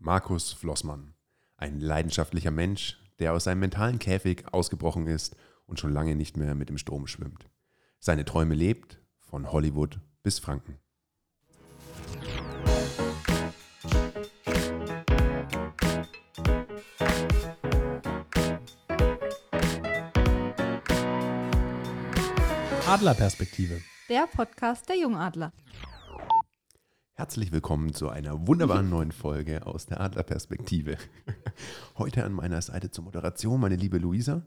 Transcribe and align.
Markus 0.00 0.52
Flossmann. 0.52 1.14
Ein 1.56 1.80
leidenschaftlicher 1.80 2.52
Mensch, 2.52 2.98
der 3.18 3.32
aus 3.32 3.44
seinem 3.44 3.58
mentalen 3.58 3.98
Käfig 3.98 4.44
ausgebrochen 4.52 5.08
ist 5.08 5.34
und 5.66 5.80
schon 5.80 5.92
lange 5.92 6.14
nicht 6.14 6.36
mehr 6.36 6.54
mit 6.54 6.68
dem 6.68 6.78
Strom 6.78 7.08
schwimmt. 7.08 7.50
Seine 7.98 8.24
Träume 8.24 8.54
lebt, 8.54 9.00
von 9.18 9.50
Hollywood 9.50 10.00
bis 10.22 10.38
Franken. 10.38 10.78
Adlerperspektive. 22.86 23.82
Der 24.08 24.26
Podcast 24.28 24.88
der 24.88 24.96
Jungadler. 24.96 25.52
Herzlich 27.18 27.50
willkommen 27.50 27.94
zu 27.94 28.10
einer 28.10 28.46
wunderbaren 28.46 28.88
neuen 28.90 29.10
Folge 29.10 29.66
aus 29.66 29.86
der 29.86 30.00
Adlerperspektive. 30.00 30.96
Heute 31.98 32.22
an 32.24 32.32
meiner 32.32 32.62
Seite 32.62 32.92
zur 32.92 33.02
Moderation 33.02 33.58
meine 33.60 33.74
liebe 33.74 33.98
Luisa. 33.98 34.42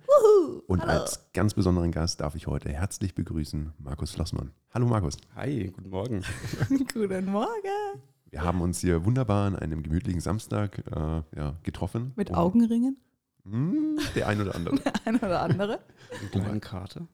Und 0.68 0.80
als 0.82 1.26
ganz 1.34 1.54
besonderen 1.54 1.92
Gast 1.92 2.22
darf 2.22 2.34
ich 2.36 2.48
heute 2.48 2.70
herzlich 2.70 3.14
begrüßen 3.14 3.74
Markus 3.78 4.12
Flossmann. 4.12 4.52
Hallo 4.74 4.88
Markus. 4.88 5.18
Hi, 5.36 5.70
guten 5.70 5.90
Morgen. 5.90 6.22
Guten 6.94 7.26
Morgen. 7.26 8.00
Wir 8.30 8.42
haben 8.42 8.62
uns 8.62 8.80
hier 8.80 9.04
wunderbar 9.04 9.48
an 9.48 9.58
einem 9.58 9.84
gemütlichen 9.84 10.22
Samstag 10.22 10.82
äh, 10.96 11.24
ja, 11.38 11.58
getroffen. 11.64 12.14
Mit 12.16 12.30
um- 12.30 12.38
Augenringen. 12.38 12.96
Hm, 13.44 14.00
der 14.16 14.30
ein 14.30 14.40
oder 14.40 14.56
andere. 14.56 14.80
Ein 15.04 15.18
oder 15.18 15.42
andere. 15.42 15.80
Einen 16.22 16.32
kleinen 16.32 16.62
Kater. 16.62 17.06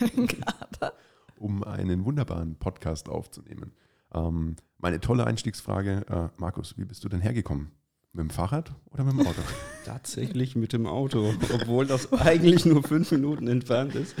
Ein 0.00 0.26
Kater. 0.26 0.92
um 1.38 1.64
einen 1.64 2.04
wunderbaren 2.04 2.56
Podcast 2.56 3.08
aufzunehmen. 3.08 3.72
Ähm, 4.14 4.56
meine 4.78 5.00
tolle 5.00 5.26
Einstiegsfrage, 5.26 6.04
äh, 6.08 6.40
Markus, 6.40 6.76
wie 6.78 6.84
bist 6.84 7.04
du 7.04 7.08
denn 7.08 7.20
hergekommen? 7.20 7.70
Mit 8.12 8.24
dem 8.24 8.30
Fahrrad 8.30 8.72
oder 8.90 9.04
mit 9.04 9.12
dem 9.12 9.20
Auto? 9.26 9.40
Tatsächlich 9.84 10.56
mit 10.56 10.72
dem 10.72 10.86
Auto, 10.86 11.32
obwohl 11.54 11.86
das 11.86 12.12
eigentlich 12.20 12.64
nur 12.66 12.82
fünf 12.82 13.12
Minuten 13.12 13.46
entfernt 13.46 13.94
ist. 13.94 14.16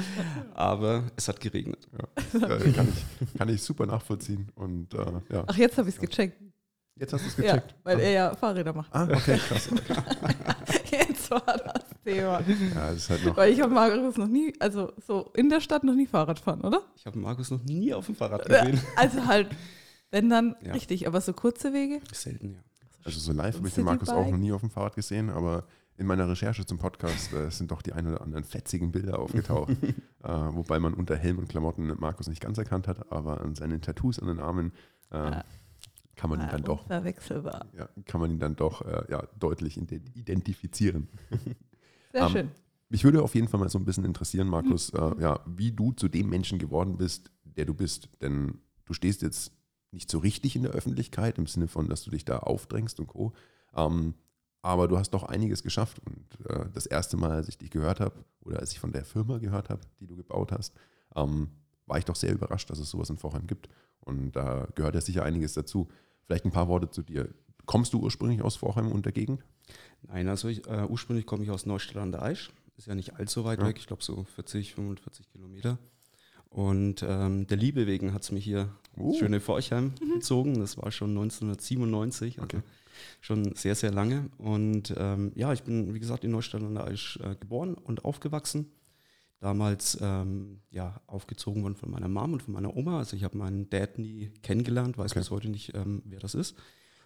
Aber 0.54 1.04
es 1.16 1.26
hat 1.26 1.40
geregnet. 1.40 1.88
äh, 2.34 2.70
kann, 2.70 2.88
ich, 3.20 3.34
kann 3.38 3.48
ich 3.48 3.62
super 3.62 3.86
nachvollziehen. 3.86 4.48
Und 4.54 4.94
äh, 4.94 4.98
ja, 5.30 5.44
Ach, 5.46 5.56
jetzt 5.56 5.76
habe 5.76 5.88
ich 5.88 5.96
es 5.96 6.00
gecheckt. 6.00 6.40
jetzt 6.94 7.12
hast 7.12 7.24
du 7.24 7.28
es 7.30 7.36
Ja, 7.38 7.54
gecheckt. 7.56 7.74
weil 7.82 7.98
er 7.98 8.10
ja 8.12 8.34
Fahrräder 8.36 8.72
macht. 8.74 8.94
ah, 8.94 9.08
okay, 9.10 9.38
krass. 9.38 9.68
Jetzt 10.92 11.30
war 11.30 11.40
das 11.42 11.84
Thema. 12.04 12.40
Ja, 12.40 12.90
das 12.90 12.96
ist 12.96 13.10
halt 13.10 13.24
noch. 13.24 13.36
Weil 13.36 13.52
ich 13.52 13.60
habe 13.60 13.72
Markus 13.72 14.16
noch 14.16 14.26
nie, 14.26 14.52
also 14.58 14.92
so 15.06 15.30
in 15.34 15.48
der 15.48 15.60
Stadt 15.60 15.84
noch 15.84 15.94
nie 15.94 16.06
Fahrrad 16.06 16.38
fahren, 16.38 16.60
oder? 16.62 16.82
Ich 16.96 17.06
habe 17.06 17.18
Markus 17.18 17.50
noch 17.50 17.62
nie 17.62 17.92
auf 17.94 18.06
dem 18.06 18.14
Fahrrad 18.16 18.44
gesehen. 18.46 18.80
Also 18.96 19.24
halt, 19.26 19.48
wenn 20.10 20.28
dann 20.30 20.56
Ja. 20.64 20.72
richtig, 20.72 21.06
aber 21.06 21.20
so 21.20 21.32
kurze 21.32 21.72
Wege. 21.72 22.00
Selten, 22.12 22.52
ja. 22.54 22.58
Also 23.04 23.18
so 23.20 23.32
live 23.32 23.56
habe 23.56 23.68
ich 23.68 23.74
den. 23.74 23.84
Markus 23.84 24.08
auch 24.10 24.28
noch 24.30 24.36
nie 24.36 24.52
auf 24.52 24.60
dem 24.60 24.70
Fahrrad 24.70 24.94
gesehen, 24.94 25.30
aber 25.30 25.64
in 25.96 26.06
meiner 26.06 26.28
Recherche 26.28 26.64
zum 26.66 26.78
Podcast 26.78 27.32
äh, 27.32 27.50
sind 27.50 27.70
doch 27.70 27.82
die 27.82 27.92
ein 27.92 28.06
oder 28.06 28.20
anderen 28.20 28.44
fetzigen 28.44 28.90
Bilder 28.92 29.18
aufgetaucht. 29.18 29.70
äh, 30.22 30.28
wobei 30.28 30.78
man 30.78 30.94
unter 30.94 31.16
Helm 31.16 31.38
und 31.38 31.48
Klamotten 31.48 31.86
Markus 31.98 32.26
nicht 32.28 32.40
ganz 32.40 32.58
erkannt 32.58 32.88
hat, 32.88 33.10
aber 33.12 33.40
an 33.40 33.54
seinen 33.54 33.80
Tattoos 33.80 34.18
an 34.18 34.28
den 34.28 34.38
Armen 34.40 34.72
äh, 35.10 35.16
Ah. 35.16 35.44
kann 36.16 36.30
man 36.30 36.40
ihn 36.40 36.48
dann 36.50 36.62
doch 36.62 36.86
Verwechselbar. 36.86 37.66
ja, 37.76 37.88
kann 38.06 38.20
man 38.20 38.30
ihn 38.30 38.38
dann 38.38 38.54
doch 38.56 38.82
äh, 38.82 39.04
ja, 39.10 39.26
deutlich 39.38 39.76
ident- 39.78 40.14
identifizieren. 40.14 41.08
Sehr 42.12 42.22
Ähm, 42.22 42.28
schön. 42.30 42.50
Mich 42.90 43.04
würde 43.04 43.22
auf 43.22 43.34
jeden 43.34 43.48
Fall 43.48 43.60
mal 43.60 43.68
so 43.68 43.78
ein 43.78 43.84
bisschen 43.84 44.04
interessieren, 44.04 44.48
Markus, 44.56 44.90
äh, 44.90 45.20
ja, 45.20 45.40
wie 45.46 45.72
du 45.72 45.92
zu 45.92 46.08
dem 46.08 46.28
Menschen 46.28 46.58
geworden 46.58 46.96
bist, 46.98 47.30
der 47.44 47.64
du 47.64 47.72
bist. 47.74 48.08
Denn 48.20 48.58
du 48.84 48.92
stehst 48.94 49.22
jetzt 49.22 49.52
nicht 49.92 50.10
so 50.10 50.18
richtig 50.18 50.56
in 50.56 50.62
der 50.62 50.72
Öffentlichkeit, 50.72 51.38
im 51.38 51.46
Sinne 51.46 51.68
von, 51.68 51.88
dass 51.88 52.02
du 52.04 52.10
dich 52.10 52.24
da 52.24 52.38
aufdrängst 52.38 53.00
und 53.00 53.06
Co. 53.08 53.32
Ähm, 53.74 54.14
aber 54.62 54.88
du 54.88 54.98
hast 54.98 55.10
doch 55.10 55.22
einiges 55.24 55.62
geschafft. 55.62 55.98
Und 56.00 56.46
äh, 56.48 56.66
das 56.72 56.86
erste 56.86 57.16
Mal, 57.16 57.30
als 57.32 57.48
ich 57.48 57.58
dich 57.58 57.70
gehört 57.70 57.98
habe, 58.00 58.24
oder 58.42 58.58
als 58.60 58.72
ich 58.72 58.78
von 58.80 58.92
der 58.92 59.04
Firma 59.04 59.38
gehört 59.38 59.70
habe, 59.70 59.80
die 60.00 60.06
du 60.06 60.16
gebaut 60.16 60.52
hast, 60.52 60.74
ähm, 61.16 61.48
war 61.86 61.98
ich 61.98 62.04
doch 62.04 62.16
sehr 62.16 62.32
überrascht, 62.32 62.70
dass 62.70 62.78
es 62.78 62.90
sowas 62.90 63.10
in 63.10 63.16
Vorheim 63.18 63.46
gibt. 63.46 63.68
Und 64.00 64.32
da 64.32 64.68
gehört 64.74 64.94
ja 64.94 65.00
sicher 65.00 65.24
einiges 65.24 65.54
dazu. 65.54 65.88
Vielleicht 66.24 66.44
ein 66.44 66.52
paar 66.52 66.68
Worte 66.68 66.90
zu 66.90 67.02
dir. 67.02 67.28
Kommst 67.66 67.92
du 67.94 68.00
ursprünglich 68.00 68.42
aus 68.42 68.56
Vorheim 68.56 68.92
und 68.92 69.04
der 69.06 69.12
Gegend? 69.12 69.44
Nein, 70.02 70.28
also 70.28 70.48
ich, 70.48 70.66
äh, 70.66 70.84
ursprünglich 70.88 71.26
komme 71.26 71.42
ich 71.44 71.50
aus 71.50 71.66
Neustadt 71.66 71.96
an 72.02 72.12
der 72.12 72.22
Aisch. 72.22 72.50
Ist 72.76 72.86
ja 72.86 72.94
nicht 72.94 73.14
allzu 73.16 73.44
weit 73.44 73.60
Ja. 73.60 73.66
weg, 73.66 73.76
ich 73.78 73.86
glaube 73.86 74.02
so 74.02 74.24
40, 74.24 74.74
45 74.74 75.28
Kilometer. 75.30 75.78
Und 76.50 77.04
ähm, 77.06 77.46
der 77.46 77.56
Liebe 77.56 77.86
wegen 77.86 78.12
hat 78.12 78.22
es 78.22 78.32
mich 78.32 78.44
hier 78.44 78.68
Uh. 78.96 79.14
schöne 79.18 79.40
Forchheim 79.40 79.92
gezogen. 80.14 80.58
Das 80.58 80.76
war 80.76 80.90
schon 80.90 81.10
1997, 81.10 82.40
also 82.40 82.44
Okay. 82.58 82.62
schon 83.20 83.54
sehr, 83.54 83.74
sehr 83.76 83.92
lange. 83.92 84.28
Und 84.36 84.92
ähm, 84.98 85.30
ja, 85.36 85.52
ich 85.52 85.62
bin, 85.62 85.94
wie 85.94 86.00
gesagt, 86.00 86.24
in 86.24 86.32
Neustadt 86.32 86.62
an 86.62 86.74
der 86.74 86.84
Aisch 86.86 87.18
äh, 87.22 87.36
geboren 87.36 87.74
und 87.74 88.04
aufgewachsen. 88.04 88.66
Damals 89.38 89.96
ähm, 90.02 90.58
ja, 90.70 91.00
aufgezogen 91.06 91.62
worden 91.62 91.76
von 91.76 91.90
meiner 91.90 92.08
Mom 92.08 92.34
und 92.34 92.42
von 92.42 92.52
meiner 92.52 92.76
Oma. 92.76 92.98
Also 92.98 93.16
ich 93.16 93.24
habe 93.24 93.38
meinen 93.38 93.70
Dad 93.70 93.98
nie 93.98 94.30
kennengelernt, 94.42 94.98
weiß 94.98 95.12
Okay. 95.12 95.20
bis 95.20 95.30
heute 95.30 95.48
nicht, 95.48 95.72
ähm, 95.74 96.02
wer 96.04 96.18
das 96.18 96.34
ist. 96.34 96.56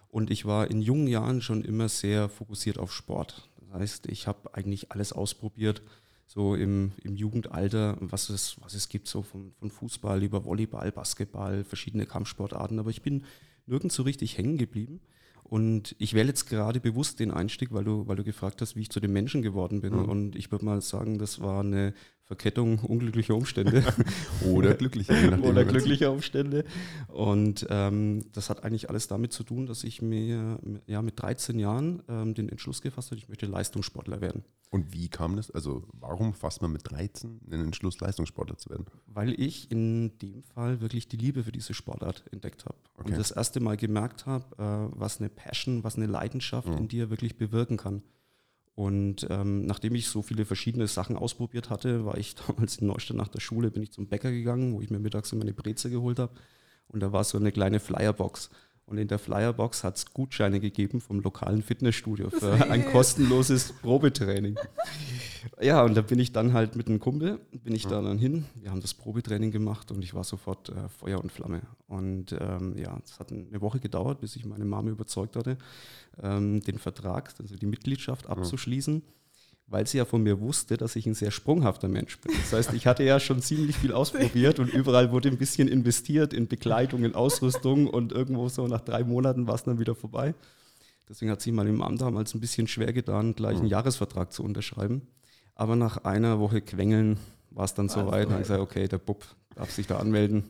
Und 0.09 0.31
ich 0.31 0.45
war 0.45 0.69
in 0.69 0.81
jungen 0.81 1.07
Jahren 1.07 1.41
schon 1.41 1.63
immer 1.63 1.87
sehr 1.87 2.27
fokussiert 2.29 2.77
auf 2.77 2.91
Sport. 2.91 3.49
Das 3.61 3.79
heißt, 3.79 4.07
ich 4.07 4.27
habe 4.27 4.53
eigentlich 4.53 4.91
alles 4.91 5.13
ausprobiert, 5.13 5.81
so 6.25 6.55
im, 6.55 6.91
im 7.03 7.15
Jugendalter, 7.15 7.97
was 7.99 8.29
es, 8.29 8.57
was 8.61 8.73
es 8.73 8.89
gibt, 8.89 9.07
so 9.07 9.21
von, 9.21 9.51
von 9.59 9.69
Fußball 9.69 10.23
über 10.23 10.43
Volleyball, 10.45 10.91
Basketball, 10.91 11.63
verschiedene 11.63 12.05
Kampfsportarten. 12.05 12.79
Aber 12.79 12.89
ich 12.89 13.01
bin 13.01 13.23
nirgends 13.67 13.95
so 13.95 14.03
richtig 14.03 14.37
hängen 14.37 14.57
geblieben. 14.57 15.01
Und 15.43 15.95
ich 15.99 16.15
wähle 16.15 16.29
jetzt 16.29 16.49
gerade 16.49 16.79
bewusst 16.79 17.19
den 17.19 17.29
Einstieg, 17.29 17.71
weil 17.71 17.83
du, 17.83 18.07
weil 18.07 18.15
du 18.15 18.23
gefragt 18.23 18.61
hast, 18.61 18.75
wie 18.75 18.81
ich 18.81 18.89
zu 18.89 18.99
dem 18.99 19.13
Menschen 19.13 19.43
geworden 19.43 19.81
bin. 19.81 19.93
Mhm. 19.93 20.05
Und 20.05 20.35
ich 20.35 20.51
würde 20.51 20.65
mal 20.65 20.81
sagen, 20.81 21.19
das 21.19 21.39
war 21.39 21.59
eine 21.59 21.93
Verkettung 22.25 22.79
unglücklicher 22.79 23.35
Umstände. 23.35 23.83
Oder 24.45 24.73
glücklicher, 24.73 25.13
oder 25.43 25.63
glücklicher 25.63 26.11
Umstände. 26.11 26.65
Und 27.07 27.67
ähm, 27.69 28.25
das 28.33 28.49
hat 28.49 28.63
eigentlich 28.63 28.89
alles 28.89 29.07
damit 29.07 29.31
zu 29.31 29.43
tun, 29.43 29.67
dass 29.67 29.83
ich 29.83 30.01
mir 30.01 30.59
ja, 30.87 31.01
mit 31.03 31.21
13 31.21 31.59
Jahren 31.59 32.01
ähm, 32.09 32.33
den 32.33 32.49
Entschluss 32.49 32.81
gefasst 32.81 33.11
habe, 33.11 33.19
ich 33.19 33.29
möchte 33.29 33.45
Leistungssportler 33.45 34.21
werden. 34.21 34.43
Und 34.71 34.91
wie 34.91 35.07
kam 35.07 35.35
das? 35.35 35.51
Also 35.51 35.83
warum 35.93 36.33
fasst 36.33 36.61
man 36.63 36.71
mit 36.71 36.89
13 36.89 37.41
den 37.45 37.61
Entschluss, 37.61 37.99
Leistungssportler 37.99 38.57
zu 38.57 38.71
werden? 38.71 38.85
Weil 39.05 39.39
ich 39.39 39.71
in 39.71 40.17
dem 40.17 40.41
Fall 40.43 40.81
wirklich 40.81 41.07
die 41.07 41.17
Liebe 41.17 41.43
für 41.43 41.51
diese 41.51 41.73
Sportart 41.75 42.25
entdeckt 42.31 42.65
habe. 42.65 42.75
Okay. 42.97 43.11
Und 43.11 43.17
das 43.19 43.31
erste 43.31 43.59
Mal 43.59 43.77
gemerkt 43.77 44.25
habe, 44.25 44.45
äh, 44.57 44.99
was 44.99 45.19
eine 45.19 45.29
Passion, 45.29 45.83
was 45.83 45.95
eine 45.95 46.07
Leidenschaft 46.07 46.67
Mhm. 46.67 46.77
in 46.77 46.87
dir 46.87 47.09
wirklich 47.11 47.37
bewirken 47.37 47.77
kann. 47.77 48.01
Und 48.75 49.25
ähm, 49.29 49.65
nachdem 49.65 49.95
ich 49.95 50.07
so 50.07 50.21
viele 50.21 50.43
verschiedene 50.43 50.87
Sachen 50.87 51.15
ausprobiert 51.15 51.69
hatte, 51.69 52.05
war 52.05 52.17
ich 52.17 52.35
damals 52.47 52.77
in 52.77 52.87
Neustadt 52.87 53.17
nach 53.17 53.29
der 53.29 53.39
Schule, 53.39 53.71
bin 53.71 53.83
ich 53.83 53.91
zum 53.91 54.07
Bäcker 54.07 54.31
gegangen, 54.31 54.73
wo 54.73 54.81
ich 54.81 54.89
mir 54.89 54.99
mittags 54.99 55.31
immer 55.31 55.43
eine 55.43 55.53
Breze 55.53 55.89
geholt 55.89 56.19
habe. 56.19 56.33
Und 56.89 56.99
da 56.99 57.11
war 57.11 57.23
so 57.23 57.37
eine 57.37 57.51
kleine 57.51 57.79
Flyerbox. 57.79 58.49
Und 58.87 58.99
in 58.99 59.07
der 59.07 59.17
Flyerbox 59.17 59.83
hat 59.83 59.97
es 59.97 60.13
Gutscheine 60.13 60.59
gegeben 60.59 61.01
vom 61.01 61.19
lokalen 61.19 61.63
Fitnessstudio 61.63 62.29
für 62.29 62.53
ein 62.69 62.85
kostenloses 62.85 63.73
Probetraining. 63.73 64.57
Ja, 65.59 65.83
und 65.83 65.95
da 65.95 66.01
bin 66.01 66.19
ich 66.19 66.31
dann 66.31 66.53
halt 66.53 66.75
mit 66.75 66.87
einem 66.87 66.99
Kumpel, 66.99 67.39
bin 67.63 67.73
ich 67.73 67.87
da 67.87 68.01
dann 68.01 68.19
hin. 68.19 68.45
Wir 68.61 68.69
haben 68.69 68.81
das 68.81 68.93
Probetraining 68.93 69.51
gemacht 69.51 69.91
und 69.91 70.03
ich 70.03 70.13
war 70.13 70.23
sofort 70.23 70.69
äh, 70.69 70.87
Feuer 70.89 71.19
und 71.19 71.31
Flamme. 71.31 71.61
Und 71.87 72.35
ähm, 72.39 72.77
ja, 72.77 72.99
es 73.03 73.19
hat 73.19 73.31
eine 73.31 73.61
Woche 73.61 73.79
gedauert, 73.79 74.21
bis 74.21 74.35
ich 74.35 74.45
meine 74.45 74.65
Mama 74.65 74.91
überzeugt 74.91 75.35
hatte, 75.35 75.57
ähm, 76.21 76.61
den 76.61 76.77
Vertrag, 76.77 77.33
also 77.39 77.55
die 77.55 77.65
Mitgliedschaft 77.65 78.27
abzuschließen, 78.27 79.01
weil 79.67 79.87
sie 79.87 79.97
ja 79.97 80.05
von 80.05 80.21
mir 80.21 80.39
wusste, 80.39 80.77
dass 80.77 80.95
ich 80.95 81.05
ein 81.07 81.15
sehr 81.15 81.31
sprunghafter 81.31 81.87
Mensch 81.87 82.19
bin. 82.19 82.33
Das 82.37 82.53
heißt, 82.53 82.73
ich 82.73 82.85
hatte 82.85 83.03
ja 83.03 83.19
schon 83.19 83.41
ziemlich 83.41 83.75
viel 83.75 83.93
ausprobiert 83.93 84.59
und 84.59 84.71
überall 84.71 85.11
wurde 85.11 85.29
ein 85.29 85.37
bisschen 85.37 85.67
investiert 85.67 86.33
in 86.33 86.47
Bekleidung, 86.47 87.03
in 87.03 87.15
Ausrüstung 87.15 87.87
und 87.87 88.11
irgendwo 88.11 88.47
so 88.49 88.67
nach 88.67 88.81
drei 88.81 89.03
Monaten 89.03 89.47
war 89.47 89.55
es 89.55 89.63
dann 89.63 89.79
wieder 89.79 89.95
vorbei. 89.95 90.35
Deswegen 91.09 91.31
hat 91.31 91.41
sie 91.41 91.51
meinem 91.51 91.81
Amt 91.81 92.01
damals 92.01 92.33
ein 92.33 92.41
bisschen 92.41 92.67
schwer 92.67 92.93
getan, 92.93 93.35
gleich 93.35 93.57
einen 93.57 93.67
Jahresvertrag 93.67 94.31
zu 94.31 94.43
unterschreiben. 94.43 95.03
Aber 95.55 95.75
nach 95.75 95.97
einer 95.97 96.39
Woche 96.39 96.61
Quengeln 96.61 97.17
war 97.51 97.65
es 97.65 97.73
dann 97.73 97.87
War's 97.87 97.93
soweit. 97.93 98.25
Dann 98.25 98.33
habe 98.33 98.41
ich 98.41 98.47
gesagt, 98.47 98.61
okay, 98.61 98.87
der 98.87 98.97
Bub 98.97 99.23
darf 99.55 99.71
sich 99.71 99.87
da 99.87 99.97
anmelden. 99.97 100.43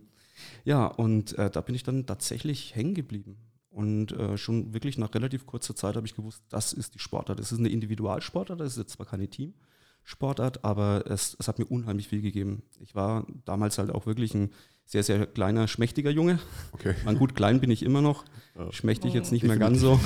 Ja, 0.63 0.88
und 0.88 1.38
äh, 1.38 1.50
da 1.50 1.62
bin 1.62 1.75
ich 1.75 1.84
dann 1.84 2.06
tatsächlich 2.06 2.75
hängen 2.75 2.95
geblieben. 2.95 3.38
Und 3.75 4.13
äh, 4.13 4.38
schon 4.38 4.74
wirklich 4.74 4.98
nach 4.98 5.13
relativ 5.13 5.45
kurzer 5.45 5.75
Zeit 5.75 5.98
habe 5.98 6.07
ich 6.07 6.16
gewusst, 6.16 6.42
das 6.48 6.72
ist 6.72 6.95
die 6.95 7.00
Sportart. 7.00 7.42
Es 7.42 7.51
ist 7.51 7.60
eine 7.60 7.68
Individualsportart, 7.68 8.62
das 8.62 8.69
ist 8.72 8.77
jetzt 8.77 8.94
zwar 8.94 9.06
keine 9.06 9.27
Teamsportart, 9.27 10.63
aber 10.63 11.04
es, 11.07 11.36
es 11.38 11.50
hat 11.50 11.60
mir 11.60 11.66
unheimlich 11.66 12.07
viel 12.07 12.22
gegeben. 12.22 12.63
Ich 12.80 12.95
war 12.95 13.27
damals 13.44 13.77
halt 13.77 13.92
auch 13.92 14.06
wirklich 14.06 14.33
ein 14.33 14.51
sehr, 14.86 15.04
sehr 15.04 15.25
kleiner, 15.25 15.68
schmächtiger 15.68 16.10
Junge. 16.10 16.39
Okay. 16.72 16.95
Man, 17.04 17.18
gut, 17.18 17.36
klein 17.36 17.60
bin 17.60 17.69
ich 17.69 17.83
immer 17.83 18.01
noch, 18.01 18.24
Ja. 18.57 18.72
schmächtig 18.72 19.13
jetzt 19.13 19.33
nicht 19.33 19.44
mehr 19.44 19.57
ganz 19.57 19.81
so. 19.81 20.00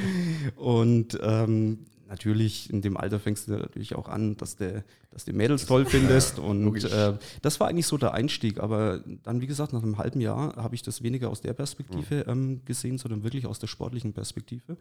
Und 0.56 1.18
ähm, 1.22 1.80
natürlich 2.10 2.70
in 2.70 2.82
dem 2.82 2.96
Alter 2.96 3.18
fängst 3.18 3.48
du 3.48 3.52
natürlich 3.52 3.94
auch 3.94 4.08
an, 4.08 4.36
dass, 4.36 4.56
der, 4.56 4.84
dass 5.10 5.24
du 5.24 5.32
Mädels 5.32 5.64
toll 5.64 5.86
findest. 5.86 6.38
und 6.38 6.64
logisch. 6.64 6.84
äh, 6.84 7.16
das 7.40 7.60
war 7.60 7.68
eigentlich 7.68 7.86
so 7.86 7.96
der 7.96 8.12
Einstieg. 8.12 8.58
Aber 8.58 9.02
dann, 9.22 9.40
wie 9.40 9.46
gesagt, 9.46 9.72
nach 9.72 9.82
einem 9.82 9.96
halben 9.96 10.20
Jahr 10.20 10.56
habe 10.56 10.74
ich 10.74 10.82
das 10.82 11.02
weniger 11.02 11.30
aus 11.30 11.40
der 11.40 11.54
Perspektive 11.54 12.26
ähm, 12.28 12.62
gesehen, 12.64 12.98
sondern 12.98 13.22
wirklich 13.22 13.46
aus 13.46 13.58
der 13.58 13.68
sportlichen 13.68 14.12
Perspektive. 14.12 14.76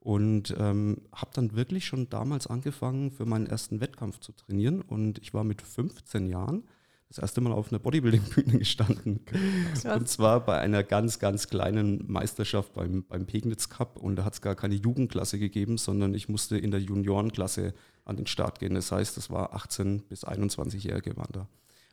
Und 0.00 0.52
ähm, 0.58 1.02
habe 1.14 1.30
dann 1.34 1.54
wirklich 1.54 1.84
schon 1.84 2.08
damals 2.08 2.48
angefangen, 2.48 3.12
für 3.12 3.26
meinen 3.26 3.46
ersten 3.46 3.80
Wettkampf 3.80 4.18
zu 4.18 4.32
trainieren. 4.32 4.80
Und 4.80 5.18
ich 5.18 5.32
war 5.32 5.44
mit 5.44 5.62
15 5.62 6.26
Jahren 6.26 6.64
das 7.12 7.18
erste 7.18 7.42
Mal 7.42 7.52
auf 7.52 7.70
einer 7.70 7.78
Bodybuilding-Bühne 7.78 8.58
gestanden. 8.58 9.24
Krass. 9.26 9.84
Und 9.84 10.08
zwar 10.08 10.40
bei 10.40 10.58
einer 10.58 10.82
ganz, 10.82 11.18
ganz 11.18 11.48
kleinen 11.48 12.10
Meisterschaft 12.10 12.72
beim, 12.72 13.04
beim 13.04 13.26
Pegnitz 13.26 13.68
Cup. 13.68 13.98
Und 13.98 14.16
da 14.16 14.24
hat 14.24 14.32
es 14.32 14.40
gar 14.40 14.54
keine 14.54 14.74
Jugendklasse 14.76 15.38
gegeben, 15.38 15.76
sondern 15.76 16.14
ich 16.14 16.30
musste 16.30 16.56
in 16.56 16.70
der 16.70 16.80
Juniorenklasse 16.80 17.74
an 18.06 18.16
den 18.16 18.26
Start 18.26 18.60
gehen. 18.60 18.74
Das 18.74 18.90
heißt, 18.90 19.18
das 19.18 19.30
war 19.30 19.54
18 19.54 20.04
bis 20.08 20.26
21-Jährige 20.26 21.14
waren 21.18 21.32
da. 21.32 21.48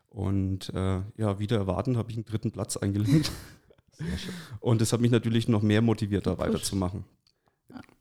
Und 0.10 0.74
äh, 0.74 1.02
ja, 1.18 1.38
wieder 1.38 1.58
erwarten 1.58 1.98
habe 1.98 2.10
ich 2.12 2.18
einen 2.18 2.26
dritten 2.26 2.52
Platz 2.52 2.78
eingelegt. 2.78 3.30
Und 4.62 4.80
das 4.80 4.94
hat 4.94 5.02
mich 5.02 5.12
natürlich 5.12 5.50
noch 5.50 5.62
mehr 5.62 5.82
motiviert, 5.82 6.28
da 6.28 6.38
weiterzumachen. 6.38 7.04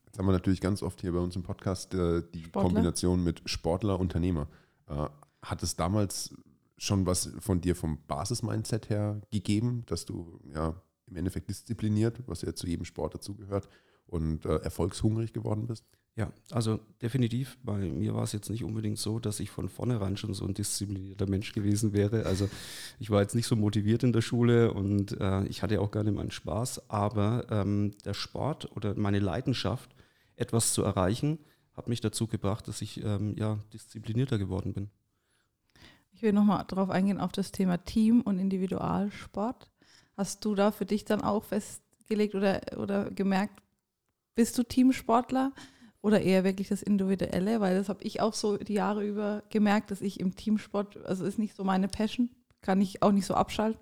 Jetzt 0.06 0.18
haben 0.18 0.26
wir 0.26 0.32
natürlich 0.32 0.60
ganz 0.60 0.84
oft 0.84 1.00
hier 1.00 1.12
bei 1.12 1.18
uns 1.18 1.34
im 1.34 1.42
Podcast 1.42 1.94
äh, 1.94 2.22
die 2.32 2.44
Sportler. 2.44 2.62
Kombination 2.62 3.24
mit 3.24 3.42
Sportler, 3.46 3.98
Unternehmer. 3.98 4.46
Äh, 4.86 5.06
hat 5.42 5.62
es 5.62 5.76
damals 5.76 6.34
schon 6.78 7.06
was 7.06 7.32
von 7.40 7.60
dir 7.60 7.76
vom 7.76 7.98
Basis-Mindset 8.06 8.88
her 8.88 9.20
gegeben, 9.30 9.84
dass 9.86 10.06
du 10.06 10.40
ja 10.54 10.80
im 11.06 11.16
Endeffekt 11.16 11.50
diszipliniert, 11.50 12.22
was 12.26 12.42
ja 12.42 12.54
zu 12.54 12.66
jedem 12.66 12.84
Sport 12.84 13.14
dazugehört, 13.14 13.68
und 14.06 14.46
äh, 14.46 14.56
erfolgshungrig 14.56 15.32
geworden 15.32 15.66
bist? 15.66 15.84
Ja, 16.16 16.32
also 16.50 16.80
definitiv. 17.00 17.58
Bei 17.62 17.78
mir 17.78 18.12
war 18.12 18.24
es 18.24 18.32
jetzt 18.32 18.50
nicht 18.50 18.64
unbedingt 18.64 18.98
so, 18.98 19.20
dass 19.20 19.38
ich 19.38 19.50
von 19.50 19.68
vornherein 19.68 20.16
schon 20.16 20.34
so 20.34 20.46
ein 20.46 20.54
disziplinierter 20.54 21.28
Mensch 21.28 21.52
gewesen 21.52 21.92
wäre. 21.92 22.26
Also 22.26 22.48
ich 22.98 23.10
war 23.10 23.20
jetzt 23.20 23.36
nicht 23.36 23.46
so 23.46 23.54
motiviert 23.54 24.02
in 24.02 24.12
der 24.12 24.20
Schule 24.20 24.72
und 24.72 25.20
äh, 25.20 25.44
ich 25.44 25.62
hatte 25.62 25.80
auch 25.80 25.92
gerne 25.92 26.10
meinen 26.10 26.32
Spaß. 26.32 26.90
Aber 26.90 27.46
ähm, 27.50 27.92
der 28.04 28.14
Sport 28.14 28.74
oder 28.76 28.96
meine 28.96 29.20
Leidenschaft, 29.20 29.94
etwas 30.34 30.72
zu 30.72 30.82
erreichen, 30.82 31.38
hat 31.74 31.88
mich 31.88 32.00
dazu 32.00 32.26
gebracht, 32.26 32.66
dass 32.66 32.82
ich 32.82 33.04
ähm, 33.04 33.36
ja, 33.36 33.60
disziplinierter 33.72 34.38
geworden 34.38 34.72
bin. 34.72 34.90
Ich 36.18 36.22
will 36.22 36.32
nochmal 36.32 36.64
darauf 36.66 36.90
eingehen, 36.90 37.20
auf 37.20 37.30
das 37.30 37.52
Thema 37.52 37.78
Team 37.84 38.22
und 38.22 38.40
Individualsport. 38.40 39.70
Hast 40.16 40.44
du 40.44 40.56
da 40.56 40.72
für 40.72 40.84
dich 40.84 41.04
dann 41.04 41.20
auch 41.20 41.44
festgelegt 41.44 42.34
oder, 42.34 42.60
oder 42.76 43.08
gemerkt, 43.12 43.62
bist 44.34 44.58
du 44.58 44.64
Teamsportler 44.64 45.52
oder 46.00 46.20
eher 46.20 46.42
wirklich 46.42 46.66
das 46.66 46.82
Individuelle? 46.82 47.60
Weil 47.60 47.76
das 47.76 47.88
habe 47.88 48.02
ich 48.02 48.20
auch 48.20 48.34
so 48.34 48.56
die 48.56 48.72
Jahre 48.72 49.06
über 49.06 49.44
gemerkt, 49.50 49.92
dass 49.92 50.00
ich 50.00 50.18
im 50.18 50.34
Teamsport, 50.34 50.96
also 51.06 51.24
ist 51.24 51.38
nicht 51.38 51.54
so 51.54 51.62
meine 51.62 51.86
Passion, 51.86 52.30
kann 52.62 52.80
ich 52.80 53.00
auch 53.00 53.12
nicht 53.12 53.26
so 53.26 53.34
abschalten. 53.34 53.80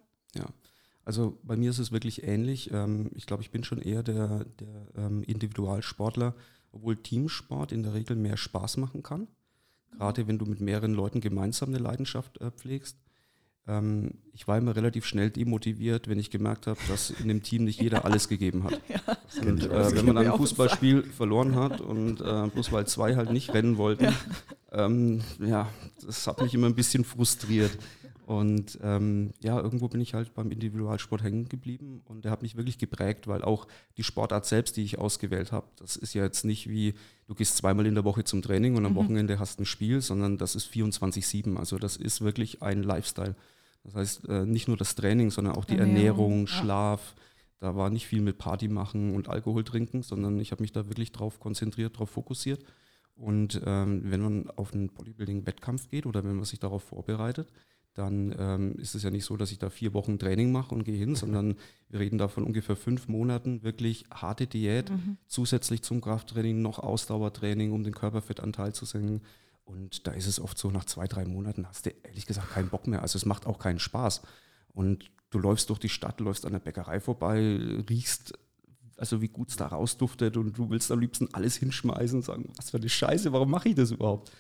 Also 1.07 1.39
bei 1.43 1.57
mir 1.57 1.71
ist 1.71 1.79
es 1.79 1.91
wirklich 1.91 2.23
ähnlich. 2.23 2.71
Ähm, 2.71 3.13
ich 3.15 3.25
glaube, 3.25 3.45
ich 3.45 3.51
bin 3.51 3.65
schon 3.65 3.81
eher 3.81 4.03
der, 4.03 4.45
der 4.61 4.89
ähm, 4.95 5.23
Individualsportler, 5.23 6.35
obwohl 6.71 6.97
Teamsport 6.97 7.73
in 7.73 7.83
der 7.83 7.95
Regel 7.95 8.15
mehr 8.15 8.37
Spaß 8.37 8.77
machen 8.77 9.03
kann. 9.03 9.27
Gerade 9.99 10.27
wenn 10.29 10.39
du 10.39 10.47
mit 10.47 10.61
mehreren 10.61 10.95
Leuten 10.95 11.21
gemeinsam 11.21 11.71
eine 11.71 11.79
Leidenschaft 11.79 12.41
äh, 12.41 12.51
pflegst. 12.51 12.99
Ähm, 13.69 14.13
ich 14.33 14.47
war 14.47 14.59
immer 14.59 14.77
relativ 14.77 15.07
schnell 15.07 15.31
demotiviert, 15.31 16.09
wenn 16.09 16.19
ich 16.19 16.31
gemerkt 16.31 16.67
habe, 16.67 16.79
dass 16.89 17.11
in 17.11 17.29
dem 17.29 17.43
Team 17.43 17.65
nicht 17.65 17.81
jeder 17.81 18.05
alles 18.05 18.29
gegeben 18.29 18.65
hat. 18.65 18.81
Und, 19.41 19.65
ich. 19.65 19.71
äh, 19.71 19.97
wenn 19.97 20.07
man 20.07 20.19
ein. 20.19 20.33
Fußballspiel 20.37 21.03
verloren 21.03 21.57
hat 21.57 21.81
und 21.81 22.21
äh, 22.21 22.49
bloß 22.49 22.73
weil 22.73 22.87
zwei 22.87 23.17
halt 23.17 23.33
nicht 23.33 23.53
rennen 23.55 23.77
wollten, 23.77 24.15
ähm, 24.73 25.23
ja, 25.41 25.69
das 26.05 26.27
hat 26.27 26.41
mich 26.43 26.55
immer 26.55 26.67
ein 26.67 26.75
bisschen 26.75 27.05
frustriert. 27.05 27.77
Und 28.27 28.81
ähm, 28.83 29.31
ja, 29.41 29.57
irgendwo 29.61 29.87
bin 29.87 30.01
ich 30.01 30.13
halt 30.13 30.35
beim 30.35 30.51
Individualsport 30.51 31.23
hängen 31.23 31.49
geblieben 31.49 32.03
und 32.07 32.25
der 32.25 32.33
hat 32.33 32.43
mich 32.43 32.57
wirklich 32.57 32.77
geprägt, 32.77 33.29
weil 33.29 33.43
auch 33.43 33.69
die 33.97 34.03
Sportart 34.03 34.47
selbst, 34.47 34.77
die 34.77 34.83
ich 34.83 34.99
ausgewählt 34.99 35.53
habe, 35.53 35.69
das 35.77 35.95
ist 35.95 36.13
ja 36.13 36.25
jetzt 36.25 36.45
nicht 36.45 36.69
wie, 36.69 36.95
du 37.29 37.37
gehst 37.37 37.57
zweimal 37.57 37.87
in 37.87 37.95
der 37.95 38.03
Woche 38.03 38.25
zum 38.25 38.43
Training 38.43 38.75
und 38.75 38.85
am 38.85 38.93
Mhm. 38.93 38.97
Wochenende 38.97 39.39
hast 39.39 39.61
ein 39.61 39.65
Spiel, 39.65 40.01
sondern 40.01 40.39
das 40.39 40.57
ist 40.57 40.67
24-7. 40.67 41.57
Also 41.57 41.79
das 41.79 41.97
ist 41.97 42.21
wirklich 42.21 42.63
ein 42.63 42.83
Lifestyle. 42.83 43.37
Das 43.85 43.95
heißt, 43.95 44.29
äh, 44.29 44.45
nicht 44.45 44.67
nur 44.67 44.77
das 44.77 44.97
Training, 44.97 45.31
sondern 45.31 45.55
auch 45.55 45.65
die 45.65 45.79
Ernährung, 45.79 46.33
Ernährung, 46.33 46.41
ja. 46.41 46.47
Schlaf. 46.49 47.15
Da 47.61 47.77
war 47.77 47.91
nicht 47.91 48.09
viel 48.09 48.23
mit 48.23 48.39
Party 48.39 48.67
machen 48.67 49.15
und 49.15 49.29
Alkohol 49.29 49.63
trinken, 49.63 50.03
sondern 50.03 50.41
ich 50.41 50.51
habe 50.51 50.65
mich 50.65 50.73
da 50.73 50.89
wirklich 50.89 51.13
drauf 51.13 51.39
konzentriert, 51.39 51.97
drauf 51.97 52.11
fokussiert. 52.11 52.65
Und 53.15 53.63
ähm, 53.65 54.03
wenn 54.05 54.21
man 54.21 54.51
auf 54.51 54.75
einen 54.75 54.89
Bodybuilding-Wettkampf 54.89 55.89
geht 55.89 56.07
oder 56.07 56.25
wenn 56.25 56.35
man 56.35 56.45
sich 56.45 56.59
darauf 56.59 56.83
vorbereitet, 56.83 57.53
dann 57.97 58.35
ähm, 58.39 58.75
ist 58.77 58.95
es 58.95 59.03
ja 59.03 59.11
nicht 59.11 59.25
so, 59.25 59.37
dass 59.37 59.51
ich 59.51 59.59
da 59.59 59.71
vier 59.71 59.95
Wochen 59.95 60.19
Training 60.19 60.53
mache 60.53 60.75
und 60.75 60.85
gehe 60.85 60.97
hin, 60.99 61.15
sondern 61.17 61.57
wir 61.89 61.99
reden 62.01 62.19
da 62.19 62.29
von 62.29 62.45
ungefähr 62.45 62.77
fünf 62.77 63.09
Monaten 63.09 63.63
wirklich 63.63 64.05
harte 64.13 64.47
Diät, 64.47 64.91
Mhm. 64.91 65.17
zusätzlich 65.27 65.83
zum 65.83 66.01
Krafttraining 66.01 66.61
noch 66.63 66.79
Ausdauertraining, 66.79 67.73
um 67.73 67.83
den 67.85 67.95
Körperfettanteil 67.95 68.75
zu 68.75 68.85
senken. 68.85 69.23
Und 69.65 70.07
da 70.07 70.13
ist 70.13 70.27
es 70.27 70.39
oft 70.39 70.57
so, 70.59 70.71
nach 70.71 70.85
zwei, 70.85 71.07
drei 71.09 71.25
Monaten 71.25 71.67
hast 71.67 71.87
du 71.87 71.91
ehrlich 72.05 72.27
gesagt 72.27 72.51
keinen 72.51 72.69
Bock 72.69 72.87
mehr. 72.87 73.03
Also 73.03 73.17
es 73.17 73.25
macht 73.25 73.47
auch 73.47 73.59
keinen 73.59 73.81
Spaß. 73.81 74.23
Und 74.73 75.11
du 75.31 75.39
läufst 75.39 75.71
durch 75.71 75.79
die 75.81 75.89
Stadt, 75.89 76.21
läufst 76.21 76.45
an 76.47 76.53
der 76.53 76.61
Bäckerei 76.61 77.01
vorbei, 77.01 77.59
riechst, 77.89 78.35
also 78.97 79.21
wie 79.21 79.29
gut 79.29 79.51
es 79.51 79.57
da 79.57 79.67
rausduftet 79.67 80.37
und 80.37 80.57
du 80.57 80.71
willst 80.71 80.91
am 80.91 81.01
liebsten 81.01 81.29
alles 81.33 81.57
hinschmeißen 81.57 82.19
und 82.19 82.25
sagen, 82.25 82.53
was 82.57 82.71
für 82.71 82.79
eine 82.79 82.89
Scheiße, 82.89 83.33
warum 83.33 83.51
mache 83.51 83.69
ich 83.69 83.75
das 83.75 83.91
überhaupt? 83.91 84.33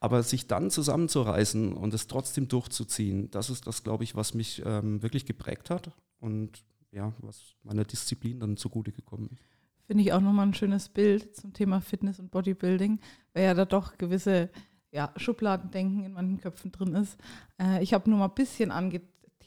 Aber 0.00 0.22
sich 0.22 0.46
dann 0.46 0.70
zusammenzureißen 0.70 1.72
und 1.72 1.94
es 1.94 2.06
trotzdem 2.06 2.48
durchzuziehen, 2.48 3.30
das 3.30 3.50
ist 3.50 3.66
das, 3.66 3.82
glaube 3.82 4.04
ich, 4.04 4.16
was 4.16 4.34
mich 4.34 4.62
ähm, 4.64 5.02
wirklich 5.02 5.26
geprägt 5.26 5.70
hat 5.70 5.90
und 6.20 6.64
ja, 6.92 7.12
was 7.18 7.54
meiner 7.62 7.84
Disziplin 7.84 8.40
dann 8.40 8.56
zugute 8.56 8.92
gekommen 8.92 9.30
ist. 9.32 9.42
Finde 9.86 10.04
ich 10.04 10.12
auch 10.12 10.20
nochmal 10.20 10.46
ein 10.46 10.54
schönes 10.54 10.88
Bild 10.88 11.34
zum 11.34 11.52
Thema 11.52 11.80
Fitness 11.80 12.18
und 12.18 12.30
Bodybuilding, 12.30 13.00
weil 13.32 13.44
ja 13.44 13.54
da 13.54 13.64
doch 13.64 13.96
gewisse 13.96 14.50
ja, 14.90 15.12
Schubladendenken 15.16 16.04
in 16.04 16.12
manchen 16.12 16.40
Köpfen 16.40 16.72
drin 16.72 16.94
ist. 16.94 17.18
Äh, 17.58 17.82
ich 17.82 17.94
habe 17.94 18.08
nur 18.08 18.18
mal 18.18 18.26
ein 18.26 18.34
bisschen 18.34 18.70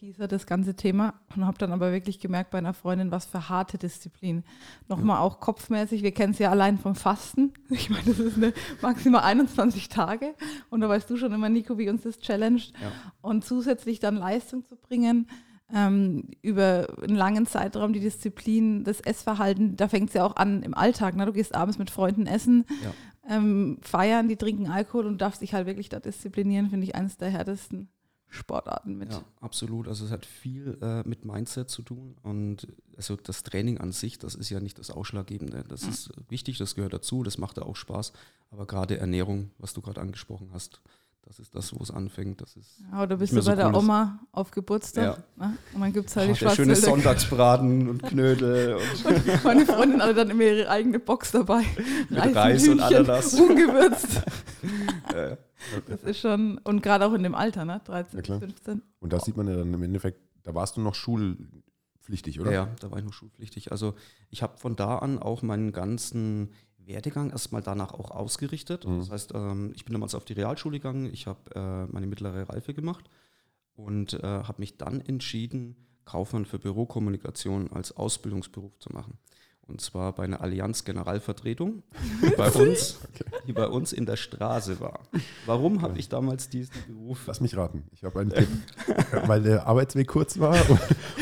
angeteasert, 0.02 0.32
das 0.32 0.46
ganze 0.46 0.76
Thema, 0.76 1.14
und 1.36 1.46
habe 1.46 1.58
dann 1.58 1.72
aber 1.72 1.92
wirklich 1.92 2.20
gemerkt 2.20 2.52
bei 2.52 2.58
einer 2.58 2.74
Freundin, 2.74 3.12
was 3.12 3.26
für 3.26 3.50
harte 3.50 3.78
Disziplin. 3.78 4.44
Nochmal 4.88 5.20
auch 5.20 5.40
kopfmäßig, 5.40 6.02
wir 6.04 6.12
kennen 6.12 6.34
es 6.34 6.40
ja 6.40 6.50
allein 6.50 6.78
vom 6.78 6.96
Fasten. 6.96 7.54
Ich 7.70 7.90
meine, 7.90 8.04
das 8.06 8.20
ist 8.20 8.38
eine 8.38 8.54
maximal 8.82 9.22
21 9.22 9.90
Tage. 9.90 10.34
Und 10.70 10.82
da 10.82 10.90
weißt 10.90 11.10
du 11.10 11.18
schon 11.18 11.32
immer, 11.32 11.50
Nico, 11.50 11.78
wie 11.78 11.90
uns 11.90 12.02
das 12.04 12.20
challenged. 12.20 12.74
Ja. 12.82 12.92
Und 13.22 13.46
zusätzlich 13.46 14.00
dann 14.00 14.16
Leistung 14.16 14.66
zu 14.66 14.76
bringen, 14.76 15.28
ähm, 15.74 16.24
über 16.42 16.88
einen 17.02 17.16
langen 17.16 17.46
Zeitraum 17.46 17.94
die 17.94 18.00
Disziplin, 18.02 18.84
das 18.84 19.00
Essverhalten, 19.02 19.78
da 19.78 19.88
fängt 19.88 20.10
es 20.10 20.16
ja 20.16 20.26
auch 20.26 20.36
an 20.36 20.64
im 20.64 20.74
Alltag. 20.74 21.16
Ne? 21.16 21.26
Du 21.26 21.34
gehst 21.34 21.56
abends 21.56 21.78
mit 21.78 21.90
Freunden 21.90 22.28
essen, 22.28 22.66
Ja. 22.84 23.38
ähm, 23.38 23.78
feiern, 23.82 24.28
die 24.28 24.36
trinken 24.36 24.68
Alkohol 24.68 25.06
und 25.06 25.22
darfst 25.22 25.42
dich 25.42 25.54
halt 25.54 25.68
wirklich 25.68 25.88
da 25.90 26.00
disziplinieren, 26.00 26.70
finde 26.70 26.86
ich 26.88 26.96
eines 26.96 27.18
der 27.18 27.30
härtesten 27.30 27.88
Sportarten 28.32 28.98
mit. 28.98 29.12
Ja, 29.12 29.24
absolut. 29.42 29.88
Also 29.88 30.06
es 30.06 30.12
hat 30.12 30.26
viel 30.26 30.78
äh, 30.82 31.08
mit 31.08 31.26
Mindset 31.26 31.70
zu 31.70 31.82
tun 31.82 32.16
und 32.24 32.66
also 32.96 33.18
das 33.18 33.44
Training 33.44 33.78
an 33.78 33.92
sich, 33.92 34.18
das 34.20 34.36
ist 34.36 34.50
ja 34.50 34.62
nicht 34.62 34.80
das 34.80 34.90
Ausschlaggebende. 34.90 35.66
Das 35.68 35.84
ist 35.84 36.12
wichtig, 36.30 36.58
das 36.58 36.76
gehört 36.76 36.94
dazu, 36.94 37.24
das 37.24 37.38
macht 37.38 37.58
ja 37.58 37.64
auch 37.64 37.76
Spaß. 37.76 38.14
Aber 38.50 38.66
gerade 38.66 38.98
Ernährung, 38.98 39.52
was 39.58 39.74
du 39.74 39.82
gerade 39.82 40.00
angesprochen 40.00 40.50
hast, 40.54 40.82
das 41.24 41.40
ist 41.40 41.56
das, 41.56 41.74
wo 41.74 41.82
es 41.84 41.92
anfängt. 41.92 42.42
Das 42.42 42.56
ist 42.56 42.80
Ja, 42.92 43.04
oder 43.04 43.18
bist 43.18 43.32
du 43.32 43.36
mehr 43.38 43.44
bei 43.46 43.52
so 43.52 43.56
der. 43.56 43.74
Oma 43.76 44.20
auf 44.32 44.52
Geburtstag 44.52 45.24
ne? 45.38 45.58
und 45.74 45.82
dann 45.82 45.94
gibt 45.94 46.10
es 46.10 46.16
halt 46.16 46.30
Ah, 46.30 46.34
die 46.34 46.40
der 46.40 46.50
schöne 46.50 46.76
Schwarzwälder. 46.76 46.96
Sonntagsbraten 47.04 47.90
und 47.90 48.04
Knödel 48.08 48.76
und 48.76 49.44
Meine 49.44 49.66
Freundin 49.66 50.02
hatte 50.02 50.14
dann 50.16 50.30
immer 50.30 50.44
ihre 50.44 50.70
eigene 50.70 51.00
Box 51.00 51.32
dabei. 51.32 51.64
Mit 52.10 52.36
Reis 52.36 52.68
und 52.68 52.80
Ananas. 52.82 53.34
Ungewürzt. 53.40 54.24
äh, 55.16 55.38
Das 55.88 56.04
ist 56.04 56.20
schon, 56.20 56.58
und 56.60 56.82
gerade 56.84 57.06
auch 57.06 57.14
in 57.14 57.24
dem 57.24 57.36
Alter, 57.36 57.66
ne? 57.66 57.82
13, 57.86 58.18
Ja, 58.18 58.22
klar. 58.24 58.40
15. 58.40 58.82
Und 59.00 59.14
da 59.14 59.20
sieht 59.20 59.38
man 59.38 59.48
ja 59.48 59.56
dann 59.56 59.74
im 59.74 59.84
Endeffekt, 59.84 60.20
da 60.44 60.54
warst 60.56 60.76
du 60.76 60.82
noch 60.82 60.96
schulpflichtig, 60.96 62.40
oder? 62.40 62.52
Ja, 62.52 62.64
ja, 62.66 62.70
da 62.80 62.92
war 62.92 62.98
ich 62.98 63.06
noch 63.06 63.14
schulpflichtig. 63.14 63.72
Also 63.72 63.94
ich 64.30 64.42
habe 64.44 64.58
von 64.58 64.76
da 64.76 64.98
an 64.98 65.20
auch 65.20 65.42
meinen 65.44 65.72
ganzen 65.72 66.50
Werdegang 66.92 67.32
erstmal 67.32 67.62
danach 67.62 67.94
auch 67.94 68.12
ausgerichtet. 68.12 68.86
Mhm. 68.86 69.00
Das 69.00 69.10
heißt, 69.10 69.34
ähm, 69.34 69.72
ich 69.76 69.86
bin 69.86 69.94
damals 69.94 70.16
auf 70.16 70.26
die 70.26 70.34
Realschule 70.34 70.80
gegangen, 70.80 71.10
ich 71.12 71.28
habe 71.28 71.40
äh, 71.56 71.92
meine 71.92 72.08
mittlere 72.08 72.50
Reife 72.50 72.74
gemacht 72.74 73.10
und 73.76 74.14
äh, 74.14 74.22
habe 74.22 74.56
mich 74.60 74.78
dann 74.78 75.02
entschieden, 75.02 75.76
Kaufmann 76.06 76.46
für 76.46 76.60
Bürokommunikation 76.60 77.72
als 77.72 77.96
Ausbildungsberuf 77.96 78.78
zu 78.80 78.92
machen. 78.92 79.18
Und 79.68 79.80
zwar 79.80 80.14
bei 80.14 80.24
einer 80.24 80.42
Allianz 80.42 80.84
Generalvertretung, 80.84 81.84
die 82.22 82.30
bei 82.38 82.52
uns, 82.52 83.00
die 83.48 83.54
bei 83.54 83.68
uns 83.68 83.94
in 83.94 84.06
der 84.06 84.18
Straße 84.18 84.82
war. 84.82 85.00
Warum 85.46 85.82
habe 85.82 85.98
ich 85.98 86.10
damals 86.10 86.50
diesen 86.50 86.74
Beruf? 86.88 87.20
Lass 87.28 87.40
mich 87.40 87.56
raten. 87.56 87.84
Ich 87.94 88.04
habe 88.04 88.20
einen 88.20 88.32
Tipp. 88.32 88.50
Weil 89.28 89.44
der 89.44 89.68
Arbeitsweg 89.68 90.08
kurz 90.08 90.40
war. 90.40 90.58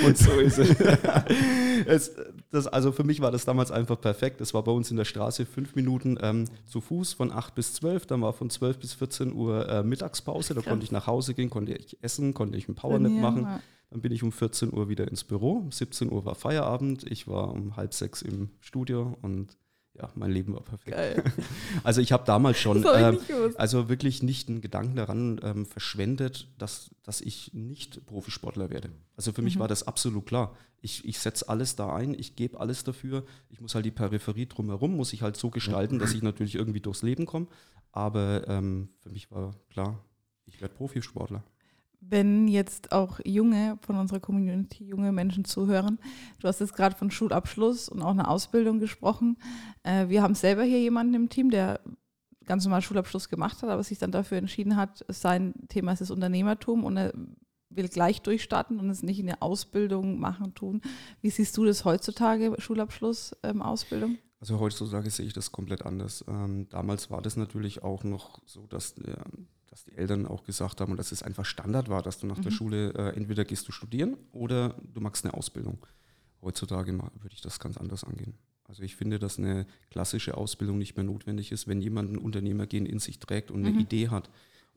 Und 0.03 0.17
so 0.17 0.31
ist 0.39 0.57
es. 0.57 0.69
es 1.85 2.15
das, 2.51 2.67
also 2.67 2.91
für 2.91 3.03
mich 3.03 3.21
war 3.21 3.31
das 3.31 3.45
damals 3.45 3.71
einfach 3.71 3.99
perfekt. 3.99 4.41
Es 4.41 4.53
war 4.53 4.63
bei 4.63 4.71
uns 4.71 4.91
in 4.91 4.97
der 4.97 5.05
Straße 5.05 5.45
fünf 5.45 5.75
Minuten 5.75 6.17
ähm, 6.21 6.45
zu 6.65 6.81
Fuß 6.81 7.13
von 7.13 7.31
8 7.31 7.55
bis 7.55 7.73
12. 7.75 8.05
Dann 8.07 8.21
war 8.21 8.33
von 8.33 8.49
12 8.49 8.79
bis 8.79 8.93
14 8.93 9.33
Uhr 9.33 9.67
äh, 9.69 9.83
Mittagspause. 9.83 10.53
Da 10.53 10.61
Krass. 10.61 10.69
konnte 10.69 10.83
ich 10.83 10.91
nach 10.91 11.07
Hause 11.07 11.33
gehen, 11.33 11.49
konnte 11.49 11.73
ich 11.73 11.97
essen, 12.01 12.33
konnte 12.33 12.57
ich 12.57 12.67
einen 12.67 12.75
Powernap 12.75 13.11
Trainieren, 13.11 13.21
machen. 13.21 13.43
ja. 13.43 13.61
Dann 13.91 14.01
bin 14.01 14.11
ich 14.11 14.21
um 14.21 14.31
14 14.31 14.71
Uhr 14.71 14.87
wieder 14.87 15.07
ins 15.07 15.23
Büro. 15.23 15.53
Um 15.53 15.71
17 15.71 16.11
Uhr 16.11 16.23
war 16.25 16.35
Feierabend. 16.35 17.09
Ich 17.09 17.27
war 17.27 17.51
um 17.51 17.75
halb 17.75 17.93
sechs 17.93 18.21
im 18.21 18.49
Studio 18.59 19.17
und 19.21 19.57
ja, 19.99 20.09
mein 20.15 20.31
Leben 20.31 20.53
war 20.53 20.61
perfekt. 20.61 20.95
Geil. 20.95 21.23
Also 21.83 22.01
ich 22.01 22.11
habe 22.11 22.23
damals 22.25 22.57
schon, 22.57 22.83
äh, 22.83 23.17
also 23.55 23.89
wirklich 23.89 24.23
nicht 24.23 24.49
einen 24.49 24.61
Gedanken 24.61 24.95
daran 24.95 25.39
ähm, 25.43 25.65
verschwendet, 25.65 26.47
dass, 26.57 26.91
dass 27.03 27.21
ich 27.21 27.53
nicht 27.53 28.05
Profisportler 28.05 28.69
werde. 28.69 28.89
Also 29.15 29.31
für 29.31 29.41
mhm. 29.41 29.45
mich 29.45 29.59
war 29.59 29.67
das 29.67 29.87
absolut 29.87 30.25
klar. 30.25 30.55
Ich, 30.81 31.05
ich 31.05 31.19
setze 31.19 31.49
alles 31.49 31.75
da 31.75 31.93
ein, 31.93 32.13
ich 32.13 32.35
gebe 32.35 32.59
alles 32.59 32.83
dafür. 32.83 33.25
Ich 33.49 33.59
muss 33.59 33.75
halt 33.75 33.85
die 33.85 33.91
Peripherie 33.91 34.45
drumherum, 34.45 34.95
muss 34.95 35.13
ich 35.13 35.21
halt 35.21 35.35
so 35.35 35.49
gestalten, 35.49 35.99
dass 35.99 36.13
ich 36.13 36.23
natürlich 36.23 36.55
irgendwie 36.55 36.81
durchs 36.81 37.01
Leben 37.01 37.25
komme. 37.25 37.47
Aber 37.91 38.47
ähm, 38.47 38.89
für 38.99 39.09
mich 39.09 39.31
war 39.31 39.55
klar, 39.69 40.03
ich 40.45 40.61
werde 40.61 40.73
Profisportler 40.75 41.43
wenn 42.01 42.47
jetzt 42.47 42.91
auch 42.91 43.19
junge 43.23 43.77
von 43.81 43.97
unserer 43.97 44.19
Community, 44.19 44.85
junge 44.85 45.11
Menschen 45.11 45.45
zuhören. 45.45 45.99
Du 46.39 46.47
hast 46.47 46.59
jetzt 46.59 46.75
gerade 46.75 46.95
von 46.95 47.11
Schulabschluss 47.11 47.89
und 47.89 48.01
auch 48.01 48.11
eine 48.11 48.27
Ausbildung 48.27 48.79
gesprochen. 48.79 49.37
Äh, 49.83 50.07
wir 50.09 50.21
haben 50.21 50.35
selber 50.35 50.63
hier 50.63 50.79
jemanden 50.79 51.13
im 51.13 51.29
Team, 51.29 51.49
der 51.49 51.81
ganz 52.45 52.65
normal 52.65 52.81
Schulabschluss 52.81 53.29
gemacht 53.29 53.61
hat, 53.61 53.69
aber 53.69 53.83
sich 53.83 53.99
dann 53.99 54.11
dafür 54.11 54.37
entschieden 54.37 54.75
hat, 54.75 55.05
sein 55.07 55.53
Thema 55.67 55.91
ist 55.91 56.01
das 56.01 56.11
Unternehmertum 56.11 56.83
und 56.83 56.97
er 56.97 57.13
will 57.69 57.87
gleich 57.87 58.21
durchstarten 58.21 58.79
und 58.79 58.89
es 58.89 59.03
nicht 59.03 59.19
in 59.19 59.27
der 59.27 59.43
Ausbildung 59.43 60.19
machen 60.19 60.55
tun. 60.55 60.81
Wie 61.21 61.29
siehst 61.29 61.55
du 61.57 61.65
das 61.65 61.85
heutzutage, 61.85 62.55
Schulabschluss, 62.57 63.35
ähm, 63.43 63.61
Ausbildung? 63.61 64.17
Also 64.39 64.59
heutzutage 64.59 65.09
sehe 65.09 65.27
ich 65.27 65.33
das 65.33 65.51
komplett 65.51 65.85
anders. 65.85 66.25
Ähm, 66.27 66.67
damals 66.69 67.11
war 67.11 67.21
das 67.21 67.35
natürlich 67.35 67.83
auch 67.83 68.03
noch 68.03 68.41
so, 68.45 68.65
dass 68.65 68.95
dass 69.69 69.85
die 69.85 69.95
Eltern 69.95 70.25
auch 70.25 70.43
gesagt 70.43 70.81
haben 70.81 70.91
und 70.91 70.97
dass 70.97 71.11
es 71.11 71.23
einfach 71.23 71.45
Standard 71.45 71.89
war, 71.89 72.01
dass 72.01 72.19
du 72.19 72.27
nach 72.27 72.37
mhm. 72.37 72.43
der 72.43 72.51
Schule 72.51 72.93
äh, 72.93 73.15
entweder 73.15 73.45
gehst 73.45 73.67
du 73.67 73.71
studieren 73.71 74.17
oder 74.31 74.75
du 74.93 75.01
machst 75.01 75.25
eine 75.25 75.33
Ausbildung. 75.33 75.85
Heutzutage 76.41 76.93
würde 76.93 77.33
ich 77.33 77.41
das 77.41 77.59
ganz 77.59 77.77
anders 77.77 78.03
angehen. 78.03 78.33
Also 78.63 78.83
ich 78.83 78.95
finde, 78.95 79.19
dass 79.19 79.37
eine 79.37 79.65
klassische 79.89 80.37
Ausbildung 80.37 80.77
nicht 80.77 80.95
mehr 80.95 81.03
notwendig 81.03 81.51
ist, 81.51 81.67
wenn 81.67 81.81
jemand 81.81 82.11
ein 82.11 82.17
Unternehmergehen 82.17 82.85
in 82.85 82.99
sich 82.99 83.19
trägt 83.19 83.51
und 83.51 83.65
eine 83.65 83.71
mhm. 83.71 83.79
Idee 83.79 84.09
hat 84.09 84.29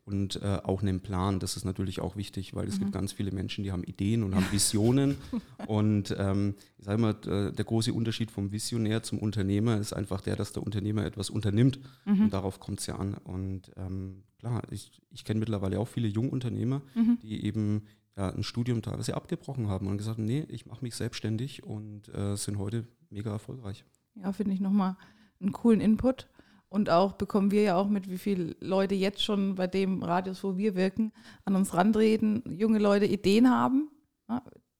und 0.05 0.41
äh, 0.41 0.59
auch 0.63 0.81
einen 0.81 0.99
Plan. 0.99 1.39
Das 1.39 1.55
ist 1.55 1.63
natürlich 1.63 2.01
auch 2.01 2.15
wichtig, 2.15 2.53
weil 2.53 2.67
es 2.67 2.75
mhm. 2.75 2.79
gibt 2.79 2.91
ganz 2.91 3.13
viele 3.13 3.31
Menschen, 3.31 3.63
die 3.63 3.71
haben 3.71 3.83
Ideen 3.83 4.23
und 4.23 4.35
haben 4.35 4.51
Visionen. 4.51 5.17
und 5.67 6.13
ähm, 6.17 6.55
ich 6.77 6.85
sage 6.85 7.01
mal, 7.01 7.13
der 7.13 7.53
große 7.53 7.93
Unterschied 7.93 8.31
vom 8.31 8.51
Visionär 8.51 9.03
zum 9.03 9.19
Unternehmer 9.19 9.77
ist 9.77 9.93
einfach 9.93 10.21
der, 10.21 10.35
dass 10.35 10.51
der 10.53 10.63
Unternehmer 10.63 11.05
etwas 11.05 11.29
unternimmt. 11.29 11.79
Mhm. 12.05 12.23
Und 12.23 12.33
darauf 12.33 12.59
kommt 12.59 12.79
es 12.79 12.87
ja 12.87 12.95
an. 12.95 13.13
Und 13.13 13.71
ähm, 13.77 14.23
klar, 14.43 14.61
ich, 14.71 14.91
ich 15.09 15.23
kenne 15.23 15.39
mittlerweile 15.39 15.79
auch 15.79 15.87
viele 15.87 16.09
Jungunternehmer, 16.09 16.81
mhm. 16.95 17.17
die 17.21 17.45
eben 17.45 17.83
ja, 18.17 18.29
ein 18.29 18.43
Studium 18.43 18.81
teilweise 18.81 19.15
abgebrochen 19.15 19.69
haben 19.69 19.87
und 19.87 19.97
gesagt 19.97 20.17
haben, 20.17 20.25
nee, 20.25 20.45
ich 20.49 20.65
mache 20.65 20.83
mich 20.83 20.95
selbstständig 20.95 21.63
und 21.63 22.13
äh, 22.13 22.35
sind 22.35 22.57
heute 22.57 22.85
mega 23.09 23.31
erfolgreich. 23.31 23.85
Ja, 24.15 24.33
finde 24.33 24.53
ich 24.53 24.59
nochmal 24.59 24.97
einen 25.39 25.53
coolen 25.53 25.79
Input. 25.79 26.27
Und 26.67 26.89
auch 26.89 27.13
bekommen 27.13 27.51
wir 27.51 27.61
ja 27.61 27.75
auch 27.77 27.87
mit, 27.87 28.09
wie 28.09 28.17
viele 28.17 28.55
Leute 28.59 28.95
jetzt 28.95 29.23
schon 29.23 29.55
bei 29.55 29.67
dem 29.67 30.03
Radius, 30.03 30.43
wo 30.43 30.57
wir 30.57 30.75
wirken, 30.75 31.13
an 31.45 31.55
uns 31.55 31.73
rantreten, 31.73 32.43
junge 32.49 32.79
Leute 32.79 33.05
Ideen 33.05 33.49
haben, 33.49 33.91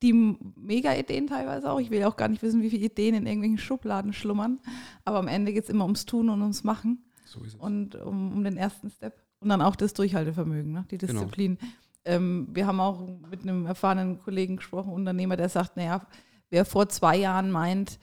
die 0.02 0.12
mega 0.56 0.94
Ideen 0.94 1.28
teilweise 1.28 1.72
auch. 1.72 1.80
Ich 1.80 1.92
will 1.92 2.04
auch 2.04 2.18
gar 2.18 2.28
nicht 2.28 2.42
wissen, 2.42 2.64
wie 2.64 2.70
viele 2.72 2.88
Ideen 2.88 3.16
in 3.16 3.28
irgendwelchen 3.28 3.60
Schubladen 3.60 4.12
schlummern. 4.12 4.60
Aber 5.06 5.20
am 5.20 5.28
Ende 5.28 5.54
geht 5.54 5.66
es 5.66 5.70
immer 5.70 5.86
ums 5.86 6.06
Tun 6.06 6.30
und 6.30 6.42
ums 6.42 6.64
Machen. 6.64 7.06
So 7.26 7.42
ist 7.44 7.54
es. 7.54 7.60
Und 7.60 7.96
um, 7.96 8.34
um 8.34 8.44
den 8.44 8.58
ersten 8.58 8.90
Step. 8.90 9.23
Und 9.44 9.50
dann 9.50 9.62
auch 9.62 9.76
das 9.76 9.94
Durchhaltevermögen, 9.94 10.72
ne? 10.72 10.86
die 10.90 10.98
genau. 10.98 11.14
Disziplin. 11.14 11.58
Genau. 11.58 11.72
Ähm, 12.06 12.48
wir 12.52 12.68
haben 12.68 12.80
auch 12.80 13.08
mit 13.30 13.44
einem 13.44 13.66
erfahrenen 13.66 14.20
Kollegen 14.20 14.58
gesprochen, 14.58 14.92
Unternehmer, 14.92 15.38
der 15.38 15.50
sagt, 15.50 15.78
naja, 15.78 16.06
wer 16.50 16.66
vor 16.66 16.90
zwei 16.90 17.18
Jahren 17.18 17.52
meint, 17.52 18.00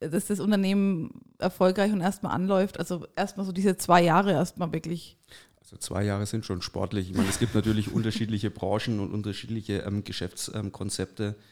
dass 0.00 0.26
das 0.26 0.40
Unternehmen 0.40 1.22
erfolgreich 1.38 1.92
und 1.92 2.00
erstmal 2.00 2.32
anläuft, 2.32 2.78
also 2.78 3.06
erstmal 3.16 3.46
so 3.46 3.52
diese 3.52 3.76
zwei 3.76 4.02
Jahre 4.02 4.32
erstmal 4.32 4.72
wirklich. 4.72 5.16
Also 5.60 5.76
zwei 5.76 6.04
Jahre 6.04 6.26
sind 6.26 6.44
schon 6.44 6.62
sportlich. 6.62 7.10
Ich 7.10 7.16
meine, 7.16 7.28
es 7.28 7.38
gibt 7.38 7.54
natürlich 7.54 7.92
unterschiedliche 7.92 8.50
Branchen 8.50 9.00
und 9.00 9.12
unterschiedliche 9.12 9.78
ähm, 9.78 10.04
Geschäftskonzepte. 10.04 11.24
Ähm, 11.24 11.42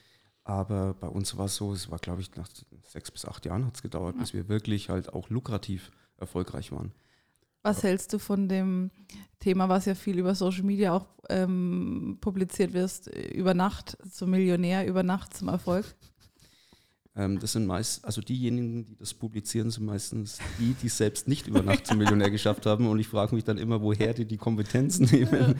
aber 0.44 0.94
bei 0.94 1.08
uns 1.08 1.36
war 1.38 1.46
es 1.46 1.56
so, 1.56 1.72
es 1.72 1.90
war, 1.90 1.98
glaube 1.98 2.20
ich, 2.20 2.36
nach 2.36 2.48
sechs 2.82 3.10
bis 3.10 3.24
acht 3.24 3.46
Jahren 3.46 3.66
hat 3.66 3.76
es 3.76 3.82
gedauert, 3.82 4.14
ja. 4.16 4.20
bis 4.20 4.34
wir 4.34 4.48
wirklich 4.48 4.90
halt 4.90 5.12
auch 5.12 5.30
lukrativ 5.30 5.90
erfolgreich 6.18 6.70
waren. 6.70 6.92
Was 7.64 7.82
hältst 7.82 8.12
du 8.12 8.18
von 8.18 8.46
dem 8.46 8.90
Thema, 9.40 9.70
was 9.70 9.86
ja 9.86 9.94
viel 9.94 10.18
über 10.18 10.34
Social 10.34 10.64
Media 10.64 10.92
auch 10.92 11.06
ähm, 11.30 12.18
publiziert 12.20 12.74
wirst, 12.74 13.08
über 13.08 13.54
Nacht 13.54 13.96
zum 14.12 14.30
Millionär, 14.30 14.86
über 14.86 15.02
Nacht 15.02 15.34
zum 15.34 15.48
Erfolg? 15.48 15.86
Ähm, 17.16 17.38
das 17.38 17.52
sind 17.52 17.66
meist, 17.66 18.04
also 18.04 18.20
diejenigen, 18.20 18.84
die 18.84 18.96
das 18.96 19.14
publizieren, 19.14 19.70
sind 19.70 19.86
meistens 19.86 20.40
die, 20.58 20.74
die 20.74 20.90
selbst 20.90 21.26
nicht 21.26 21.46
über 21.46 21.62
Nacht 21.62 21.86
zum 21.86 21.96
Millionär 21.96 22.30
geschafft 22.30 22.66
haben. 22.66 22.86
Und 22.86 22.98
ich 22.98 23.08
frage 23.08 23.34
mich 23.34 23.44
dann 23.44 23.56
immer, 23.56 23.80
woher 23.80 24.12
die 24.12 24.26
die 24.26 24.36
Kompetenz 24.36 24.98
nehmen, 25.12 25.54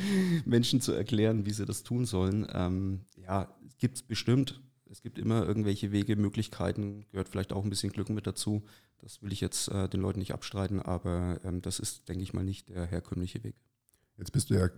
Menschen 0.44 0.82
zu 0.82 0.92
erklären, 0.92 1.46
wie 1.46 1.52
sie 1.52 1.64
das 1.64 1.84
tun 1.84 2.04
sollen. 2.04 2.46
Ähm, 2.52 3.00
ja, 3.16 3.49
gibt 3.78 3.96
es 3.96 4.02
bestimmt. 4.02 4.61
Es 4.94 5.02
gibt 5.02 5.18
immer 5.18 5.44
irgendwelche 5.44 5.90
Wege, 5.90 6.14
Möglichkeiten, 6.14 7.04
gehört 7.10 7.28
vielleicht 7.28 7.52
auch 7.52 7.64
ein 7.64 7.68
bisschen 7.68 7.90
Glück 7.90 8.10
mit 8.10 8.28
dazu. 8.28 8.62
Das 8.98 9.22
will 9.22 9.32
ich 9.32 9.40
jetzt 9.40 9.66
äh, 9.66 9.88
den 9.88 10.00
Leuten 10.00 10.20
nicht 10.20 10.32
abstreiten, 10.32 10.80
aber 10.80 11.40
ähm, 11.42 11.60
das 11.62 11.80
ist, 11.80 12.08
denke 12.08 12.22
ich 12.22 12.32
mal, 12.32 12.44
nicht 12.44 12.68
der 12.68 12.86
herkömmliche 12.86 13.42
Weg. 13.42 13.56
Jetzt 14.18 14.30
bist 14.30 14.50
du 14.50 14.54
ja, 14.54 14.68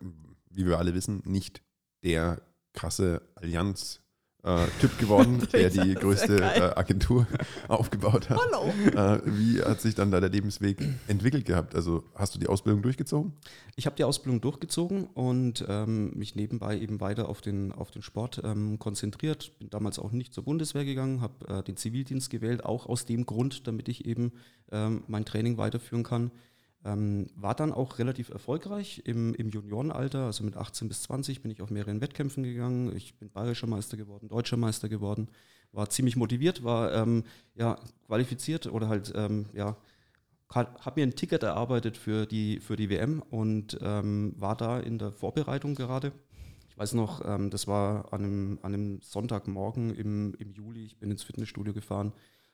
wie 0.48 0.64
wir 0.64 0.78
alle 0.78 0.94
wissen, 0.94 1.20
nicht 1.26 1.60
der 2.02 2.40
krasse 2.72 3.28
Allianz 3.34 4.00
äh, 4.42 4.66
Typ 4.80 4.98
geworden, 4.98 5.46
der 5.52 5.70
die 5.70 5.94
größte 5.94 6.40
äh, 6.40 6.72
Agentur 6.76 7.26
aufgebaut 7.68 8.30
hat. 8.30 8.38
Hallo. 8.38 8.72
Äh, 8.94 9.20
wie 9.24 9.60
hat 9.62 9.80
sich 9.80 9.94
dann 9.94 10.10
da 10.10 10.20
der 10.20 10.30
Lebensweg 10.30 10.78
entwickelt 11.08 11.44
gehabt? 11.44 11.74
Also 11.74 12.04
hast 12.14 12.34
du 12.34 12.38
die 12.38 12.46
Ausbildung 12.46 12.82
durchgezogen? 12.82 13.32
Ich 13.74 13.86
habe 13.86 13.96
die 13.96 14.04
Ausbildung 14.04 14.40
durchgezogen 14.40 15.04
und 15.04 15.64
ähm, 15.68 16.12
mich 16.14 16.36
nebenbei 16.36 16.78
eben 16.78 17.00
weiter 17.00 17.28
auf 17.28 17.40
den, 17.40 17.72
auf 17.72 17.90
den 17.90 18.02
Sport 18.02 18.40
ähm, 18.44 18.78
konzentriert. 18.78 19.58
Bin 19.58 19.70
damals 19.70 19.98
auch 19.98 20.12
nicht 20.12 20.32
zur 20.32 20.44
Bundeswehr 20.44 20.84
gegangen, 20.84 21.20
habe 21.20 21.48
äh, 21.48 21.62
den 21.62 21.76
Zivildienst 21.76 22.30
gewählt, 22.30 22.64
auch 22.64 22.86
aus 22.86 23.04
dem 23.04 23.26
Grund, 23.26 23.66
damit 23.66 23.88
ich 23.88 24.06
eben 24.06 24.32
ähm, 24.70 25.02
mein 25.08 25.24
Training 25.24 25.58
weiterführen 25.58 26.04
kann. 26.04 26.30
Ähm, 26.86 27.26
war 27.34 27.56
dann 27.56 27.72
auch 27.72 27.98
relativ 27.98 28.28
erfolgreich 28.28 29.02
im, 29.04 29.34
im 29.34 29.48
Juniorenalter, 29.48 30.26
also 30.26 30.44
mit 30.44 30.56
18 30.56 30.86
bis 30.86 31.02
20 31.02 31.42
bin 31.42 31.50
ich 31.50 31.60
auf 31.60 31.70
mehreren 31.70 32.00
Wettkämpfen 32.00 32.44
gegangen. 32.44 32.94
Ich 32.94 33.18
bin 33.18 33.28
bayerischer 33.28 33.66
Meister 33.66 33.96
geworden, 33.96 34.28
deutscher 34.28 34.56
Meister 34.56 34.88
geworden, 34.88 35.28
war 35.72 35.90
ziemlich 35.90 36.14
motiviert, 36.14 36.62
war 36.62 36.94
ähm, 36.94 37.24
ja, 37.56 37.76
qualifiziert 38.06 38.68
oder 38.68 38.88
halt, 38.88 39.12
ähm, 39.16 39.46
ja, 39.52 39.76
habe 40.54 41.00
mir 41.00 41.08
ein 41.08 41.16
Ticket 41.16 41.42
erarbeitet 41.42 41.96
für 41.96 42.24
die, 42.24 42.60
für 42.60 42.76
die 42.76 42.88
WM 42.88 43.20
und 43.30 43.76
ähm, 43.82 44.34
war 44.36 44.56
da 44.56 44.78
in 44.78 44.98
der 44.98 45.10
Vorbereitung 45.10 45.74
gerade. 45.74 46.12
Ich 46.68 46.78
weiß 46.78 46.92
noch, 46.92 47.24
ähm, 47.24 47.50
das 47.50 47.66
war 47.66 48.12
an 48.12 48.22
einem, 48.22 48.58
an 48.62 48.74
einem 48.74 49.02
Sonntagmorgen 49.02 49.92
im, 49.92 50.36
im 50.38 50.52
Juli. 50.52 50.84
Ich 50.84 50.98
bin 51.00 51.10
ins 51.10 51.24
Fitnessstudio 51.24 51.74
gefahren, 51.74 52.12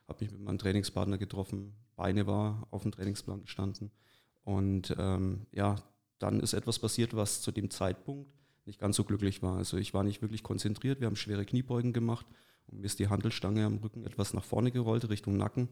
habe 0.08 0.24
mich 0.24 0.32
mit 0.32 0.40
meinem 0.40 0.56
Trainingspartner 0.56 1.18
getroffen. 1.18 1.74
Beine 1.96 2.26
war 2.26 2.66
auf 2.70 2.80
dem 2.80 2.92
Trainingsplan 2.92 3.42
gestanden. 3.42 3.90
Und 4.42 4.94
ähm, 4.98 5.46
ja, 5.52 5.76
dann 6.18 6.40
ist 6.40 6.52
etwas 6.52 6.78
passiert, 6.78 7.14
was 7.14 7.40
zu 7.40 7.52
dem 7.52 7.70
Zeitpunkt 7.70 8.30
nicht 8.64 8.78
ganz 8.78 8.96
so 8.96 9.04
glücklich 9.04 9.42
war. 9.42 9.56
Also 9.56 9.76
ich 9.76 9.92
war 9.94 10.04
nicht 10.04 10.22
wirklich 10.22 10.42
konzentriert. 10.42 11.00
Wir 11.00 11.06
haben 11.06 11.16
schwere 11.16 11.44
Kniebeugen 11.44 11.92
gemacht 11.92 12.26
und 12.66 12.80
mir 12.80 12.86
ist 12.86 12.98
die 12.98 13.08
Handelstange 13.08 13.64
am 13.64 13.78
Rücken 13.78 14.04
etwas 14.04 14.34
nach 14.34 14.44
vorne 14.44 14.70
gerollt, 14.70 15.08
Richtung 15.08 15.36
Nacken. 15.36 15.68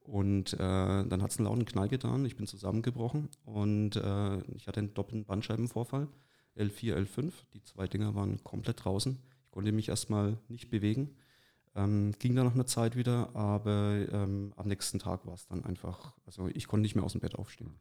Und 0.00 0.52
äh, 0.54 0.58
dann 0.58 1.22
hat 1.22 1.30
es 1.30 1.38
einen 1.38 1.46
lauten 1.46 1.64
Knall 1.64 1.88
getan. 1.88 2.26
Ich 2.26 2.36
bin 2.36 2.46
zusammengebrochen 2.46 3.30
und 3.46 3.96
äh, 3.96 4.42
ich 4.52 4.68
hatte 4.68 4.80
einen 4.80 4.92
doppelten 4.92 5.24
Bandscheibenvorfall, 5.24 6.08
L4, 6.58 6.94
L5. 6.96 7.32
Die 7.54 7.62
zwei 7.62 7.86
Dinger 7.86 8.14
waren 8.14 8.42
komplett 8.44 8.84
draußen. 8.84 9.18
Ich 9.46 9.50
konnte 9.50 9.72
mich 9.72 9.88
erstmal 9.88 10.36
nicht 10.48 10.68
bewegen. 10.68 11.16
Ähm, 11.74 12.12
ging 12.18 12.36
dann 12.36 12.44
nach 12.44 12.54
einer 12.54 12.66
Zeit 12.66 12.96
wieder, 12.96 13.34
aber 13.34 14.06
ähm, 14.12 14.52
am 14.56 14.68
nächsten 14.68 14.98
Tag 14.98 15.26
war 15.26 15.34
es 15.34 15.46
dann 15.46 15.64
einfach, 15.64 16.12
also 16.26 16.48
ich 16.52 16.68
konnte 16.68 16.82
nicht 16.82 16.94
mehr 16.94 17.04
aus 17.04 17.12
dem 17.12 17.20
Bett 17.20 17.34
aufstehen. 17.34 17.74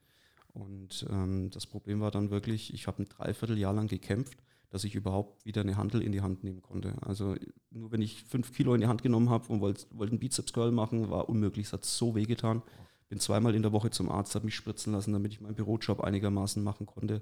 Und 0.54 1.06
ähm, 1.10 1.50
das 1.50 1.66
Problem 1.66 2.00
war 2.00 2.12
dann 2.12 2.30
wirklich, 2.30 2.74
ich 2.74 2.88
habe 2.88 3.02
ein 3.04 3.10
Dreivierteljahr 3.10 3.74
lang 3.74 3.88
gekämpft, 3.88 4.38
dass 4.70 4.84
ich 4.84 4.96
überhaupt 4.96 5.46
wieder 5.46 5.62
eine 5.62 5.78
Handel 5.78 6.02
in 6.02 6.12
die 6.12 6.22
Hand 6.22 6.44
nehmen 6.44 6.62
konnte. 6.62 6.96
Also 7.02 7.36
nur 7.72 7.92
wenn 7.92 8.02
ich 8.02 8.24
fünf 8.24 8.54
Kilo 8.54 8.74
in 8.74 8.82
die 8.82 8.88
Hand 8.88 9.04
genommen 9.04 9.30
habe 9.30 9.52
und 9.52 9.62
wollte 9.62 9.86
wollt 9.92 10.12
einen 10.12 10.20
Bizeps-Curl 10.20 10.72
machen, 10.72 11.10
war 11.10 11.28
unmöglich. 11.30 11.68
Es 11.68 11.74
hat 11.74 11.86
so 11.86 12.16
weh 12.16 12.26
getan. 12.26 12.62
Bin 13.10 13.20
zweimal 13.20 13.56
in 13.56 13.62
der 13.62 13.72
Woche 13.72 13.90
zum 13.90 14.10
Arzt, 14.10 14.36
habe 14.36 14.46
mich 14.46 14.56
spritzen 14.56 14.94
lassen, 14.94 15.14
damit 15.14 15.34
ich 15.34 15.42
meinen 15.42 15.56
Bürojob 15.56 16.02
einigermaßen 16.02 16.64
machen 16.64 16.86
konnte. 16.86 17.22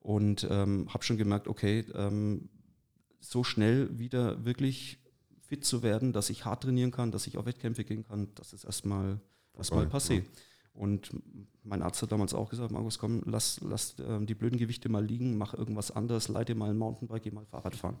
Und 0.00 0.46
ähm, 0.50 0.92
habe 0.92 1.02
schon 1.02 1.16
gemerkt, 1.16 1.48
okay, 1.48 1.84
ähm, 1.94 2.48
so 3.20 3.42
schnell 3.42 3.98
wieder 3.98 4.44
wirklich 4.44 4.98
fit 5.40 5.64
zu 5.64 5.82
werden, 5.82 6.12
dass 6.12 6.30
ich 6.30 6.44
hart 6.44 6.64
trainieren 6.64 6.90
kann, 6.90 7.10
dass 7.10 7.26
ich 7.26 7.38
auf 7.38 7.46
Wettkämpfe 7.46 7.84
gehen 7.84 8.04
kann, 8.04 8.28
das 8.34 8.52
ist 8.52 8.64
erstmal 8.64 9.20
erstmal 9.56 9.86
passé. 9.86 10.14
Ja. 10.14 10.22
Und 10.76 11.10
mein 11.64 11.82
Arzt 11.82 12.02
hat 12.02 12.12
damals 12.12 12.34
auch 12.34 12.50
gesagt, 12.50 12.70
Markus, 12.70 12.98
komm, 12.98 13.22
lass, 13.24 13.60
lass 13.62 13.98
äh, 13.98 14.24
die 14.24 14.34
blöden 14.34 14.58
Gewichte 14.58 14.88
mal 14.88 15.04
liegen, 15.04 15.38
mach 15.38 15.54
irgendwas 15.54 15.90
anderes, 15.90 16.28
leite 16.28 16.54
mal 16.54 16.70
ein 16.70 16.76
Mountainbike, 16.76 17.22
geh 17.22 17.30
mal 17.30 17.46
Fahrrad 17.46 17.74
fahren. 17.74 17.98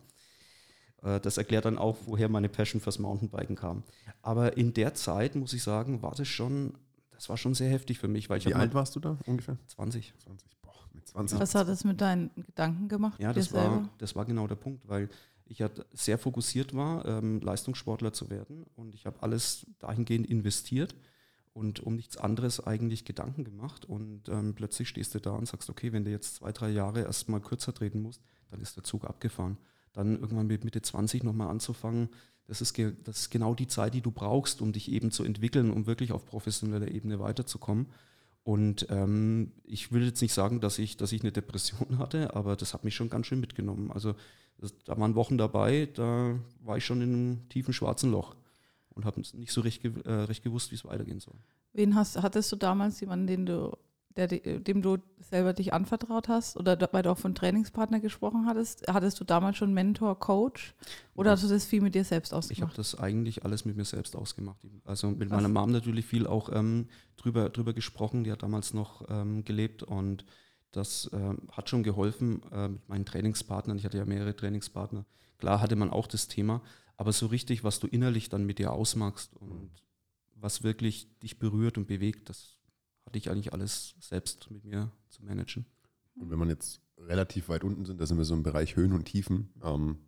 Äh, 1.02 1.20
das 1.20 1.38
erklärt 1.38 1.64
dann 1.64 1.78
auch, 1.78 1.96
woher 2.04 2.28
meine 2.28 2.48
Passion 2.48 2.80
fürs 2.80 2.98
Mountainbiken 2.98 3.56
kam. 3.56 3.82
Aber 4.22 4.56
in 4.56 4.74
der 4.74 4.94
Zeit, 4.94 5.34
muss 5.34 5.54
ich 5.54 5.62
sagen, 5.62 6.02
war 6.02 6.14
das 6.14 6.28
schon, 6.28 6.74
das 7.12 7.28
war 7.28 7.38
schon 7.38 7.54
sehr 7.54 7.70
heftig 7.70 7.98
für 7.98 8.08
mich, 8.08 8.28
weil 8.28 8.38
ich 8.38 8.46
Wie 8.46 8.54
alt 8.54 8.74
warst 8.74 8.94
du 8.94 9.00
da 9.00 9.18
ungefähr? 9.26 9.56
20. 9.68 10.12
20. 10.18 10.60
Boah, 10.60 10.74
mit 10.92 11.08
20. 11.08 11.40
Was 11.40 11.54
hat 11.54 11.68
es 11.68 11.82
mit 11.84 12.00
deinen 12.00 12.30
Gedanken 12.34 12.88
gemacht? 12.88 13.18
Ja, 13.18 13.32
dir 13.32 13.40
das 13.40 13.52
war, 13.54 13.62
selber? 13.62 13.88
das 13.98 14.14
war 14.14 14.26
genau 14.26 14.46
der 14.46 14.56
Punkt, 14.56 14.86
weil 14.86 15.08
ich 15.46 15.60
ja 15.60 15.70
sehr 15.94 16.18
fokussiert 16.18 16.74
war, 16.74 17.06
ähm, 17.06 17.40
Leistungssportler 17.40 18.12
zu 18.12 18.28
werden 18.28 18.64
und 18.74 18.94
ich 18.94 19.06
habe 19.06 19.22
alles 19.22 19.64
dahingehend 19.78 20.26
investiert 20.26 20.94
und 21.56 21.80
um 21.80 21.96
nichts 21.96 22.18
anderes 22.18 22.64
eigentlich 22.64 23.06
Gedanken 23.06 23.42
gemacht 23.42 23.86
und 23.86 24.28
ähm, 24.28 24.54
plötzlich 24.54 24.88
stehst 24.88 25.14
du 25.14 25.20
da 25.20 25.30
und 25.30 25.48
sagst, 25.48 25.70
okay, 25.70 25.90
wenn 25.90 26.04
du 26.04 26.10
jetzt 26.10 26.36
zwei, 26.36 26.52
drei 26.52 26.68
Jahre 26.68 27.00
erstmal 27.00 27.40
kürzer 27.40 27.72
treten 27.72 28.02
musst, 28.02 28.20
dann 28.50 28.60
ist 28.60 28.76
der 28.76 28.84
Zug 28.84 29.06
abgefahren. 29.06 29.56
Dann 29.94 30.20
irgendwann 30.20 30.46
mit 30.46 30.64
Mitte 30.64 30.82
20 30.82 31.24
nochmal 31.24 31.48
anzufangen, 31.48 32.10
das 32.46 32.60
ist, 32.60 32.78
das 32.78 33.20
ist 33.20 33.30
genau 33.30 33.54
die 33.54 33.66
Zeit, 33.66 33.94
die 33.94 34.02
du 34.02 34.10
brauchst, 34.10 34.60
um 34.60 34.72
dich 34.72 34.92
eben 34.92 35.10
zu 35.10 35.24
entwickeln, 35.24 35.72
um 35.72 35.86
wirklich 35.86 36.12
auf 36.12 36.26
professioneller 36.26 36.88
Ebene 36.88 37.18
weiterzukommen. 37.18 37.86
Und 38.44 38.86
ähm, 38.90 39.52
ich 39.64 39.90
will 39.90 40.04
jetzt 40.04 40.20
nicht 40.22 40.34
sagen, 40.34 40.60
dass 40.60 40.78
ich, 40.78 40.98
dass 40.98 41.10
ich 41.10 41.22
eine 41.22 41.32
Depression 41.32 41.98
hatte, 41.98 42.36
aber 42.36 42.54
das 42.56 42.74
hat 42.74 42.84
mich 42.84 42.94
schon 42.94 43.08
ganz 43.08 43.26
schön 43.26 43.40
mitgenommen. 43.40 43.90
Also 43.90 44.14
das, 44.58 44.74
da 44.84 44.96
waren 44.98 45.14
Wochen 45.14 45.38
dabei, 45.38 45.88
da 45.94 46.38
war 46.60 46.76
ich 46.76 46.84
schon 46.84 47.00
in 47.00 47.14
einem 47.14 47.48
tiefen 47.48 47.72
schwarzen 47.72 48.10
Loch 48.10 48.36
und 48.96 49.04
habe 49.04 49.20
nicht 49.20 49.52
so 49.52 49.60
recht, 49.60 49.84
äh, 49.84 50.10
recht 50.10 50.42
gewusst, 50.42 50.72
wie 50.72 50.74
es 50.74 50.84
weitergehen 50.84 51.20
soll. 51.20 51.34
Wen 51.72 51.94
hast, 51.94 52.20
hattest 52.20 52.50
du 52.50 52.56
damals 52.56 52.98
jemanden, 53.00 53.26
den 53.26 53.46
du, 53.46 53.76
der, 54.16 54.26
dem 54.26 54.80
du 54.80 54.96
selber 55.20 55.52
dich 55.52 55.74
anvertraut 55.74 56.28
hast? 56.28 56.56
Oder 56.56 56.78
weil 56.92 57.02
du 57.02 57.10
auch 57.10 57.18
von 57.18 57.34
Trainingspartner 57.34 58.00
gesprochen 58.00 58.46
hattest? 58.46 58.86
Hattest 58.88 59.20
du 59.20 59.24
damals 59.24 59.58
schon 59.58 59.74
Mentor, 59.74 60.18
Coach? 60.18 60.74
Oder 61.14 61.32
hast 61.32 61.44
du 61.44 61.48
das 61.48 61.66
viel 61.66 61.82
mit 61.82 61.94
dir 61.94 62.04
selbst 62.04 62.30
Ich 62.30 62.32
habe 62.32 62.38
ausgemacht? 62.38 62.78
das 62.78 62.98
eigentlich 62.98 63.44
alles 63.44 63.66
mit 63.66 63.76
mir 63.76 63.84
selbst 63.84 64.16
ausgemacht. 64.16 64.66
Also 64.84 65.10
mit 65.10 65.28
Krass. 65.28 65.30
meiner 65.42 65.48
Mom 65.48 65.70
natürlich 65.70 66.06
viel 66.06 66.26
auch 66.26 66.48
ähm, 66.50 66.88
drüber, 67.18 67.50
drüber 67.50 67.74
gesprochen. 67.74 68.24
Die 68.24 68.32
hat 68.32 68.42
damals 68.42 68.72
noch 68.72 69.04
ähm, 69.10 69.44
gelebt 69.44 69.82
und 69.82 70.24
das 70.72 71.10
ähm, 71.12 71.38
hat 71.52 71.68
schon 71.68 71.82
geholfen 71.82 72.42
äh, 72.50 72.68
mit 72.68 72.88
meinen 72.88 73.04
Trainingspartnern. 73.04 73.76
Ich 73.76 73.84
hatte 73.84 73.98
ja 73.98 74.06
mehrere 74.06 74.34
Trainingspartner. 74.34 75.04
Klar 75.38 75.60
hatte 75.60 75.76
man 75.76 75.90
auch 75.90 76.06
das 76.06 76.28
Thema, 76.28 76.62
aber 76.96 77.12
so 77.12 77.26
richtig, 77.26 77.64
was 77.64 77.78
du 77.78 77.86
innerlich 77.86 78.28
dann 78.28 78.44
mit 78.44 78.58
dir 78.58 78.72
ausmachst 78.72 79.34
und 79.36 79.70
was 80.34 80.62
wirklich 80.62 81.08
dich 81.20 81.38
berührt 81.38 81.78
und 81.78 81.86
bewegt, 81.86 82.28
das 82.28 82.58
hatte 83.04 83.18
ich 83.18 83.30
eigentlich 83.30 83.52
alles 83.52 83.94
selbst 84.00 84.50
mit 84.50 84.64
mir 84.64 84.90
zu 85.08 85.24
managen. 85.24 85.66
Und 86.14 86.30
wenn 86.30 86.38
man 86.38 86.48
jetzt 86.48 86.80
relativ 86.98 87.48
weit 87.48 87.64
unten 87.64 87.84
sind, 87.84 88.00
da 88.00 88.06
sind 88.06 88.18
wir 88.18 88.24
so 88.24 88.34
im 88.34 88.42
Bereich 88.42 88.76
Höhen 88.76 88.92
und 88.92 89.04
Tiefen. 89.04 89.52
Ähm, 89.62 89.98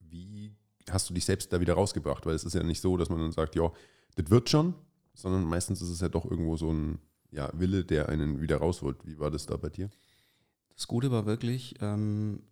wie 0.00 0.54
hast 0.88 1.08
du 1.10 1.14
dich 1.14 1.24
selbst 1.24 1.52
da 1.52 1.60
wieder 1.60 1.74
rausgebracht? 1.74 2.26
Weil 2.26 2.34
es 2.34 2.44
ist 2.44 2.54
ja 2.54 2.62
nicht 2.62 2.80
so, 2.80 2.96
dass 2.96 3.08
man 3.08 3.18
dann 3.18 3.32
sagt, 3.32 3.56
ja, 3.56 3.72
das 4.14 4.30
wird 4.30 4.48
schon, 4.48 4.74
sondern 5.14 5.44
meistens 5.44 5.82
ist 5.82 5.88
es 5.88 6.00
ja 6.00 6.08
doch 6.08 6.24
irgendwo 6.24 6.56
so 6.56 6.72
ein 6.72 6.98
ja, 7.30 7.50
Wille, 7.54 7.84
der 7.84 8.08
einen 8.08 8.40
wieder 8.40 8.58
rausholt. 8.58 9.06
Wie 9.06 9.18
war 9.18 9.30
das 9.30 9.46
da 9.46 9.56
bei 9.56 9.68
dir? 9.68 9.90
Das 10.74 10.86
Gute 10.86 11.10
war 11.10 11.26
wirklich, 11.26 11.74
ähm, 11.80 12.42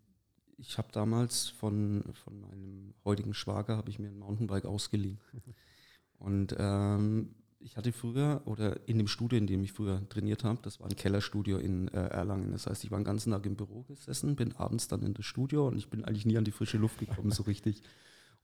ich 0.58 0.78
habe 0.78 0.88
damals 0.92 1.49
von, 1.49 2.04
von 2.25 2.40
meinem 2.40 2.94
heutigen 3.04 3.34
Schwager, 3.34 3.76
habe 3.76 3.90
ich 3.90 3.99
mir 3.99 4.08
ein 4.08 4.18
Mountainbike 4.18 4.66
ausgeliehen. 4.66 5.18
Und 6.18 6.54
ähm, 6.58 7.34
ich 7.64 7.76
hatte 7.76 7.92
früher, 7.92 8.42
oder 8.44 8.87
in 8.87 8.99
dem 8.99 9.08
Studio, 9.08 9.38
in 9.38 9.46
dem 9.46 9.64
ich 9.64 9.73
früher 9.73 10.06
trainiert 10.08 10.44
habe, 10.44 10.61
das 10.62 10.80
war 10.80 10.88
ein 10.88 10.96
Kellerstudio 10.96 11.58
in 11.58 11.88
äh, 11.88 12.08
Erlangen. 12.08 12.52
Das 12.52 12.66
heißt, 12.66 12.84
ich 12.84 12.90
war 12.90 12.99
den 12.99 13.04
ganzen 13.04 13.32
Tag 13.32 13.46
im 13.46 13.56
Büro 13.56 13.82
gesessen, 13.82 14.37
bin 14.37 14.54
abends 14.56 14.88
dann 14.88 15.02
in 15.02 15.14
das 15.14 15.25
Studio 15.25 15.68
und 15.68 15.78
ich 15.78 15.88
bin 15.88 16.04
eigentlich 16.04 16.26
nie 16.26 16.37
an 16.37 16.44
die 16.44 16.50
frische 16.50 16.76
Luft 16.76 16.99
gekommen, 16.99 17.30
so 17.30 17.42
richtig. 17.44 17.80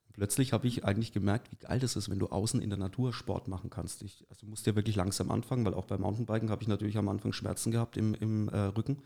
Und 0.07 0.13
plötzlich 0.13 0.53
habe 0.53 0.67
ich 0.67 0.85
eigentlich 0.85 1.13
gemerkt, 1.13 1.51
wie 1.51 1.57
geil 1.57 1.79
das 1.79 1.95
ist, 1.95 2.09
wenn 2.09 2.19
du 2.19 2.27
außen 2.27 2.61
in 2.61 2.69
der 2.69 2.79
Natur 2.79 3.13
Sport 3.13 3.47
machen 3.47 3.69
kannst. 3.69 4.01
Ich, 4.01 4.25
also 4.29 4.45
du 4.45 4.49
musst 4.49 4.65
ja 4.65 4.75
wirklich 4.75 4.95
langsam 4.95 5.29
anfangen, 5.29 5.65
weil 5.65 5.75
auch 5.75 5.85
beim 5.85 6.01
Mountainbiken 6.01 6.49
habe 6.49 6.63
ich 6.63 6.67
natürlich 6.67 6.97
am 6.97 7.07
Anfang 7.07 7.31
Schmerzen 7.31 7.71
gehabt 7.71 7.97
im, 7.97 8.15
im 8.15 8.49
äh, 8.49 8.57
Rücken. 8.57 8.97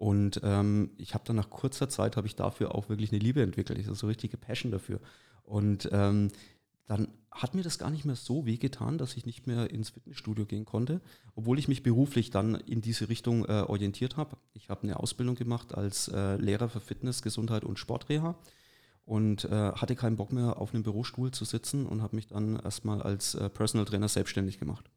Und 0.00 0.40
ähm, 0.44 0.92
ich 0.96 1.12
habe 1.12 1.24
dann 1.26 1.36
nach 1.36 1.50
kurzer 1.50 1.90
Zeit 1.90 2.16
habe 2.16 2.26
ich 2.26 2.34
dafür 2.34 2.74
auch 2.74 2.88
wirklich 2.88 3.12
eine 3.12 3.18
Liebe 3.18 3.42
entwickelt. 3.42 3.78
Ich 3.78 3.84
habe 3.84 3.96
so 3.96 4.06
richtige 4.06 4.38
Passion 4.38 4.72
dafür. 4.72 4.98
Und 5.42 5.90
ähm, 5.92 6.28
dann 6.86 7.08
hat 7.30 7.54
mir 7.54 7.62
das 7.62 7.78
gar 7.78 7.90
nicht 7.90 8.06
mehr 8.06 8.16
so 8.16 8.46
wehgetan, 8.46 8.96
dass 8.96 9.14
ich 9.18 9.26
nicht 9.26 9.46
mehr 9.46 9.68
ins 9.68 9.90
Fitnessstudio 9.90 10.46
gehen 10.46 10.64
konnte, 10.64 11.02
obwohl 11.34 11.58
ich 11.58 11.68
mich 11.68 11.82
beruflich 11.82 12.30
dann 12.30 12.54
in 12.54 12.80
diese 12.80 13.10
Richtung 13.10 13.44
äh, 13.44 13.60
orientiert 13.60 14.16
habe. 14.16 14.38
Ich 14.54 14.70
habe 14.70 14.84
eine 14.84 14.98
Ausbildung 14.98 15.34
gemacht 15.34 15.74
als 15.74 16.08
äh, 16.08 16.36
Lehrer 16.36 16.70
für 16.70 16.80
Fitness, 16.80 17.20
Gesundheit 17.20 17.64
und 17.64 17.78
Sportreha 17.78 18.36
und 19.04 19.44
äh, 19.44 19.72
hatte 19.72 19.96
keinen 19.96 20.16
Bock 20.16 20.32
mehr 20.32 20.58
auf 20.58 20.72
einem 20.72 20.82
Bürostuhl 20.82 21.30
zu 21.30 21.44
sitzen 21.44 21.84
und 21.84 22.00
habe 22.00 22.16
mich 22.16 22.26
dann 22.26 22.58
erstmal 22.58 23.02
als 23.02 23.34
äh, 23.34 23.50
Personal 23.50 23.84
Trainer 23.84 24.08
selbstständig 24.08 24.58
gemacht. 24.58 24.90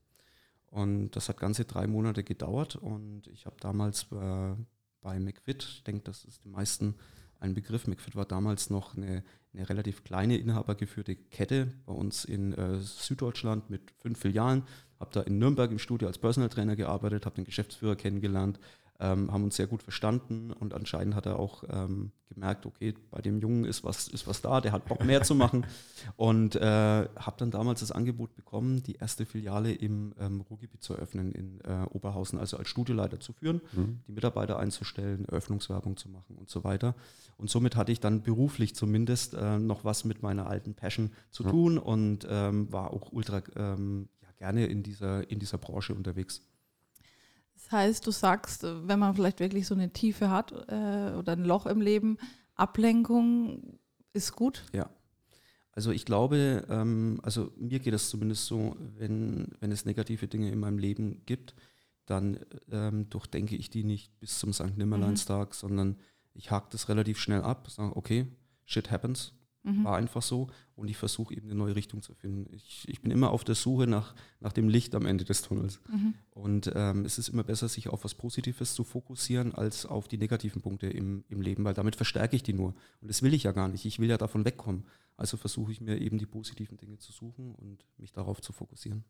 Und 0.67 1.11
das 1.11 1.27
hat 1.27 1.41
ganze 1.41 1.65
drei 1.65 1.87
Monate 1.87 2.23
gedauert 2.23 2.77
und 2.77 3.27
ich 3.27 3.45
habe 3.45 3.57
damals 3.59 4.07
äh, 4.13 4.55
bei 5.03 5.19
McFit, 5.19 5.63
ich 5.63 5.83
denke, 5.83 6.01
das 6.05 6.25
ist 6.25 6.43
den 6.43 6.51
meisten 6.51 6.95
ein 7.39 7.53
Begriff. 7.53 7.87
McFit 7.87 8.15
war 8.15 8.25
damals 8.25 8.69
noch 8.69 8.95
eine, 8.95 9.23
eine 9.53 9.69
relativ 9.69 10.03
kleine 10.03 10.37
inhabergeführte 10.37 11.15
Kette 11.15 11.73
bei 11.85 11.93
uns 11.93 12.25
in 12.25 12.53
äh, 12.53 12.79
Süddeutschland 12.79 13.69
mit 13.69 13.93
fünf 13.99 14.19
Filialen. 14.19 14.63
Habe 14.99 15.11
da 15.13 15.21
in 15.21 15.37
Nürnberg 15.37 15.69
im 15.69 15.79
Studio 15.79 16.07
als 16.07 16.17
Personal 16.17 16.49
Trainer 16.49 16.75
gearbeitet, 16.75 17.25
habe 17.25 17.35
den 17.35 17.43
Geschäftsführer 17.43 17.97
kennengelernt, 17.97 18.59
ähm, 19.03 19.31
haben 19.31 19.43
uns 19.43 19.57
sehr 19.57 19.67
gut 19.67 19.83
verstanden 19.83 20.51
und 20.51 20.73
anscheinend 20.73 21.15
hat 21.15 21.25
er 21.25 21.37
auch 21.37 21.63
ähm, 21.69 22.11
gemerkt, 22.29 22.65
okay, 22.65 22.93
bei 23.11 23.21
dem 23.21 23.39
Jungen 23.39 23.65
ist 23.65 23.83
was, 23.83 24.07
ist 24.07 24.27
was 24.27 24.41
da, 24.41 24.61
der 24.61 24.71
hat 24.71 24.85
Bock 24.85 25.03
mehr 25.03 25.23
zu 25.23 25.35
machen 25.35 25.65
und 26.15 26.55
äh, 26.55 26.61
habe 26.61 27.35
dann 27.37 27.51
damals 27.51 27.81
das 27.81 27.91
Angebot 27.91 28.33
bekommen, 28.35 28.81
die 28.83 28.95
erste 28.95 29.25
Filiale 29.25 29.73
im 29.73 30.13
ähm, 30.19 30.41
Ruhrgebiet 30.41 30.81
zu 30.81 30.93
eröffnen 30.93 31.33
in 31.33 31.59
äh, 31.61 31.85
Oberhausen, 31.91 32.39
also 32.39 32.57
als 32.57 32.69
Studioleiter 32.69 33.19
zu 33.19 33.33
führen, 33.33 33.61
die 34.07 34.11
Mitarbeiter 34.11 34.57
einzustellen, 34.57 35.25
Eröffnungswerbung 35.25 35.97
zu 35.97 36.09
machen 36.09 36.37
und 36.37 36.49
so 36.49 36.63
weiter. 36.63 36.95
Und 37.37 37.49
somit 37.49 37.75
hatte 37.75 37.91
ich 37.91 37.99
dann 37.99 38.23
beruflich 38.23 38.73
zumindest 38.73 39.33
äh, 39.33 39.59
noch 39.59 39.83
was 39.83 40.05
mit 40.05 40.23
meiner 40.23 40.47
alten 40.47 40.73
Passion 40.75 41.11
zu 41.29 41.43
tun 41.43 41.77
und 41.77 42.25
ähm, 42.29 42.71
war 42.71 42.91
auch 42.91 43.11
ultra 43.11 43.41
ähm, 43.55 44.07
ja, 44.21 44.29
gerne 44.37 44.65
in 44.65 44.81
dieser, 44.81 45.29
in 45.29 45.39
dieser 45.39 45.57
Branche 45.57 45.93
unterwegs. 45.93 46.41
Das 47.63 47.71
heißt, 47.71 48.05
du 48.05 48.11
sagst, 48.11 48.63
wenn 48.63 48.99
man 48.99 49.15
vielleicht 49.15 49.39
wirklich 49.39 49.67
so 49.67 49.73
eine 49.73 49.91
Tiefe 49.91 50.29
hat 50.29 50.51
äh, 50.51 51.15
oder 51.15 51.33
ein 51.33 51.45
Loch 51.45 51.65
im 51.65 51.81
Leben, 51.81 52.17
Ablenkung 52.55 53.79
ist 54.11 54.33
gut. 54.33 54.65
Ja. 54.73 54.89
Also 55.71 55.91
ich 55.91 56.05
glaube, 56.05 56.67
ähm, 56.69 57.19
also 57.23 57.51
mir 57.57 57.79
geht 57.79 57.93
es 57.93 58.09
zumindest 58.09 58.45
so, 58.45 58.75
wenn, 58.97 59.47
wenn 59.59 59.71
es 59.71 59.85
negative 59.85 60.27
Dinge 60.27 60.51
in 60.51 60.59
meinem 60.59 60.77
Leben 60.77 61.23
gibt, 61.25 61.55
dann 62.05 62.39
ähm, 62.69 63.09
durchdenke 63.09 63.55
ich 63.55 63.69
die 63.69 63.83
nicht 63.83 64.19
bis 64.19 64.37
zum 64.39 64.53
St. 64.53 64.77
Nimmerleinstag, 64.77 65.55
sondern 65.55 65.97
ich 66.33 66.51
hake 66.51 66.67
das 66.69 66.89
relativ 66.89 67.17
schnell 67.19 67.41
ab, 67.41 67.69
sage, 67.71 67.95
okay, 67.95 68.27
shit 68.65 68.91
happens, 68.91 69.33
war 69.85 69.97
einfach 69.97 70.21
so 70.21 70.47
und 70.75 70.89
ich 70.89 70.97
versuche 70.97 71.33
eben 71.33 71.47
eine 71.47 71.55
neue 71.55 71.75
Richtung 71.75 72.01
zu 72.01 72.13
finden. 72.13 72.53
Ich, 72.53 72.87
ich 72.87 73.01
bin 73.01 73.11
immer 73.11 73.31
auf 73.31 73.43
der 73.43 73.55
Suche 73.55 73.87
nach, 73.87 74.13
nach 74.39 74.51
dem 74.51 74.67
Licht 74.67 74.93
am 74.95 75.05
Ende 75.05 75.23
des 75.23 75.41
Tunnels. 75.41 75.79
Und 76.31 76.71
ähm, 76.75 77.05
es 77.05 77.17
ist 77.17 77.29
immer 77.29 77.43
besser, 77.43 77.69
sich 77.69 77.87
auf 77.89 78.03
was 78.03 78.13
Positives 78.13 78.73
zu 78.73 78.83
fokussieren, 78.83 79.53
als 79.53 79.85
auf 79.85 80.07
die 80.07 80.17
negativen 80.17 80.61
Punkte 80.61 80.87
im, 80.87 81.23
im 81.29 81.41
Leben, 81.41 81.63
weil 81.63 81.73
damit 81.73 81.95
verstärke 81.95 82.35
ich 82.35 82.43
die 82.43 82.53
nur. 82.53 82.75
Und 83.01 83.07
das 83.09 83.21
will 83.21 83.33
ich 83.33 83.43
ja 83.43 83.51
gar 83.53 83.67
nicht. 83.69 83.85
Ich 83.85 83.99
will 83.99 84.09
ja 84.09 84.17
davon 84.17 84.43
wegkommen. 84.45 84.85
Also 85.15 85.37
versuche 85.37 85.71
ich 85.71 85.79
mir 85.79 85.99
eben 86.01 86.17
die 86.17 86.25
positiven 86.25 86.77
Dinge 86.77 86.97
zu 86.97 87.11
suchen 87.11 87.53
und 87.55 87.85
mich 87.97 88.11
darauf 88.11 88.41
zu 88.41 88.51
fokussieren. 88.51 89.05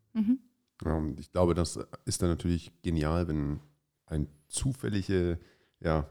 Ja, 0.84 0.94
und 0.96 1.20
ich 1.20 1.32
glaube, 1.32 1.54
das 1.54 1.80
ist 2.06 2.22
dann 2.22 2.30
natürlich 2.30 2.72
genial, 2.82 3.28
wenn 3.28 3.60
ein 4.06 4.28
zufällige, 4.48 5.40
ja, 5.80 6.08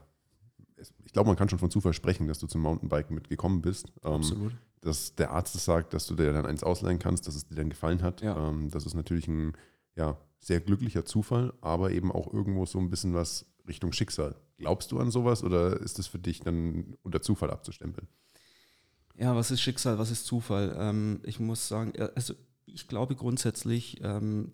ich 1.05 1.13
glaube, 1.13 1.27
man 1.27 1.35
kann 1.35 1.49
schon 1.49 1.59
von 1.59 1.71
Zufall 1.71 1.93
sprechen, 1.93 2.27
dass 2.27 2.39
du 2.39 2.47
zum 2.47 2.61
Mountainbiken 2.61 3.13
mitgekommen 3.15 3.61
bist. 3.61 3.91
Ähm, 4.03 4.13
Absolut. 4.13 4.53
dass 4.81 5.15
der 5.15 5.31
Arzt 5.31 5.55
es 5.55 5.65
sagt, 5.65 5.93
dass 5.93 6.07
du 6.07 6.15
dir 6.15 6.33
dann 6.33 6.45
eins 6.45 6.63
ausleihen 6.63 6.99
kannst, 6.99 7.27
dass 7.27 7.35
es 7.35 7.47
dir 7.47 7.55
dann 7.55 7.69
gefallen 7.69 8.01
hat. 8.01 8.21
Ja. 8.21 8.49
Ähm, 8.49 8.69
das 8.69 8.85
ist 8.85 8.93
natürlich 8.93 9.27
ein 9.27 9.53
ja, 9.95 10.17
sehr 10.39 10.59
glücklicher 10.59 11.05
Zufall, 11.05 11.53
aber 11.61 11.91
eben 11.91 12.11
auch 12.11 12.31
irgendwo 12.33 12.65
so 12.65 12.79
ein 12.79 12.89
bisschen 12.89 13.13
was 13.13 13.45
Richtung 13.67 13.93
Schicksal. 13.93 14.35
Glaubst 14.57 14.91
du 14.91 14.99
an 14.99 15.11
sowas 15.11 15.43
oder 15.43 15.79
ist 15.79 15.99
es 15.99 16.07
für 16.07 16.19
dich 16.19 16.41
dann 16.41 16.97
unter 17.03 17.21
Zufall 17.21 17.51
abzustempeln? 17.51 18.07
Ja, 19.15 19.35
was 19.35 19.51
ist 19.51 19.61
Schicksal, 19.61 19.99
was 19.99 20.11
ist 20.11 20.25
Zufall? 20.25 20.75
Ähm, 20.77 21.21
ich 21.23 21.39
muss 21.39 21.67
sagen, 21.67 21.93
ja, 21.95 22.07
also 22.15 22.33
ich 22.65 22.87
glaube 22.87 23.15
grundsätzlich, 23.15 24.01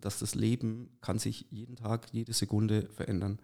dass 0.01 0.19
das 0.19 0.35
Leben 0.35 0.89
kann 0.99 1.19
sich 1.19 1.45
jeden 1.51 1.75
Tag, 1.75 2.07
jede 2.11 2.33
Sekunde 2.33 2.89
verändern. 2.91 3.39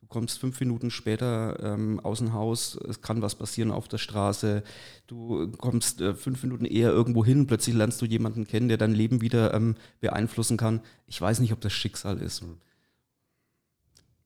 Du 0.00 0.06
kommst 0.06 0.38
fünf 0.38 0.58
Minuten 0.60 0.90
später 0.90 1.58
ähm, 1.62 2.00
aus 2.00 2.18
dem 2.18 2.32
Haus, 2.32 2.78
es 2.88 3.02
kann 3.02 3.20
was 3.20 3.34
passieren 3.34 3.70
auf 3.70 3.88
der 3.88 3.98
Straße, 3.98 4.62
du 5.06 5.50
kommst 5.52 6.00
äh, 6.00 6.14
fünf 6.14 6.42
Minuten 6.42 6.64
eher 6.64 6.90
irgendwo 6.90 7.24
hin, 7.24 7.46
plötzlich 7.46 7.74
lernst 7.74 8.00
du 8.00 8.06
jemanden 8.06 8.46
kennen, 8.46 8.68
der 8.68 8.78
dein 8.78 8.92
Leben 8.92 9.20
wieder 9.20 9.52
ähm, 9.52 9.74
beeinflussen 10.00 10.56
kann. 10.56 10.80
Ich 11.06 11.20
weiß 11.20 11.40
nicht, 11.40 11.52
ob 11.52 11.60
das 11.60 11.72
Schicksal 11.72 12.22
ist. 12.22 12.42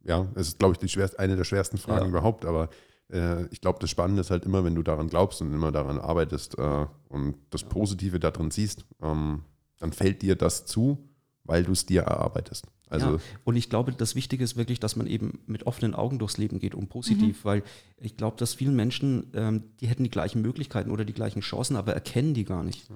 Ja, 0.04 0.28
es 0.35 0.48
ist, 0.48 0.58
glaube 0.58 0.76
ich, 0.80 0.92
schwerst, 0.92 1.18
eine 1.18 1.37
der 1.37 1.44
schwersten 1.44 1.78
Fragen 1.78 2.04
Ja. 2.04 2.11
überhaupt, 2.11 2.44
aber 2.44 2.68
äh, 3.11 3.46
ich 3.46 3.61
glaube, 3.61 3.78
das 3.80 3.90
Spannende 3.90 4.20
ist 4.20 4.30
halt 4.30 4.44
immer, 4.44 4.64
wenn 4.64 4.74
du 4.74 4.82
daran 4.82 5.08
glaubst 5.08 5.40
und 5.42 5.52
immer 5.52 5.72
daran 5.72 5.98
arbeitest 5.98 6.58
äh, 6.58 6.87
und 7.08 7.37
das 7.50 7.64
Positive 7.64 8.18
da 8.18 8.30
drin 8.30 8.50
siehst, 8.50 8.85
ähm, 9.00 9.42
dann 9.78 9.92
fällt 9.92 10.22
dir 10.22 10.37
das 10.37 10.66
zu, 10.66 11.08
weil 11.44 11.64
du 11.64 11.72
es 11.72 11.87
dir 11.87 12.02
erarbeitest. 12.02 12.66
Also 12.92 13.12
ja, 13.12 13.18
und 13.44 13.57
ich 13.57 13.70
glaube, 13.70 13.92
das 13.92 14.14
Wichtige 14.14 14.44
ist 14.44 14.57
wirklich, 14.57 14.78
dass 14.78 14.96
man 14.96 15.07
eben 15.07 15.40
mit 15.46 15.66
offenen 15.66 15.94
Augen 15.94 16.18
durchs 16.18 16.37
Leben 16.37 16.59
geht 16.59 16.74
und 16.74 16.88
positiv, 16.88 17.42
mhm. 17.42 17.48
weil 17.48 17.62
ich 17.98 18.16
glaube, 18.16 18.37
dass 18.37 18.55
vielen 18.55 18.76
Menschen, 18.76 19.31
ähm, 19.35 19.64
die 19.81 19.87
hätten 19.87 20.05
die 20.05 20.11
gleichen 20.11 20.42
Möglichkeiten 20.42 20.90
oder 20.90 21.05
die 21.05 21.14
gleichen 21.14 21.40
Chancen, 21.40 21.76
aber 21.76 21.94
erkennen 21.94 22.35
die 22.35 22.44
gar 22.44 22.62
nicht. 22.62 22.88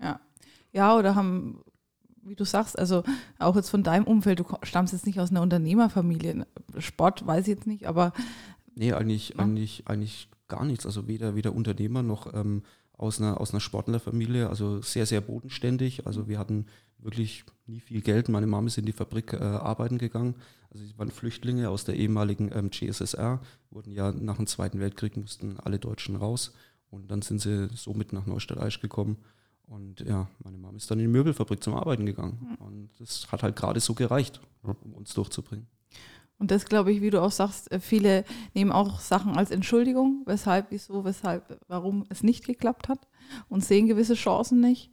Ja, 0.00 0.20
ja 0.72 0.96
oder 0.96 1.14
haben, 1.14 1.60
wie 2.22 2.34
du 2.34 2.44
sagst, 2.44 2.78
also 2.78 3.04
auch 3.38 3.54
jetzt 3.54 3.70
von 3.70 3.82
deinem 3.82 4.04
Umfeld, 4.04 4.40
du 4.40 4.44
stammst 4.64 4.92
jetzt 4.92 5.06
nicht 5.06 5.20
aus 5.20 5.30
einer 5.30 5.42
Unternehmerfamilie, 5.42 6.46
Sport 6.78 7.26
weiß 7.26 7.42
ich 7.42 7.54
jetzt 7.54 7.66
nicht, 7.66 7.86
aber. 7.86 8.12
Nee, 8.74 8.92
eigentlich, 8.92 9.30
ja. 9.30 9.36
eigentlich, 9.36 9.84
eigentlich 9.86 10.28
gar 10.48 10.64
nichts. 10.64 10.84
Also 10.84 11.06
weder, 11.06 11.36
weder 11.36 11.54
Unternehmer 11.54 12.02
noch 12.02 12.34
ähm, 12.34 12.62
aus 12.98 13.20
einer, 13.20 13.40
aus 13.40 13.52
einer 13.52 13.60
Sportlerfamilie, 13.60 14.48
also 14.48 14.82
sehr, 14.82 15.06
sehr 15.06 15.20
bodenständig. 15.20 16.06
Also 16.06 16.28
wir 16.28 16.38
hatten 16.38 16.66
wirklich 16.98 17.44
nie 17.66 17.80
viel 17.80 18.00
Geld. 18.00 18.28
Meine 18.28 18.46
Mama 18.46 18.66
ist 18.66 18.78
in 18.78 18.86
die 18.86 18.92
Fabrik 18.92 19.32
äh, 19.32 19.38
arbeiten 19.38 19.98
gegangen. 19.98 20.34
Also 20.70 20.84
sie 20.84 20.98
waren 20.98 21.10
Flüchtlinge 21.10 21.70
aus 21.70 21.84
der 21.84 21.96
ehemaligen 21.96 22.50
ähm, 22.54 22.70
GSSR, 22.70 23.40
wurden 23.70 23.92
ja 23.92 24.12
nach 24.12 24.36
dem 24.36 24.46
Zweiten 24.46 24.80
Weltkrieg, 24.80 25.16
mussten 25.16 25.58
alle 25.60 25.78
Deutschen 25.78 26.16
raus. 26.16 26.52
Und 26.90 27.10
dann 27.10 27.22
sind 27.22 27.40
sie 27.40 27.68
somit 27.74 28.12
nach 28.12 28.26
Neustadt-Aisch 28.26 28.80
gekommen. 28.80 29.18
Und 29.66 30.00
ja, 30.00 30.28
meine 30.42 30.56
Mama 30.56 30.76
ist 30.76 30.90
dann 30.90 30.98
in 30.98 31.06
die 31.06 31.12
Möbelfabrik 31.12 31.62
zum 31.62 31.74
Arbeiten 31.74 32.06
gegangen. 32.06 32.38
Hm. 32.40 32.66
Und 32.66 32.90
das 32.98 33.30
hat 33.30 33.42
halt 33.42 33.56
gerade 33.56 33.80
so 33.80 33.94
gereicht, 33.94 34.40
um 34.62 34.94
uns 34.94 35.12
durchzubringen. 35.12 35.66
Und 36.38 36.52
das 36.52 36.66
glaube 36.66 36.92
ich, 36.92 37.02
wie 37.02 37.10
du 37.10 37.20
auch 37.20 37.32
sagst, 37.32 37.70
äh, 37.72 37.80
viele 37.80 38.24
nehmen 38.54 38.72
auch 38.72 39.00
Sachen 39.00 39.36
als 39.36 39.50
Entschuldigung, 39.50 40.22
weshalb, 40.24 40.70
wieso, 40.70 41.04
weshalb, 41.04 41.60
warum 41.68 42.06
es 42.08 42.22
nicht 42.22 42.46
geklappt 42.46 42.88
hat 42.88 43.08
und 43.48 43.64
sehen 43.64 43.88
gewisse 43.88 44.14
Chancen 44.14 44.60
nicht. 44.60 44.90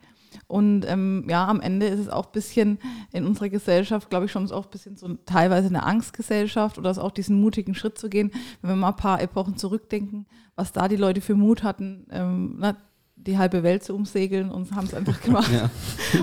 Und 0.48 0.86
ähm, 0.88 1.26
ja, 1.30 1.48
am 1.48 1.62
Ende 1.62 1.88
ist 1.88 2.00
es 2.00 2.10
auch 2.10 2.28
ein 2.28 2.32
bisschen 2.32 2.80
in 3.12 3.26
unserer 3.26 3.50
Gesellschaft, 3.50 4.10
glaube 4.10 4.26
ich, 4.26 4.32
schon 4.32 4.50
auch 4.52 4.66
ein 4.66 4.72
bisschen 4.72 4.98
so 4.98 5.14
teilweise 5.26 5.68
eine 5.68 5.84
Angstgesellschaft 5.84 6.78
oder 6.78 6.92
auch 7.02 7.12
diesen 7.12 7.40
mutigen 7.40 7.76
Schritt 7.76 7.98
zu 7.98 8.10
gehen. 8.10 8.32
Wenn 8.62 8.72
wir 8.72 8.76
mal 8.76 8.90
ein 8.90 8.96
paar 8.96 9.22
Epochen 9.22 9.58
zurückdenken, 9.58 10.26
was 10.56 10.72
da 10.72 10.88
die 10.88 10.96
Leute 10.96 11.22
für 11.22 11.36
Mut 11.36 11.64
hatten, 11.64 12.08
ähm, 12.12 12.56
na, 12.60 12.76
die 13.26 13.38
halbe 13.38 13.64
Welt 13.64 13.84
zu 13.84 13.96
umsegeln 13.96 14.52
und 14.52 14.72
haben 14.74 14.86
es 14.86 14.94
einfach 14.94 15.22
gemacht. 15.24 15.52
Ja. 15.52 15.70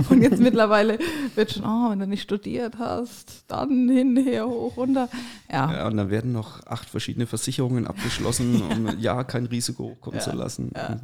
Und 0.08 0.22
jetzt 0.22 0.40
mittlerweile 0.40 0.98
wird 1.34 1.52
schon, 1.52 1.64
oh, 1.64 1.90
wenn 1.90 1.98
du 1.98 2.06
nicht 2.06 2.22
studiert 2.22 2.78
hast, 2.78 3.44
dann 3.48 3.88
hinher, 3.88 4.46
hoch, 4.46 4.76
runter. 4.76 5.08
Ja. 5.50 5.72
ja 5.72 5.86
und 5.86 5.96
dann 5.96 6.10
werden 6.10 6.32
noch 6.32 6.64
acht 6.66 6.88
verschiedene 6.88 7.26
Versicherungen 7.26 7.86
abgeschlossen, 7.86 8.62
um 8.70 8.98
ja 8.98 9.24
kein 9.24 9.46
Risiko 9.46 9.84
hochkommen 9.84 10.20
ja. 10.20 10.24
zu 10.24 10.36
lassen. 10.36 10.70
Ja. 10.74 11.00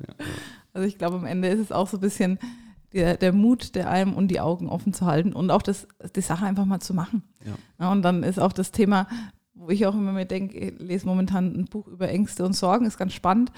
Also 0.73 0.87
ich 0.87 0.99
glaube, 0.99 1.17
am 1.17 1.27
Ende 1.27 1.49
ist 1.49 1.61
es 1.61 1.73
auch 1.73 1.89
so 1.89 1.97
ein 1.97 2.01
bisschen 2.01 2.39
der, 2.93 3.17
der 3.17 3.33
Mut, 3.33 3.75
der 3.75 3.91
allem 3.91 4.15
und 4.15 4.29
die 4.29 4.41
Augen 4.41 4.69
offen 4.69 4.93
zu 4.93 5.07
halten 5.07 5.33
und 5.33 5.51
auch 5.51 5.63
das, 5.63 5.87
die 6.15 6.21
Sache 6.21 6.47
einfach 6.47 6.65
mal 6.65 6.81
zu 6.81 6.95
machen. 6.95 7.23
Ja. 7.79 7.93
und 7.93 8.03
dann 8.03 8.23
ist 8.23 8.39
auch 8.39 8.53
das 8.53 8.73
Thema, 8.73 9.07
wo 9.55 9.71
ich 9.71 9.87
auch 9.87 9.95
immer 9.95 10.13
mir 10.13 10.27
denke, 10.27 10.57
ich 10.57 10.79
lese 10.79 11.07
momentan 11.07 11.55
ein 11.55 11.65
Buch 11.67 11.87
über 11.87 12.09
Ängste 12.09 12.45
und 12.45 12.55
Sorgen, 12.55 12.87
ist 12.87 12.99
ganz 12.99 13.13
spannend. 13.13 13.53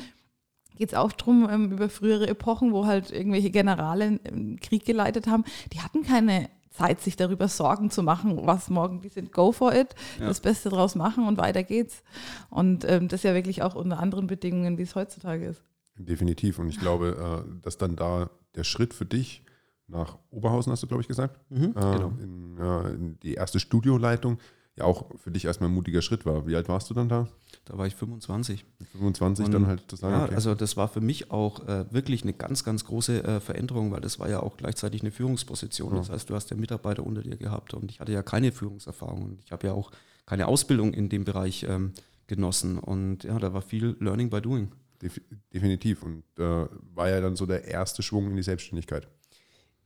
Geht 0.77 0.90
es 0.90 0.95
auch 0.95 1.12
darum, 1.12 1.49
ähm, 1.51 1.73
über 1.73 1.90
frühere 1.90 2.27
Epochen, 2.27 2.73
wo 2.73 2.87
halt 2.87 3.11
irgendwelche 3.11 3.51
Generale 3.51 4.19
einen 4.25 4.59
Krieg 4.61 4.85
geleitet 4.85 5.27
haben, 5.27 5.45
die 5.73 5.81
hatten 5.81 6.03
keine 6.03 6.49
Zeit, 6.71 7.01
sich 7.01 7.16
darüber 7.16 7.49
Sorgen 7.49 7.90
zu 7.90 8.03
machen, 8.03 8.47
was 8.47 8.71
morgen 8.71 9.01
die 9.03 9.09
sind. 9.09 9.33
Go 9.33 9.53
for 9.53 9.75
it, 9.75 9.95
ja. 10.19 10.27
das 10.27 10.40
Beste 10.40 10.71
draus 10.71 10.95
machen 10.95 11.27
und 11.27 11.37
weiter 11.37 11.62
geht's. 11.62 12.03
Und 12.49 12.85
ähm, 12.88 13.09
das 13.09 13.23
ja 13.23 13.35
wirklich 13.35 13.62
auch 13.62 13.75
unter 13.75 13.99
anderen 13.99 14.27
Bedingungen, 14.27 14.79
wie 14.79 14.83
es 14.83 14.95
heutzutage 14.95 15.47
ist. 15.47 15.62
Definitiv. 15.99 16.59
Und 16.59 16.69
ich 16.69 16.79
glaube, 16.79 17.45
äh, 17.47 17.61
dass 17.62 17.77
dann 17.77 17.97
da 17.97 18.31
der 18.54 18.64
Schritt 18.64 18.94
für 18.94 19.06
dich 19.06 19.44
nach 19.86 20.18
Oberhausen, 20.30 20.72
hast 20.72 20.82
du, 20.82 20.86
glaube 20.86 21.02
ich, 21.02 21.08
gesagt, 21.08 21.38
mhm, 21.50 21.70
äh, 21.70 21.72
genau. 21.72 22.12
in, 22.20 22.58
äh, 22.58 22.90
in, 22.90 23.20
die 23.20 23.34
erste 23.34 23.58
Studioleitung, 23.60 24.38
ja 24.76 24.84
auch 24.84 25.06
für 25.18 25.30
dich 25.30 25.44
erstmal 25.44 25.68
ein 25.68 25.74
mutiger 25.74 26.00
Schritt 26.00 26.24
war. 26.24 26.46
Wie 26.46 26.56
alt 26.56 26.68
warst 26.68 26.88
du 26.90 26.94
dann 26.94 27.08
da? 27.08 27.28
Da 27.64 27.76
war 27.76 27.86
ich 27.86 27.94
25. 27.94 28.64
Mit 28.78 28.88
25 28.88 29.44
Und, 29.44 29.52
dann 29.52 29.66
halt 29.66 29.82
zu 29.88 29.96
sagen. 29.96 30.14
Ja, 30.14 30.24
okay. 30.24 30.34
also 30.34 30.54
das 30.54 30.76
war 30.76 30.88
für 30.88 31.00
mich 31.00 31.30
auch 31.30 31.66
äh, 31.68 31.92
wirklich 31.92 32.22
eine 32.22 32.32
ganz, 32.32 32.64
ganz 32.64 32.84
große 32.84 33.22
äh, 33.22 33.40
Veränderung, 33.40 33.90
weil 33.90 34.00
das 34.00 34.18
war 34.18 34.28
ja 34.28 34.40
auch 34.40 34.56
gleichzeitig 34.56 35.02
eine 35.02 35.10
Führungsposition. 35.10 35.92
Ja. 35.92 35.98
Das 35.98 36.10
heißt, 36.10 36.30
du 36.30 36.34
hast 36.34 36.50
ja 36.50 36.56
Mitarbeiter 36.56 37.04
unter 37.04 37.22
dir 37.22 37.36
gehabt 37.36 37.74
und 37.74 37.90
ich 37.90 38.00
hatte 38.00 38.12
ja 38.12 38.22
keine 38.22 38.52
Führungserfahrung. 38.52 39.22
Und 39.22 39.42
ich 39.44 39.52
habe 39.52 39.66
ja 39.66 39.72
auch 39.72 39.90
keine 40.24 40.46
Ausbildung 40.46 40.94
in 40.94 41.08
dem 41.08 41.24
Bereich 41.24 41.64
ähm, 41.68 41.92
genossen. 42.26 42.78
Und 42.78 43.24
ja, 43.24 43.38
da 43.38 43.52
war 43.52 43.62
viel 43.62 43.96
Learning 44.00 44.30
by 44.30 44.40
Doing. 44.40 44.72
Definitiv. 45.52 46.02
Und 46.02 46.24
äh, 46.38 46.66
war 46.94 47.08
ja 47.08 47.20
dann 47.20 47.36
so 47.36 47.46
der 47.46 47.64
erste 47.64 48.02
Schwung 48.02 48.30
in 48.30 48.36
die 48.36 48.42
Selbstständigkeit. 48.42 49.08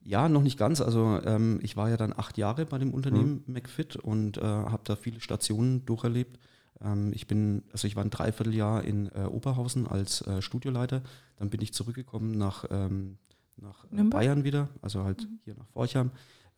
Ja, 0.00 0.28
noch 0.28 0.42
nicht 0.42 0.58
ganz. 0.58 0.80
Also 0.80 1.20
ähm, 1.24 1.60
ich 1.62 1.76
war 1.76 1.88
ja 1.88 1.96
dann 1.96 2.12
acht 2.12 2.36
Jahre 2.36 2.66
bei 2.66 2.78
dem 2.78 2.92
Unternehmen 2.92 3.42
mhm. 3.46 3.54
McFit 3.54 3.96
und 3.96 4.36
äh, 4.36 4.42
habe 4.42 4.82
da 4.84 4.96
viele 4.96 5.20
Stationen 5.20 5.86
durcherlebt. 5.86 6.38
Ähm, 6.82 7.12
ich 7.14 7.26
bin, 7.26 7.62
also 7.72 7.86
ich 7.86 7.96
war 7.96 8.04
ein 8.04 8.10
Dreivierteljahr 8.10 8.84
in 8.84 9.06
äh, 9.14 9.24
Oberhausen 9.24 9.86
als 9.86 10.20
äh, 10.22 10.42
Studioleiter. 10.42 11.02
Dann 11.36 11.48
bin 11.48 11.62
ich 11.62 11.72
zurückgekommen 11.72 12.32
nach, 12.32 12.66
ähm, 12.70 13.16
nach 13.56 13.86
äh, 13.92 14.02
Bayern 14.02 14.44
wieder, 14.44 14.68
also 14.82 15.04
halt 15.04 15.22
mhm. 15.22 15.40
hier 15.44 15.54
nach 15.54 15.68
Forchheim. 15.68 16.10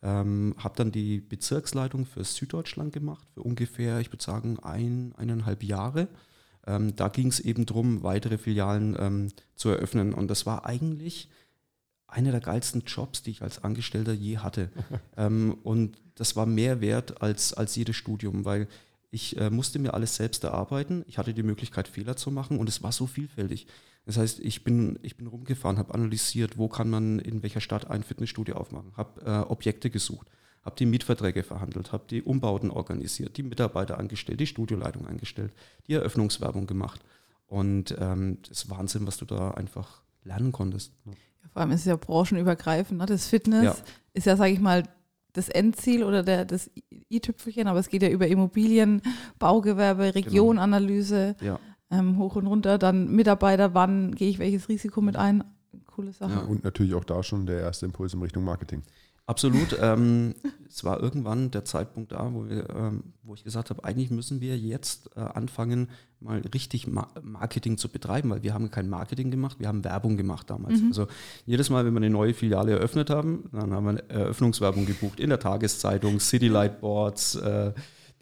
Ähm, 0.02 0.54
habe 0.58 0.76
dann 0.76 0.92
die 0.92 1.20
Bezirksleitung 1.20 2.04
für 2.04 2.22
Süddeutschland 2.24 2.92
gemacht, 2.92 3.26
für 3.32 3.42
ungefähr, 3.42 4.00
ich 4.00 4.12
würde 4.12 4.22
sagen, 4.22 4.58
ein, 4.58 5.14
eineinhalb 5.16 5.62
Jahre. 5.62 6.08
Ähm, 6.66 6.96
da 6.96 7.08
ging 7.08 7.28
es 7.28 7.40
eben 7.40 7.66
darum, 7.66 8.02
weitere 8.02 8.38
Filialen 8.38 8.96
ähm, 8.98 9.28
zu 9.54 9.68
eröffnen. 9.68 10.12
Und 10.12 10.28
das 10.28 10.46
war 10.46 10.66
eigentlich 10.66 11.28
einer 12.08 12.30
der 12.30 12.40
geilsten 12.40 12.82
Jobs, 12.86 13.22
die 13.22 13.30
ich 13.30 13.42
als 13.42 13.62
Angestellter 13.62 14.12
je 14.12 14.38
hatte. 14.38 14.70
ähm, 15.16 15.56
und 15.62 15.96
das 16.14 16.36
war 16.36 16.46
mehr 16.46 16.80
wert 16.80 17.22
als, 17.22 17.52
als 17.52 17.76
jedes 17.76 17.96
Studium, 17.96 18.44
weil 18.44 18.68
ich 19.10 19.38
äh, 19.38 19.50
musste 19.50 19.78
mir 19.78 19.94
alles 19.94 20.16
selbst 20.16 20.44
erarbeiten. 20.44 21.04
Ich 21.06 21.18
hatte 21.18 21.34
die 21.34 21.42
Möglichkeit, 21.42 21.88
Fehler 21.88 22.16
zu 22.16 22.30
machen 22.30 22.58
und 22.58 22.68
es 22.68 22.82
war 22.82 22.92
so 22.92 23.06
vielfältig. 23.06 23.66
Das 24.04 24.18
heißt, 24.18 24.40
ich 24.40 24.62
bin, 24.62 24.98
ich 25.02 25.16
bin 25.16 25.26
rumgefahren, 25.26 25.78
habe 25.78 25.94
analysiert, 25.94 26.58
wo 26.58 26.68
kann 26.68 26.88
man 26.88 27.18
in 27.18 27.42
welcher 27.42 27.60
Stadt 27.60 27.90
ein 27.90 28.04
Fitnessstudio 28.04 28.56
aufmachen, 28.56 28.92
habe 28.96 29.20
äh, 29.22 29.50
Objekte 29.50 29.90
gesucht, 29.90 30.28
habe 30.66 30.76
die 30.76 30.86
Mietverträge 30.86 31.44
verhandelt, 31.44 31.92
habe 31.92 32.04
die 32.10 32.22
Umbauten 32.22 32.70
organisiert, 32.70 33.36
die 33.36 33.44
Mitarbeiter 33.44 33.98
angestellt, 33.98 34.40
die 34.40 34.46
Studioleitung 34.46 35.06
eingestellt, 35.06 35.52
die 35.86 35.94
Eröffnungswerbung 35.94 36.66
gemacht. 36.66 37.00
Und 37.46 37.96
ähm, 38.00 38.38
das 38.42 38.64
ist 38.64 38.70
Wahnsinn, 38.70 39.06
was 39.06 39.16
du 39.16 39.24
da 39.24 39.52
einfach 39.52 40.02
lernen 40.24 40.50
konntest. 40.50 40.92
Ja, 41.06 41.12
vor 41.52 41.62
allem 41.62 41.70
ist 41.70 41.80
es 41.80 41.86
ja 41.86 41.96
branchenübergreifend. 41.96 42.98
Ne? 42.98 43.06
Das 43.06 43.28
Fitness 43.28 43.64
ja. 43.64 43.76
ist 44.12 44.26
ja, 44.26 44.36
sage 44.36 44.52
ich 44.52 44.60
mal, 44.60 44.82
das 45.32 45.48
Endziel 45.48 46.02
oder 46.02 46.24
der, 46.24 46.44
das 46.44 46.68
i-Tüpfelchen, 47.10 47.68
aber 47.68 47.78
es 47.78 47.88
geht 47.88 48.02
ja 48.02 48.08
über 48.08 48.26
Immobilien, 48.26 49.02
Baugewerbe, 49.38 50.10
genau. 50.12 50.14
Regionanalyse, 50.14 51.36
genau. 51.38 51.60
ja. 51.90 51.98
ähm, 51.98 52.18
hoch 52.18 52.34
und 52.34 52.48
runter, 52.48 52.78
dann 52.78 53.12
Mitarbeiter, 53.12 53.72
wann 53.74 54.14
gehe 54.16 54.30
ich 54.30 54.40
welches 54.40 54.68
Risiko 54.68 55.00
mit 55.00 55.16
ein. 55.16 55.44
Coole 55.86 56.12
Sache. 56.12 56.32
Ja, 56.32 56.40
und 56.40 56.64
natürlich 56.64 56.94
auch 56.94 57.04
da 57.04 57.22
schon 57.22 57.46
der 57.46 57.60
erste 57.60 57.86
Impuls 57.86 58.12
in 58.12 58.20
Richtung 58.20 58.44
Marketing. 58.44 58.82
Absolut. 59.26 59.76
ähm, 59.80 60.34
es 60.68 60.84
war 60.84 61.02
irgendwann 61.02 61.50
der 61.50 61.64
Zeitpunkt 61.64 62.12
da, 62.12 62.32
wo, 62.32 62.48
wir, 62.48 62.68
ähm, 62.70 63.02
wo 63.22 63.34
ich 63.34 63.42
gesagt 63.42 63.70
habe, 63.70 63.82
eigentlich 63.82 64.10
müssen 64.10 64.40
wir 64.40 64.56
jetzt 64.56 65.10
äh, 65.16 65.20
anfangen, 65.20 65.88
mal 66.20 66.42
richtig 66.54 66.86
Ma 66.86 67.08
Marketing 67.22 67.76
zu 67.76 67.88
betreiben, 67.88 68.30
weil 68.30 68.42
wir 68.42 68.54
haben 68.54 68.70
kein 68.70 68.88
Marketing 68.88 69.30
gemacht, 69.30 69.58
wir 69.58 69.68
haben 69.68 69.82
Werbung 69.84 70.16
gemacht 70.16 70.48
damals. 70.48 70.80
Mhm. 70.80 70.88
Also 70.88 71.08
jedes 71.44 71.70
Mal, 71.70 71.84
wenn 71.84 71.92
wir 71.92 71.98
eine 71.98 72.10
neue 72.10 72.34
Filiale 72.34 72.72
eröffnet 72.72 73.10
haben, 73.10 73.48
dann 73.52 73.72
haben 73.72 73.84
wir 73.84 73.90
eine 73.90 74.08
Eröffnungswerbung 74.10 74.86
gebucht 74.86 75.18
in 75.18 75.30
der 75.30 75.40
Tageszeitung, 75.40 76.20
City 76.20 76.48
Light 76.48 76.80
Boards, 76.80 77.34
äh, 77.34 77.72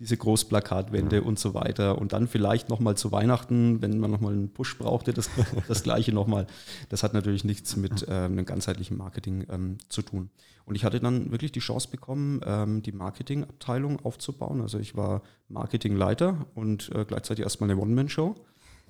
diese 0.05 0.19
Großplakatwände 0.19 1.23
und 1.23 1.39
so 1.39 1.55
weiter. 1.55 1.99
Und 1.99 2.13
dann 2.13 2.29
vielleicht 2.29 2.69
nochmal 2.69 2.95
zu 2.95 3.11
Weihnachten, 3.11 3.81
wenn 3.81 3.99
man 3.99 4.11
nochmal 4.11 4.35
einen 4.35 4.51
Push 4.51 4.77
brauchte, 4.77 5.15
das, 5.15 5.31
das 5.69 5.83
gleiche 5.83 6.13
nochmal. 6.13 6.47
Das 6.91 7.03
hat 7.03 7.15
natürlich 7.15 7.43
nichts 7.43 7.77
mit 7.77 8.05
ähm, 8.07 8.33
einem 8.33 8.45
ganzheitlichen 8.45 8.99
Marketing 8.99 9.47
ähm, 9.51 9.79
zu 9.89 10.03
tun. 10.03 10.29
Und 10.67 10.75
ich 10.75 10.85
hatte 10.85 11.01
dann 11.01 11.31
wirklich 11.31 11.53
die 11.53 11.61
Chance 11.61 11.89
bekommen, 11.91 12.43
ähm, 12.45 12.83
die 12.83 12.93
Marketingabteilung 12.93 14.05
aufzubauen. 14.05 14.61
Also 14.61 14.79
ich 14.79 14.95
war 14.95 15.23
Marketingleiter 15.49 16.47
und 16.55 16.91
äh, 16.95 17.07
gleichzeitig 17.07 17.43
erstmal 17.43 17.71
eine 17.71 17.81
One-Man-Show. 17.81 18.35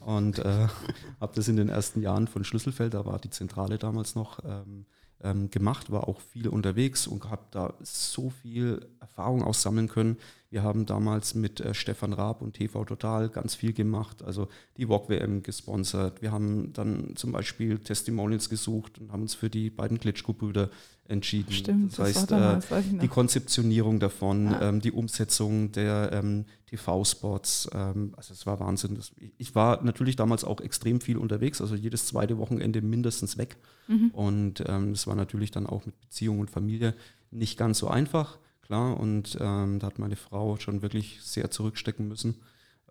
Und 0.01 0.41
äh, 0.41 0.67
habe 1.21 1.33
das 1.37 1.47
in 1.47 1.57
den 1.57 1.69
ersten 1.69 2.03
Jahren 2.03 2.27
von 2.27 2.43
Schlüsselfeld, 2.43 2.95
da 2.95 3.07
war 3.07 3.21
die 3.21 3.31
Zentrale 3.31 3.79
damals 3.79 4.17
noch, 4.17 4.41
ähm, 4.45 4.87
ähm, 5.25 5.51
gemacht, 5.51 5.91
war 5.91 6.07
auch 6.07 6.21
viel 6.21 6.49
unterwegs 6.49 7.07
und 7.07 7.29
habe 7.31 7.45
da 7.51 7.75
so 7.83 8.31
viel 8.31 8.87
Erfahrung 9.01 9.43
aussammeln 9.43 9.89
können. 9.89 10.19
Wir 10.55 10.63
haben 10.63 10.87
damals 10.87 11.35
mit 11.35 11.59
äh, 11.59 11.75
Stefan 11.75 12.13
Raab 12.13 12.41
und 12.41 12.55
TV 12.55 12.85
Total 12.85 13.29
ganz 13.29 13.57
viel 13.57 13.73
gemacht, 13.73 14.23
also 14.23 14.47
die 14.77 14.87
VOG 14.87 15.09
WM 15.09 15.43
gesponsert. 15.43 16.23
Wir 16.23 16.31
haben 16.31 16.73
dann 16.73 17.17
zum 17.17 17.33
Beispiel 17.33 17.81
Testimonials 17.81 18.49
gesucht 18.49 19.01
und 19.01 19.11
haben 19.11 19.23
uns 19.23 19.35
für 19.35 19.51
die 19.51 19.69
beiden 19.69 19.99
Klitschko-Brüder 19.99 20.71
entschieden. 21.09 21.51
Stimmt, 21.51 21.91
das, 21.91 21.99
heißt, 21.99 22.17
das 22.17 22.27
damals, 22.27 22.71
äh, 22.71 22.99
die 23.03 23.09
Konzeptionierung 23.09 23.99
davon, 23.99 24.53
ja. 24.53 24.69
ähm, 24.69 24.81
die 24.81 24.93
Umsetzung 24.93 25.73
der 25.73 26.11
ähm, 26.13 26.45
TV-Spots. 26.67 27.71
Ähm, 27.75 28.13
also 28.17 28.33
es 28.33 28.47
war 28.47 28.61
Wahnsinn. 28.61 28.95
Das, 28.95 29.11
ich 29.37 29.57
war 29.57 29.83
natürlich 29.83 30.15
damals 30.15 30.45
auch 30.45 30.61
extrem 30.61 31.01
viel 31.01 31.17
unterwegs, 31.17 31.61
also 31.61 31.75
jedes 31.75 32.07
zweite 32.07 32.39
Wochenende 32.39 32.81
mindestens 32.81 33.39
weg. 33.39 33.57
Mhm. 33.89 34.11
Und 34.11 34.65
ähm, 34.69 34.93
das 34.93 35.09
war 35.09 35.17
natürlich 35.17 35.51
dann 35.51 35.67
auch 35.67 35.85
mit 35.85 36.01
Beziehung 36.01 36.39
und 36.39 36.49
Familie 36.49 36.95
nicht 37.33 37.59
ganz 37.59 37.79
so 37.81 37.89
einfach. 37.89 38.39
Klar. 38.65 38.99
Und 38.99 39.37
ähm, 39.41 39.79
da 39.79 39.87
hat 39.87 39.99
meine 39.99 40.17
Frau 40.17 40.57
schon 40.57 40.83
wirklich 40.83 41.23
sehr 41.23 41.51
zurückstecken 41.51 42.09
müssen. 42.09 42.37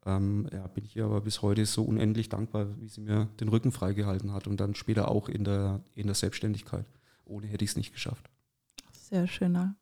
Ähm, 0.06 0.48
ja, 0.52 0.68
bin 0.68 0.86
ich 0.86 0.96
ihr 0.96 1.06
aber 1.06 1.22
bis 1.22 1.42
heute 1.42 1.66
so 1.66 1.84
unendlich 1.84 2.30
dankbar, 2.30 2.68
wie 2.80 2.90
sie 2.90 3.02
mir 3.02 3.30
den 3.40 3.50
Rücken 3.50 3.72
freigehalten 3.72 4.34
hat 4.34 4.48
und 4.48 4.60
dann 4.60 4.76
später 4.76 5.10
auch 5.10 5.30
in 5.30 5.44
der, 5.44 5.82
in 5.96 6.08
der 6.08 6.16
Selbstständigkeit. 6.16 6.86
Ohne 7.26 7.48
hätte 7.48 7.64
ich 7.64 7.72
es 7.72 7.78
nicht 7.78 7.94
geschafft. 7.94 8.30
Sehr 8.92 9.28
schöner 9.28 9.76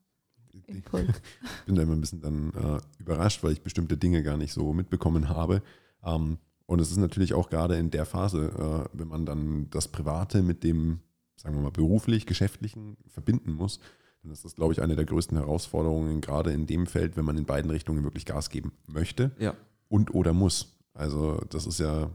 Impuls. 0.67 1.10
Ich 1.10 1.65
bin 1.65 1.75
da 1.75 1.82
immer 1.82 1.93
ein 1.93 2.01
bisschen 2.01 2.21
dann 2.21 2.54
äh, 2.54 2.80
überrascht, 2.99 3.43
weil 3.43 3.54
ich 3.54 3.62
bestimmte 3.62 3.97
Dinge 3.97 4.21
gar 4.21 4.38
nicht 4.38 4.54
so 4.54 4.73
mitbekommen 4.73 5.30
habe. 5.30 5.63
Ähm, 6.04 6.38
und 6.65 6.80
es 6.80 6.91
ist 6.91 6.97
natürlich 6.97 7.34
auch 7.34 7.49
gerade 7.49 7.75
in 7.77 7.89
der 7.89 8.06
Phase, 8.06 8.88
äh, 8.93 8.97
wenn 8.97 9.08
man 9.08 9.25
dann 9.25 9.69
das 9.71 9.88
Private 9.88 10.41
mit 10.41 10.63
dem, 10.63 10.99
sagen 11.36 11.56
wir 11.56 11.63
mal, 11.63 11.71
beruflich, 11.71 12.25
geschäftlichen 12.25 12.97
verbinden 13.08 13.54
muss, 13.54 13.80
dann 14.23 14.31
ist 14.31 14.45
das, 14.45 14.55
glaube 14.55 14.73
ich, 14.73 14.81
eine 14.81 14.95
der 14.95 15.05
größten 15.05 15.38
Herausforderungen, 15.38 16.21
gerade 16.21 16.51
in 16.51 16.67
dem 16.67 16.86
Feld, 16.88 17.17
wenn 17.17 17.25
man 17.25 17.38
in 17.38 17.45
beiden 17.45 17.71
Richtungen 17.71 18.03
wirklich 18.03 18.25
Gas 18.25 18.49
geben 18.49 18.71
möchte 18.88 19.31
Ja, 19.39 19.55
und 19.88 20.13
oder 20.13 20.34
muss. 20.34 20.77
Also 20.93 21.38
das 21.49 21.65
ist 21.65 21.79
ja, 21.79 22.10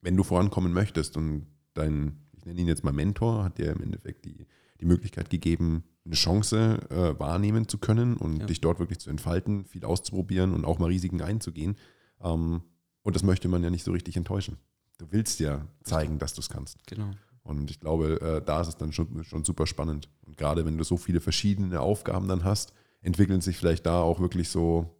wenn 0.00 0.16
du 0.16 0.22
vorankommen 0.22 0.72
möchtest 0.72 1.16
und 1.16 1.46
dein, 1.74 2.18
ich 2.36 2.44
nenne 2.44 2.60
ihn 2.60 2.68
jetzt 2.68 2.84
mal 2.84 2.92
Mentor, 2.92 3.44
hat 3.44 3.58
dir 3.58 3.72
im 3.72 3.82
Endeffekt 3.82 4.24
die, 4.26 4.46
die 4.80 4.84
Möglichkeit 4.86 5.30
gegeben, 5.30 5.84
eine 6.04 6.14
Chance 6.14 6.78
äh, 6.90 7.18
wahrnehmen 7.18 7.66
zu 7.66 7.78
können 7.78 8.16
und 8.16 8.40
Ja. 8.40 8.46
dich 8.46 8.60
dort 8.60 8.78
wirklich 8.78 8.98
zu 8.98 9.08
entfalten, 9.10 9.64
viel 9.64 9.84
auszuprobieren 9.84 10.52
und 10.52 10.64
auch 10.64 10.78
mal 10.78 10.86
Risiken 10.86 11.22
einzugehen. 11.22 11.76
Ähm, 12.20 12.62
und 13.02 13.16
das 13.16 13.22
möchte 13.22 13.48
man 13.48 13.62
ja 13.62 13.70
nicht 13.70 13.84
so 13.84 13.92
richtig 13.92 14.16
enttäuschen. 14.16 14.58
Du 14.98 15.06
willst 15.10 15.40
ja 15.40 15.66
zeigen, 15.82 16.18
dass 16.18 16.34
du 16.34 16.40
es 16.40 16.48
kannst. 16.48 16.86
genau. 16.86 17.10
Und 17.44 17.70
ich 17.70 17.78
glaube, 17.78 18.20
äh, 18.20 18.42
da 18.44 18.60
ist 18.62 18.68
es 18.68 18.76
dann 18.76 18.92
schon, 18.92 19.22
schon 19.24 19.44
super 19.44 19.66
spannend. 19.66 20.08
Und 20.26 20.36
gerade 20.36 20.64
wenn 20.66 20.76
du 20.76 20.82
so 20.84 20.96
viele 20.96 21.20
verschiedene 21.20 21.80
Aufgaben 21.80 22.26
dann 22.26 22.42
hast, 22.44 22.72
entwickeln 23.02 23.40
sich 23.42 23.56
vielleicht 23.56 23.84
da 23.86 24.00
auch 24.00 24.18
wirklich 24.18 24.48
so, 24.48 24.90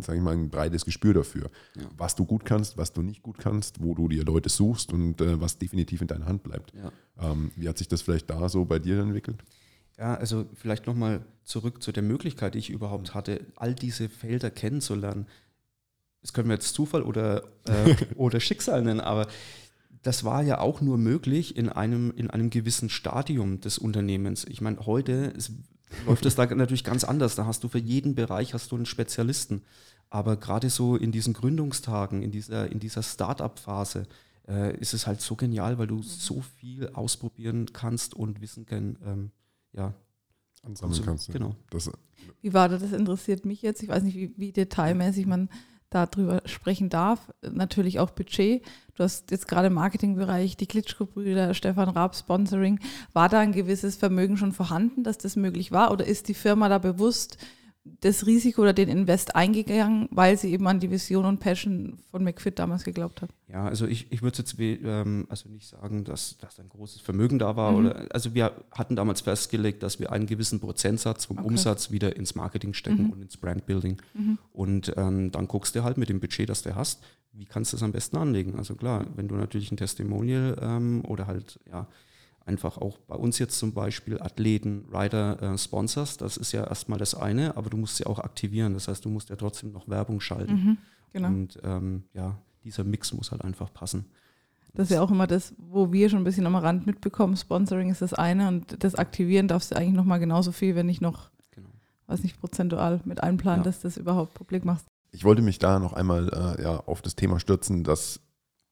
sage 0.00 0.18
ich 0.18 0.24
mal, 0.24 0.34
ein 0.34 0.48
breites 0.50 0.84
Gespür 0.84 1.14
dafür, 1.14 1.50
Ja. 1.76 1.82
was 1.96 2.14
du 2.14 2.24
gut 2.24 2.44
kannst, 2.44 2.78
was 2.78 2.92
du 2.92 3.02
nicht 3.02 3.22
gut 3.22 3.38
kannst, 3.38 3.82
wo 3.82 3.94
du 3.94 4.08
dir 4.08 4.24
Leute 4.24 4.48
suchst 4.48 4.92
und 4.92 5.20
äh, 5.20 5.40
was 5.40 5.58
definitiv 5.58 6.00
in 6.00 6.06
deiner 6.06 6.26
Hand 6.26 6.42
bleibt. 6.42 6.72
Ja. 6.74 6.90
Ähm, 7.32 7.50
wie 7.56 7.68
hat 7.68 7.76
sich 7.76 7.88
das 7.88 8.02
vielleicht 8.02 8.30
da 8.30 8.48
so 8.48 8.64
bei 8.64 8.78
dir 8.78 9.00
entwickelt? 9.00 9.42
Ja, 9.98 10.14
also 10.14 10.46
vielleicht 10.54 10.86
nochmal 10.86 11.20
zurück 11.44 11.82
zu 11.82 11.92
der 11.92 12.02
Möglichkeit, 12.02 12.54
die 12.54 12.60
ich 12.60 12.70
überhaupt 12.70 13.14
hatte, 13.14 13.44
all 13.56 13.74
diese 13.74 14.08
Felder 14.08 14.50
kennenzulernen. 14.50 15.26
Das 16.22 16.32
können 16.32 16.48
wir 16.48 16.54
jetzt 16.54 16.72
Zufall 16.74 17.02
oder, 17.02 17.42
äh, 17.66 17.94
oder 18.14 18.40
Schicksal 18.40 18.82
nennen, 18.82 19.00
aber 19.00 19.26
das 20.02 20.24
war 20.24 20.42
ja 20.42 20.58
auch 20.58 20.80
nur 20.80 20.98
möglich 20.98 21.56
in 21.56 21.68
einem, 21.68 22.12
in 22.16 22.28
einem 22.30 22.50
gewissen 22.50 22.88
Stadium 22.88 23.60
des 23.60 23.78
Unternehmens. 23.78 24.44
Ich 24.48 24.60
meine, 24.60 24.84
heute 24.86 25.12
ist, 25.12 25.52
läuft 26.06 26.26
es 26.26 26.34
da 26.34 26.46
natürlich 26.46 26.84
ganz 26.84 27.04
anders. 27.04 27.34
Da 27.36 27.46
hast 27.46 27.62
du 27.64 27.68
für 27.68 27.78
jeden 27.78 28.14
Bereich 28.14 28.54
hast 28.54 28.72
du 28.72 28.76
einen 28.76 28.86
Spezialisten. 28.86 29.62
Aber 30.10 30.36
gerade 30.36 30.68
so 30.70 30.96
in 30.96 31.12
diesen 31.12 31.32
Gründungstagen, 31.32 32.22
in 32.22 32.30
dieser, 32.30 32.70
in 32.70 32.80
dieser 32.80 33.02
Start-up-Phase, 33.02 34.06
äh, 34.48 34.76
ist 34.78 34.92
es 34.92 35.06
halt 35.06 35.20
so 35.20 35.36
genial, 35.36 35.78
weil 35.78 35.86
du 35.86 36.02
so 36.02 36.42
viel 36.42 36.88
ausprobieren 36.90 37.66
kannst 37.72 38.14
und 38.14 38.40
wissen 38.40 38.66
kann, 38.66 38.98
ähm, 39.06 39.30
ja, 39.72 39.94
Ansammeln 40.64 40.94
so- 40.96 41.02
kannst 41.04 41.32
genau. 41.32 41.56
Das, 41.70 41.90
Wie 42.40 42.52
war 42.52 42.68
das? 42.68 42.82
Das 42.82 42.92
interessiert 42.92 43.44
mich 43.46 43.62
jetzt. 43.62 43.82
Ich 43.82 43.88
weiß 43.88 44.02
nicht, 44.02 44.16
wie, 44.16 44.32
wie 44.36 44.52
detailmäßig 44.52 45.26
man 45.26 45.48
darüber 45.92 46.42
sprechen 46.46 46.88
darf. 46.88 47.32
Natürlich 47.42 48.00
auch 48.00 48.10
Budget. 48.10 48.62
Du 48.94 49.04
hast 49.04 49.30
jetzt 49.30 49.48
gerade 49.48 49.68
im 49.68 49.74
Marketingbereich 49.74 50.56
die 50.56 50.66
Klitschko-Brüder, 50.66 51.54
Stefan 51.54 51.88
Raab, 51.88 52.14
Sponsoring. 52.14 52.80
War 53.12 53.28
da 53.28 53.40
ein 53.40 53.52
gewisses 53.52 53.96
Vermögen 53.96 54.36
schon 54.36 54.52
vorhanden, 54.52 55.02
dass 55.02 55.18
das 55.18 55.36
möglich 55.36 55.72
war? 55.72 55.92
Oder 55.92 56.06
ist 56.06 56.28
die 56.28 56.34
Firma 56.34 56.68
da 56.68 56.78
bewusst 56.78 57.38
das 57.84 58.26
Risiko 58.26 58.62
oder 58.62 58.72
den 58.72 58.88
Invest 58.88 59.34
eingegangen, 59.34 60.08
weil 60.12 60.36
sie 60.38 60.52
eben 60.52 60.66
an 60.68 60.78
die 60.78 60.90
Vision 60.90 61.24
und 61.24 61.40
Passion 61.40 61.98
von 62.10 62.22
McFit 62.22 62.58
damals 62.58 62.84
geglaubt 62.84 63.22
hat? 63.22 63.30
Ja, 63.48 63.64
also 63.64 63.86
ich, 63.86 64.10
ich 64.12 64.22
würde 64.22 64.38
jetzt 64.38 64.54
ähm, 64.58 65.26
also 65.28 65.48
nicht 65.48 65.66
sagen, 65.66 66.04
dass, 66.04 66.38
dass 66.38 66.60
ein 66.60 66.68
großes 66.68 67.00
Vermögen 67.00 67.38
da 67.40 67.56
war. 67.56 67.72
Mhm. 67.72 67.78
Oder, 67.78 68.06
also 68.10 68.34
wir 68.34 68.52
hatten 68.70 68.94
damals 68.94 69.20
festgelegt, 69.22 69.82
dass 69.82 69.98
wir 69.98 70.12
einen 70.12 70.26
gewissen 70.26 70.60
Prozentsatz 70.60 71.24
vom 71.24 71.38
Okay. 71.38 71.48
Umsatz 71.48 71.90
wieder 71.90 72.14
ins 72.16 72.34
Marketing 72.34 72.72
stecken 72.72 73.04
Mhm. 73.06 73.10
und 73.10 73.22
ins 73.22 73.36
Brandbuilding. 73.36 74.00
Mhm. 74.14 74.38
Und 74.52 74.92
ähm, 74.96 75.32
dann 75.32 75.48
guckst 75.48 75.74
du 75.74 75.82
halt 75.82 75.98
mit 75.98 76.08
dem 76.08 76.20
Budget, 76.20 76.48
das 76.48 76.62
du 76.62 76.74
hast, 76.76 77.02
wie 77.32 77.46
kannst 77.46 77.72
du 77.72 77.76
es 77.78 77.82
am 77.82 77.92
besten 77.92 78.16
anlegen. 78.16 78.56
Also 78.56 78.74
klar, 78.76 79.06
wenn 79.16 79.26
du 79.26 79.34
natürlich 79.34 79.72
ein 79.72 79.76
Testimonial 79.76 80.56
ähm, 80.62 81.02
oder 81.06 81.26
halt 81.26 81.58
ja 81.68 81.88
einfach 82.44 82.78
auch 82.78 82.98
bei 82.98 83.14
uns 83.14 83.38
jetzt 83.38 83.58
zum 83.58 83.72
Beispiel 83.72 84.20
Athleten, 84.20 84.84
Rider 84.92 85.40
äh, 85.42 85.58
sponsors, 85.58 86.16
das 86.16 86.36
ist 86.36 86.52
ja 86.52 86.64
erstmal 86.64 86.98
das 86.98 87.14
eine, 87.14 87.56
aber 87.56 87.70
du 87.70 87.76
musst 87.76 87.96
sie 87.96 88.06
auch 88.06 88.18
aktivieren. 88.18 88.74
Das 88.74 88.88
heißt, 88.88 89.04
du 89.04 89.08
musst 89.08 89.30
ja 89.30 89.36
trotzdem 89.36 89.72
noch 89.72 89.88
Werbung 89.88 90.20
schalten. 90.20 90.52
Mhm. 90.54 90.78
Genau. 91.12 91.28
Und 91.28 91.58
ähm, 91.62 92.04
ja, 92.14 92.38
dieser 92.64 92.84
Mix 92.84 93.12
muss 93.12 93.30
halt 93.30 93.44
einfach 93.44 93.72
passen. 93.72 94.06
Das 94.74 94.88
ist 94.90 94.94
ja 94.94 95.02
auch 95.02 95.10
immer 95.10 95.26
das, 95.26 95.54
wo 95.58 95.92
wir 95.92 96.08
schon 96.08 96.20
ein 96.22 96.24
bisschen 96.24 96.46
am 96.46 96.56
Rand 96.56 96.86
mitbekommen. 96.86 97.36
Sponsoring 97.36 97.90
ist 97.90 98.00
das 98.00 98.14
eine 98.14 98.48
und 98.48 98.82
das 98.82 98.94
Aktivieren 98.94 99.46
darfst 99.46 99.70
du 99.70 99.76
eigentlich 99.76 99.92
nochmal 99.94 100.18
genauso 100.18 100.50
viel, 100.50 100.74
wenn 100.74 100.86
nicht 100.86 101.02
noch, 101.02 101.30
Genau. 101.50 101.68
weiß 102.06 102.22
nicht, 102.22 102.40
prozentual 102.40 103.00
mit 103.04 103.22
einplanen, 103.22 103.60
Ja. 103.60 103.64
dass 103.64 103.80
du 103.80 103.88
das 103.88 103.98
überhaupt 103.98 104.32
publik 104.34 104.64
machst. 104.64 104.86
Ich 105.10 105.24
wollte 105.24 105.42
mich 105.42 105.58
da 105.58 105.78
noch 105.78 105.92
einmal 105.92 106.56
äh, 106.58 106.62
ja, 106.62 106.76
auf 106.86 107.02
das 107.02 107.14
Thema 107.14 107.38
stürzen, 107.38 107.84
dass 107.84 108.20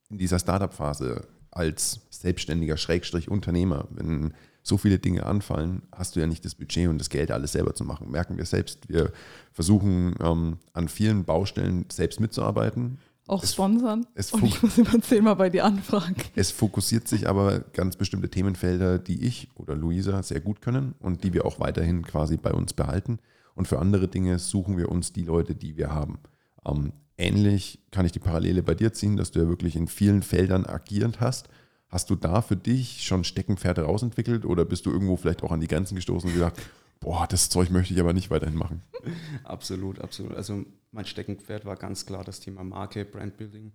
in 0.09 0.17
dieser 0.17 0.39
Startup-Phase 0.39 1.27
als 1.51 2.01
selbstständiger 2.09 2.77
Schrägstrich 2.77 3.29
Unternehmer, 3.29 3.87
wenn 3.91 4.33
so 4.63 4.77
viele 4.77 4.99
Dinge 4.99 5.25
anfallen, 5.25 5.81
hast 5.91 6.15
du 6.15 6.19
ja 6.19 6.27
nicht 6.27 6.45
das 6.45 6.55
Budget 6.55 6.87
und 6.87 6.97
das 6.99 7.09
Geld, 7.09 7.31
alles 7.31 7.51
selber 7.51 7.73
zu 7.73 7.83
machen. 7.83 8.11
Merken 8.11 8.37
wir 8.37 8.45
selbst. 8.45 8.87
Wir 8.89 9.11
versuchen 9.51 10.15
ähm, 10.21 10.57
an 10.73 10.87
vielen 10.87 11.23
Baustellen 11.25 11.85
selbst 11.91 12.19
mitzuarbeiten. 12.19 12.99
Auch 13.27 13.43
Es- 13.43 13.53
sponsern. 13.53 14.05
es 14.13 14.31
und 14.33 14.43
ich 14.43 14.61
muss 14.61 14.77
immer 14.77 15.01
zehnmal 15.01 15.35
bei 15.35 15.49
dir 15.49 15.65
anfragen. 15.65 16.15
Es 16.35 16.51
fokussiert 16.51 17.07
sich 17.07 17.27
aber 17.27 17.59
ganz 17.73 17.95
bestimmte 17.95 18.29
Themenfelder, 18.29 18.99
die 18.99 19.23
ich 19.25 19.47
oder 19.55 19.75
Luisa 19.75 20.21
sehr 20.21 20.41
gut 20.41 20.61
können 20.61 20.93
und 20.99 21.23
die 21.23 21.33
wir 21.33 21.45
auch 21.45 21.59
weiterhin 21.59 22.03
quasi 22.05 22.37
bei 22.37 22.51
uns 22.51 22.73
behalten. 22.73 23.17
Und 23.55 23.67
für 23.67 23.79
andere 23.79 24.07
Dinge 24.07 24.37
suchen 24.39 24.77
wir 24.77 24.89
uns 24.89 25.11
die 25.11 25.23
Leute, 25.23 25.55
die 25.55 25.75
wir 25.75 25.91
haben. 25.91 26.19
Ähm, 26.65 26.93
ähnlich 27.21 27.79
kann 27.91 28.05
ich 28.05 28.11
die 28.11 28.19
Parallele 28.19 28.63
bei 28.63 28.73
dir 28.73 28.91
ziehen, 28.93 29.15
dass 29.15 29.31
du 29.31 29.39
ja 29.39 29.47
wirklich 29.47 29.75
in 29.75 29.87
vielen 29.87 30.23
Feldern 30.23 30.65
agierend 30.65 31.19
hast. 31.19 31.47
Hast 31.87 32.09
du 32.09 32.15
da 32.15 32.41
für 32.41 32.55
dich 32.55 33.03
schon 33.03 33.23
Steckenpferde 33.23 33.83
rausentwickelt 33.83 34.45
oder 34.45 34.65
bist 34.65 34.85
du 34.85 34.91
irgendwo 34.91 35.17
vielleicht 35.17 35.43
auch 35.43 35.51
an 35.51 35.59
die 35.59 35.67
Grenzen 35.67 35.95
gestoßen 35.95 36.29
und 36.29 36.33
gesagt, 36.33 36.61
boah, 36.99 37.27
das 37.27 37.49
Zeug 37.49 37.69
möchte 37.69 37.93
ich 37.93 37.99
aber 37.99 38.13
nicht 38.13 38.29
weiterhin 38.29 38.55
machen? 38.55 38.81
Absolut, 39.43 39.99
absolut. 39.99 40.35
Also 40.35 40.63
mein 40.91 41.05
Steckenpferd 41.05 41.65
war 41.65 41.75
ganz 41.75 42.05
klar 42.05 42.23
das 42.23 42.39
Thema 42.39 42.63
Marke, 42.63 43.03
Brandbuilding 43.03 43.71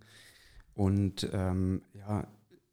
und 0.73 1.29
ähm, 1.33 1.81
ja, 1.93 2.27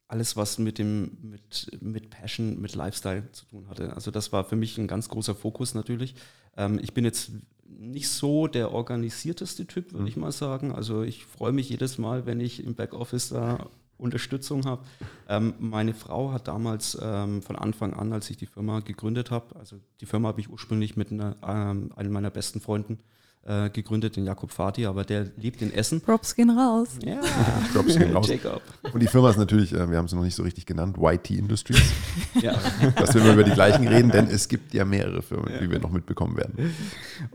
alles, 0.08 0.36
was 0.36 0.58
mit 0.58 0.78
dem, 0.78 1.18
mit, 1.22 1.78
mit 1.80 2.10
Passion, 2.10 2.60
mit 2.60 2.74
Lifestyle 2.74 3.30
zu 3.32 3.46
tun 3.46 3.68
hatte. 3.68 3.94
Also 3.94 4.10
das 4.10 4.32
war 4.32 4.44
für 4.44 4.56
mich 4.56 4.78
ein 4.78 4.86
ganz 4.86 5.08
großer 5.08 5.34
Fokus 5.34 5.74
natürlich. 5.74 6.14
Ähm, 6.56 6.78
ich 6.80 6.94
bin 6.94 7.04
jetzt 7.04 7.32
nicht 7.78 8.08
so 8.08 8.46
der 8.46 8.72
organisierteste 8.72 9.66
Typ, 9.66 9.92
würde 9.92 10.02
Mhm. 10.02 10.08
ich 10.08 10.16
mal 10.16 10.32
sagen. 10.32 10.72
Also 10.72 11.02
ich 11.02 11.24
freue 11.24 11.52
mich 11.52 11.68
jedes 11.68 11.98
Mal, 11.98 12.26
wenn 12.26 12.40
ich 12.40 12.62
im 12.64 12.74
Backoffice 12.74 13.30
da 13.30 13.66
Unterstützung 13.96 14.64
habe. 14.64 14.82
Ähm, 15.28 15.54
meine 15.60 15.94
Frau 15.94 16.32
hat 16.32 16.48
damals 16.48 16.98
ähm, 17.00 17.42
von 17.42 17.56
Anfang 17.56 17.94
an, 17.94 18.12
als 18.12 18.28
ich 18.28 18.36
die 18.36 18.46
Firma 18.46 18.80
gegründet 18.80 19.30
habe, 19.30 19.54
also 19.56 19.76
die 20.00 20.06
Firma 20.06 20.28
habe 20.28 20.40
ich 20.40 20.50
ursprünglich 20.50 20.96
mit 20.96 21.12
einer, 21.12 21.36
ähm, 21.46 21.90
einem 21.94 22.12
meiner 22.12 22.30
besten 22.30 22.60
Freunden 22.60 22.98
äh, 23.46 23.70
gegründet, 23.70 24.16
den 24.16 24.24
Jakob 24.24 24.50
Fati, 24.50 24.86
aber 24.86 25.04
der 25.04 25.30
lebt 25.36 25.60
in 25.62 25.72
Essen. 25.72 26.00
Props 26.00 26.34
gehen 26.34 26.50
raus. 26.50 26.88
Ja, 27.04 27.20
Props 27.72 27.96
gehen 27.98 28.12
raus. 28.16 28.28
Jacob. 28.28 28.62
Und 28.92 29.00
die 29.00 29.06
Firma 29.06 29.30
ist 29.30 29.36
natürlich, 29.36 29.72
äh, 29.72 29.90
wir 29.90 29.98
haben 29.98 30.08
sie 30.08 30.16
noch 30.16 30.22
nicht 30.22 30.34
so 30.34 30.42
richtig 30.42 30.66
genannt, 30.66 30.96
YT 30.98 31.30
Industries, 31.30 31.82
Ja. 32.40 32.58
dass 32.96 33.14
wir 33.14 33.22
immer 33.22 33.34
über 33.34 33.44
die 33.44 33.52
gleichen 33.52 33.86
reden, 33.86 34.10
denn 34.10 34.26
es 34.28 34.48
gibt 34.48 34.72
ja 34.74 34.84
mehrere 34.84 35.22
Firmen, 35.22 35.52
die 35.60 35.70
wir 35.70 35.78
noch 35.78 35.90
mitbekommen 35.90 36.36
werden. 36.36 36.74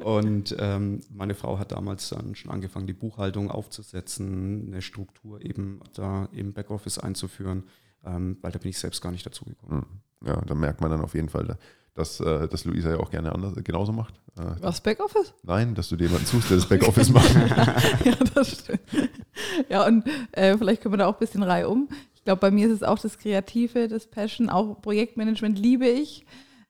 Und 0.03 0.55
ähm, 0.59 1.01
meine 1.13 1.35
Frau 1.35 1.59
hat 1.59 1.71
damals 1.71 2.09
dann 2.09 2.35
schon 2.35 2.51
angefangen, 2.51 2.87
die 2.87 2.93
Buchhaltung 2.93 3.51
aufzusetzen, 3.51 4.67
eine 4.67 4.81
Struktur 4.81 5.43
eben 5.43 5.79
da 5.93 6.27
im 6.31 6.53
Backoffice 6.53 6.97
einzuführen, 6.97 7.63
ähm, 8.05 8.37
weil 8.41 8.51
da 8.51 8.59
bin 8.59 8.69
ich 8.69 8.79
selbst 8.79 9.01
gar 9.01 9.11
nicht 9.11 9.25
dazu 9.25 9.45
gekommen. 9.45 9.85
Ja, 10.25 10.41
da 10.41 10.55
merkt 10.55 10.81
man 10.81 10.91
dann 10.91 11.01
auf 11.01 11.13
jeden 11.13 11.29
Fall, 11.29 11.57
dass, 11.93 12.19
äh, 12.19 12.47
dass 12.47 12.65
Luisa 12.65 12.89
ja 12.91 12.97
auch 12.97 13.09
gerne 13.09 13.31
anders, 13.33 13.53
genauso 13.63 13.91
macht. 13.91 14.15
Äh, 14.37 14.61
Was, 14.61 14.81
Backoffice? 14.81 15.33
Nein, 15.43 15.75
dass 15.75 15.89
du 15.89 15.95
dir 15.95 16.05
jemanden 16.05 16.25
suchst, 16.25 16.49
der 16.49 16.57
das 16.57 16.67
Backoffice 16.67 17.09
macht. 17.09 17.33
ja, 18.05 18.15
das 18.33 18.59
stimmt. 18.59 18.81
Ja, 19.69 19.85
und 19.85 20.05
äh, 20.31 20.57
vielleicht 20.57 20.81
können 20.81 20.93
wir 20.93 20.97
da 20.97 21.07
auch 21.07 21.15
ein 21.15 21.19
bisschen 21.19 21.43
reihum. 21.43 21.89
Ich 22.15 22.23
glaube, 22.23 22.41
bei 22.41 22.51
mir 22.51 22.67
ist 22.67 22.73
es 22.73 22.83
auch 22.83 22.99
das 22.99 23.17
Kreative, 23.17 23.87
das 23.87 24.07
Passion, 24.07 24.49
auch 24.49 24.81
Projektmanagement 24.81 25.57
liebe 25.57 25.87
ich. 25.87 26.25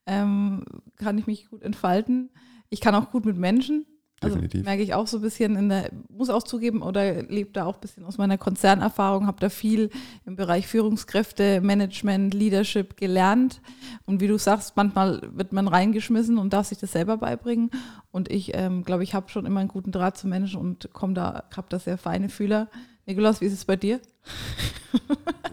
Ähm, 0.06 0.64
kann 0.96 1.18
ich 1.18 1.28
mich 1.28 1.50
gut 1.50 1.62
entfalten. 1.64 2.30
Ich 2.70 2.82
kann 2.82 2.96
auch 2.96 3.12
gut 3.12 3.26
mit 3.26 3.38
Menschen. 3.38 3.86
Definitiv. 4.24 4.60
Also 4.60 4.70
merke 4.70 4.84
ich 4.84 4.94
auch 4.94 5.08
so 5.08 5.18
ein 5.18 5.22
bisschen 5.22 5.56
in 5.56 5.70
der, 5.70 5.92
muss 6.10 6.30
auch 6.30 6.44
zugeben, 6.44 6.82
oder 6.82 7.24
lebe 7.24 7.52
da 7.52 7.66
auch 7.66 7.76
ein 7.76 7.82
bisschen 7.82 8.06
aus 8.06 8.18
meiner 8.18 8.38
Konzernerfahrung, 8.38 9.28
habe 9.28 9.40
da 9.40 9.50
viel 9.50 9.90
im 10.26 10.36
Bereich 10.36 10.68
Führungskräfte, 10.68 11.62
Management, 11.62 12.34
Leadership 12.34 12.98
gelernt. 12.98 13.62
Und 14.06 14.22
wie 14.22 14.28
du 14.28 14.38
sagst, 14.38 14.76
manchmal 14.76 15.22
wird 15.34 15.54
man 15.54 15.68
reingeschmissen 15.68 16.38
und 16.38 16.54
darf 16.54 16.68
sich 16.68 16.78
das 16.78 16.92
selber 16.92 17.18
beibringen. 17.18 17.72
Und 18.12 18.32
ich 18.32 18.52
ähm, 18.56 18.84
glaube, 18.84 19.04
ich 19.04 19.14
habe 19.14 19.30
schon 19.30 19.46
immer 19.46 19.60
einen 19.60 19.70
guten 19.70 19.92
Draht 19.92 20.18
zu 20.18 20.28
Menschen 20.28 20.60
und 20.60 20.92
komme 20.94 21.14
da, 21.14 21.44
habe 21.56 21.68
da 21.70 21.80
sehr 21.80 21.98
feine 21.98 22.30
Fühler. 22.30 22.70
Nikolaus, 23.06 23.42
wie 23.42 23.46
ist 23.46 23.54
es 23.54 23.66
bei 23.66 23.76
dir? 23.76 24.00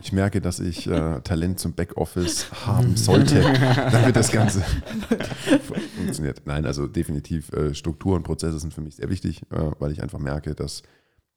Ich 0.02 0.12
merke, 0.12 0.40
dass 0.40 0.60
ich 0.60 0.86
äh, 0.86 1.20
Talent 1.22 1.58
zum 1.58 1.72
Backoffice 1.72 2.46
haben 2.64 2.96
sollte, 2.96 3.42
damit 3.90 4.14
das 4.14 4.30
Ganze 4.30 4.62
funktioniert. 6.06 6.42
Nein, 6.46 6.66
also 6.66 6.86
definitiv 6.86 7.52
äh, 7.52 7.74
Struktur 7.74 8.16
und 8.16 8.22
Prozesse 8.22 8.58
sind 8.58 8.72
für 8.74 8.80
mich 8.80 8.96
sehr 8.96 9.10
wichtig, 9.10 9.42
äh, 9.50 9.70
weil 9.78 9.92
ich 9.92 10.02
einfach 10.02 10.18
merke, 10.18 10.54
dass 10.54 10.82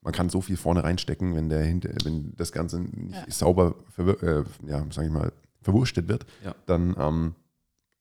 man 0.02 0.14
kann 0.14 0.30
so 0.30 0.40
viel 0.42 0.56
vorne 0.58 0.84
reinstecken, 0.84 1.36
wenn 1.36 1.50
der 1.50 1.64
hinter, 1.64 1.90
wenn 2.06 2.34
das 2.38 2.52
Ganze 2.52 2.80
nicht 2.80 3.16
Ja. 3.16 3.24
sauber, 3.30 3.76
verwir- 3.98 4.24
äh, 4.24 4.44
ja, 4.68 4.86
sag 4.92 5.06
ich 5.06 5.12
mal, 5.12 5.32
verwurstet 5.62 6.08
wird, 6.08 6.26
Ja. 6.46 6.56
dann 6.68 6.96
ähm, 6.98 7.36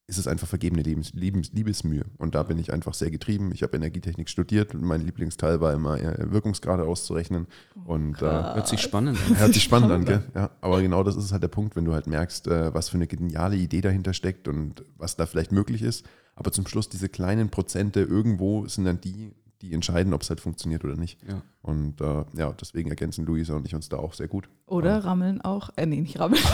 ist 0.06 0.16
es 0.16 0.26
einfach 0.26 0.46
vergebene 0.48 0.80
Lebens, 0.82 1.12
Lebens, 1.12 1.52
Liebesmühe. 1.52 2.04
Und 2.16 2.34
da 2.34 2.42
bin 2.44 2.56
ich 2.58 2.72
einfach 2.72 2.94
sehr 2.94 3.10
getrieben. 3.10 3.50
Ich 3.52 3.62
habe 3.62 3.76
Energietechnik 3.76 4.30
studiert 4.30 4.74
und 4.74 4.82
mein 4.82 5.02
Lieblingsteil 5.04 5.60
war 5.60 5.74
immer 5.74 6.00
äh, 6.00 6.30
Wirkungsgrade 6.32 6.84
auszurechnen. 6.84 7.46
Und 7.84 8.22
äh, 8.22 8.24
Hört 8.24 8.68
sich 8.68 8.80
spannend 8.80 9.18
an. 9.28 9.36
Hört 9.38 9.52
sich 9.52 9.64
spannend 9.64 9.90
an, 9.92 10.04
gell? 10.06 10.22
Ja, 10.34 10.50
aber 10.62 10.80
genau 10.80 11.02
das 11.02 11.14
ist 11.16 11.30
halt 11.32 11.42
der 11.42 11.48
Punkt, 11.48 11.76
wenn 11.76 11.84
du 11.84 11.92
halt 11.92 12.06
merkst, 12.06 12.46
äh, 12.46 12.72
was 12.72 12.88
für 12.88 12.96
eine 12.96 13.06
geniale 13.06 13.56
Idee 13.56 13.82
dahinter 13.82 14.14
steckt 14.14 14.48
und 14.48 14.82
was 14.96 15.16
da 15.16 15.26
vielleicht 15.26 15.52
möglich 15.52 15.82
ist. 15.82 16.06
Aber 16.38 16.52
zum 16.52 16.68
Schluss 16.68 16.88
diese 16.88 17.08
kleinen 17.08 17.50
Prozente 17.50 18.00
irgendwo 18.00 18.68
sind 18.68 18.84
dann 18.84 19.00
die, 19.00 19.32
die 19.62 19.72
entscheiden, 19.72 20.12
ob 20.14 20.22
es 20.22 20.30
halt 20.30 20.40
funktioniert 20.40 20.84
oder 20.84 20.96
nicht. 20.96 21.20
Ja. 21.28 21.42
Und 21.62 22.00
äh, 22.00 22.24
ja, 22.34 22.52
deswegen 22.52 22.90
ergänzen 22.90 23.26
Luisa 23.26 23.54
und 23.54 23.66
ich 23.66 23.74
uns 23.74 23.88
da 23.88 23.96
auch 23.96 24.14
sehr 24.14 24.28
gut. 24.28 24.48
Oder 24.66 25.04
rammeln 25.04 25.40
auch, 25.40 25.70
äh, 25.76 25.86
nee, 25.86 26.00
nicht 26.00 26.20
rammeln. 26.20 26.40
wie 26.42 26.46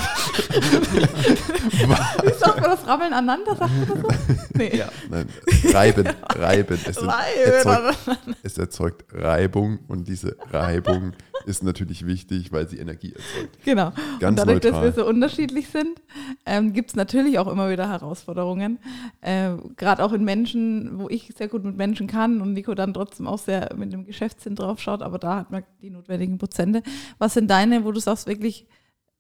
sagt 2.33 2.61
man 2.61 2.71
das? 2.71 2.87
Rammeln 2.87 3.12
aneinander, 3.12 3.55
sagt 3.55 3.71
man 3.71 3.87
das 3.88 4.01
so? 4.01 4.09
Nee. 4.57 4.77
Ja. 4.77 4.88
Nein, 5.11 5.29
reiben, 5.73 6.07
reiben. 6.37 6.79
Es, 6.87 7.03
Reiben 7.03 7.43
erzeugt, 7.45 7.99
es 8.45 8.57
erzeugt 8.57 9.05
Reibung 9.12 9.81
und 9.88 10.07
diese 10.07 10.37
Reibung 10.53 11.14
ist 11.45 11.64
natürlich 11.64 12.07
wichtig, 12.07 12.53
weil 12.53 12.69
sie 12.69 12.79
Energie 12.79 13.12
erzeugt. 13.12 13.59
Genau. 13.64 13.93
Ganz 14.21 14.31
und 14.31 14.38
dadurch, 14.38 14.62
neutral. 14.62 14.85
dass 14.85 14.97
wir 14.97 15.05
so 15.05 15.09
unterschiedlich 15.09 15.67
sind, 15.69 16.01
ähm, 16.47 16.73
gibt 16.73 16.90
es 16.90 16.97
natürlich 16.97 17.40
auch 17.40 17.49
immer 17.49 17.69
wieder 17.69 17.88
Herausforderungen. 17.88 18.79
Ähm, 19.23 19.75
Gerade 19.77 20.05
auch 20.05 20.12
in 20.12 20.23
Menschen, 20.25 21.01
wo 21.01 21.09
ich 21.09 21.35
sehr 21.37 21.49
gut 21.49 21.64
mit 21.64 21.77
Menschen 21.77 22.07
kann 22.07 22.40
und 22.40 22.53
Nico 22.53 22.75
dann 22.75 22.93
trotzdem 22.94 23.26
auch 23.26 23.38
sehr 23.38 23.74
mit 23.76 23.92
dem 23.92 24.04
Geschäftssinn 24.07 24.54
drauf 24.57 24.80
schaut, 24.80 25.02
aber 25.02 25.18
da 25.18 25.37
hat 25.37 25.50
man 25.50 25.64
die 25.83 25.90
notwendigen 25.90 26.38
Prozente. 26.38 26.83
Was 27.18 27.35
sind 27.35 27.48
deine, 27.50 27.85
wo 27.85 27.92
du 27.92 28.00
sagst, 28.00 28.26
wirklich, 28.26 28.66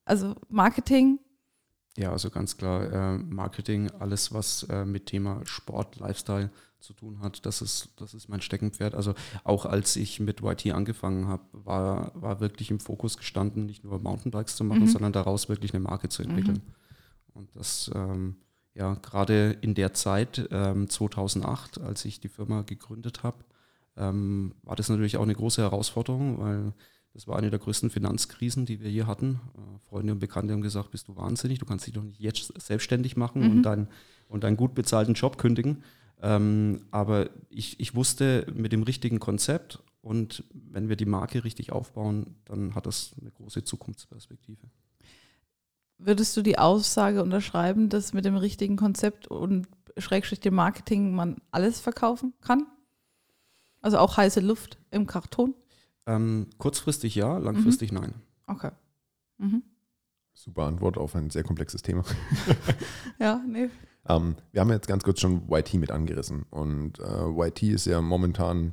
also 0.04 0.34
Marketing, 0.48 1.18
Ja, 1.96 2.10
also 2.12 2.28
ganz 2.30 2.56
klar, 2.56 2.90
äh, 2.92 3.18
Marketing, 3.18 3.90
alles, 4.00 4.32
was 4.32 4.64
äh, 4.64 4.84
mit 4.84 5.06
Thema 5.06 5.40
Sport, 5.44 5.96
Lifestyle 6.00 6.50
zu 6.80 6.92
tun 6.92 7.20
hat, 7.22 7.46
das 7.46 7.62
ist, 7.62 7.90
das 7.96 8.12
ist 8.14 8.28
mein 8.28 8.40
Steckenpferd. 8.42 8.94
Also 8.94 9.14
auch 9.44 9.64
als 9.64 9.96
ich 9.96 10.20
mit 10.20 10.42
YT 10.42 10.72
angefangen 10.72 11.28
habe, 11.28 11.44
war, 11.52 12.10
war 12.14 12.40
wirklich 12.40 12.70
im 12.70 12.80
Fokus 12.80 13.16
gestanden, 13.16 13.64
nicht 13.64 13.84
nur 13.84 13.98
Mountainbikes 14.00 14.56
zu 14.56 14.64
machen, 14.64 14.82
Mhm. 14.82 14.88
sondern 14.88 15.12
daraus 15.12 15.48
wirklich 15.48 15.72
eine 15.72 15.84
Marke 15.84 16.08
zu 16.08 16.22
entwickeln. 16.22 16.62
Und 17.32 17.54
das, 17.56 17.90
ähm, 17.94 18.36
ja, 18.74 18.94
gerade 18.94 19.56
in 19.60 19.74
der 19.74 19.94
Zeit, 19.94 20.46
ähm, 20.50 20.90
2008, 20.90 21.80
als 21.80 22.04
ich 22.04 22.20
die 22.20 22.28
Firma 22.28 22.62
gegründet 22.62 23.22
habe, 23.22 23.38
ähm, 23.96 24.54
war 24.62 24.76
das 24.76 24.88
natürlich 24.88 25.16
auch 25.16 25.22
eine 25.22 25.34
große 25.34 25.62
Herausforderung, 25.62 26.38
weil 26.40 26.72
das 27.12 27.28
war 27.28 27.38
eine 27.38 27.50
der 27.50 27.60
größten 27.60 27.90
Finanzkrisen, 27.90 28.66
die 28.66 28.80
wir 28.80 28.90
hier 28.90 29.06
hatten. 29.06 29.40
Äh, 29.56 29.78
Freunde 29.88 30.12
und 30.12 30.18
Bekannte 30.18 30.52
haben 30.52 30.62
gesagt, 30.62 30.90
bist 30.90 31.08
du 31.08 31.16
wahnsinnig, 31.16 31.58
du 31.60 31.66
kannst 31.66 31.86
dich 31.86 31.94
doch 31.94 32.02
nicht 32.02 32.20
jetzt 32.20 32.52
selbstständig 32.60 33.16
machen 33.16 33.42
Mhm. 33.42 33.50
und, 33.50 33.62
dein, 33.62 33.88
und 34.28 34.42
deinen 34.44 34.56
gut 34.56 34.74
bezahlten 34.74 35.14
Job 35.14 35.38
kündigen. 35.38 35.84
Ähm, 36.22 36.86
aber 36.90 37.30
ich, 37.50 37.78
ich 37.80 37.94
wusste, 37.94 38.46
mit 38.54 38.72
dem 38.72 38.82
richtigen 38.82 39.20
Konzept 39.20 39.80
und 40.00 40.44
wenn 40.52 40.88
wir 40.88 40.96
die 40.96 41.06
Marke 41.06 41.44
richtig 41.44 41.72
aufbauen, 41.72 42.34
dann 42.44 42.74
hat 42.74 42.86
das 42.86 43.12
eine 43.20 43.30
große 43.30 43.64
Zukunftsperspektive. 43.64 44.66
würdest 45.98 46.36
du 46.36 46.42
die 46.42 46.58
Aussage 46.58 47.22
unterschreiben, 47.22 47.88
dass 47.88 48.12
mit 48.12 48.24
dem 48.24 48.36
richtigen 48.36 48.76
Konzept 48.76 49.26
und 49.28 49.68
Schrägstrich 49.96 50.40
dem 50.40 50.54
Marketing 50.54 51.14
man 51.14 51.36
alles 51.50 51.80
verkaufen 51.80 52.34
kann? 52.40 52.66
Also 53.84 53.98
auch 53.98 54.16
heiße 54.16 54.40
Luft 54.40 54.78
im 54.90 55.06
Karton? 55.06 55.52
Ähm, 56.06 56.46
kurzfristig 56.56 57.14
ja, 57.16 57.36
langfristig 57.36 57.92
Mhm. 57.92 57.98
nein. 58.00 58.14
Okay. 58.46 58.70
Mhm. 59.36 59.62
Super 60.32 60.62
Antwort 60.62 60.96
auf 60.96 61.14
ein 61.14 61.28
sehr 61.28 61.44
komplexes 61.44 61.82
Thema. 61.82 62.02
Ja, 63.20 63.42
nee. 63.46 63.68
Ähm, 64.08 64.36
wir 64.52 64.62
haben 64.62 64.70
jetzt 64.70 64.88
ganz 64.88 65.04
kurz 65.04 65.20
schon 65.20 65.42
YT 65.50 65.74
mit 65.74 65.90
angerissen. 65.90 66.46
Und 66.48 66.98
äh, 66.98 67.28
YT 67.28 67.62
ist 67.64 67.84
ja 67.84 68.00
momentan, 68.00 68.72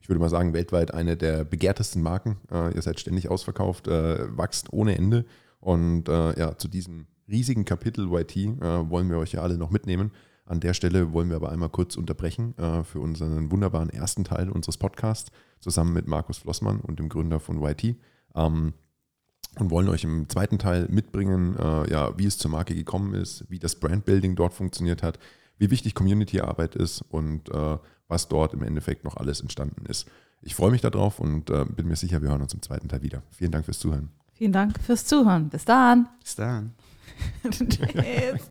ich 0.00 0.08
würde 0.08 0.20
mal 0.20 0.30
sagen, 0.30 0.52
weltweit 0.52 0.94
eine 0.94 1.16
der 1.16 1.42
begehrtesten 1.44 2.00
Marken. 2.00 2.36
Äh, 2.52 2.76
ihr 2.76 2.82
seid 2.82 3.00
ständig 3.00 3.28
ausverkauft, 3.28 3.88
äh, 3.88 4.36
wächst 4.38 4.72
ohne 4.72 4.96
Ende. 4.96 5.24
Und 5.58 6.08
äh, 6.08 6.38
ja, 6.38 6.56
zu 6.56 6.68
diesem 6.68 7.08
riesigen 7.28 7.64
Kapitel 7.64 8.06
YT 8.12 8.36
äh, 8.36 8.88
wollen 8.88 9.10
wir 9.10 9.18
euch 9.18 9.32
ja 9.32 9.42
alle 9.42 9.58
noch 9.58 9.70
mitnehmen. 9.70 10.12
An 10.48 10.60
der 10.60 10.72
Stelle 10.72 11.12
wollen 11.12 11.28
wir 11.28 11.36
aber 11.36 11.52
einmal 11.52 11.68
kurz 11.68 11.96
unterbrechen 11.96 12.56
äh, 12.56 12.82
für 12.82 13.00
unseren 13.00 13.50
wunderbaren 13.52 13.90
ersten 13.90 14.24
Teil 14.24 14.48
unseres 14.48 14.78
Podcasts 14.78 15.30
zusammen 15.60 15.92
mit 15.92 16.06
Markus 16.06 16.38
Flossmann 16.38 16.80
und 16.80 16.98
dem 16.98 17.10
Gründer 17.10 17.38
von 17.38 17.62
YT. 17.62 17.96
Ähm, 18.34 18.72
und 19.58 19.70
wollen 19.70 19.88
euch 19.88 20.04
im 20.04 20.28
zweiten 20.28 20.58
Teil 20.58 20.86
mitbringen, 20.88 21.56
äh, 21.58 21.90
ja, 21.90 22.16
wie 22.16 22.26
es 22.26 22.38
zur 22.38 22.50
Marke 22.50 22.74
gekommen 22.74 23.14
ist, 23.14 23.44
wie 23.48 23.58
das 23.58 23.76
Brandbuilding 23.76 24.36
dort 24.36 24.54
funktioniert 24.54 25.02
hat, 25.02 25.18
wie 25.58 25.70
wichtig 25.70 25.94
Community-Arbeit 25.94 26.76
ist 26.76 27.02
und 27.02 27.50
äh, 27.50 27.78
was 28.06 28.28
dort 28.28 28.54
im 28.54 28.62
Endeffekt 28.62 29.04
noch 29.04 29.16
alles 29.16 29.40
entstanden 29.40 29.84
ist. 29.86 30.08
Ich 30.40 30.54
freue 30.54 30.70
mich 30.70 30.80
darauf 30.80 31.18
und 31.18 31.50
äh, 31.50 31.64
bin 31.64 31.88
mir 31.88 31.96
sicher, 31.96 32.22
wir 32.22 32.30
hören 32.30 32.42
uns 32.42 32.54
im 32.54 32.62
zweiten 32.62 32.88
Teil 32.88 33.02
wieder. 33.02 33.22
Vielen 33.30 33.50
Dank 33.50 33.64
fürs 33.64 33.80
Zuhören. 33.80 34.10
Vielen 34.32 34.52
Dank 34.52 34.78
fürs 34.80 35.04
Zuhören. 35.04 35.48
Bis 35.48 35.64
dann. 35.64 36.08
Bis 36.22 36.36
dann. 36.36 36.74
Tschüss. 37.50 38.50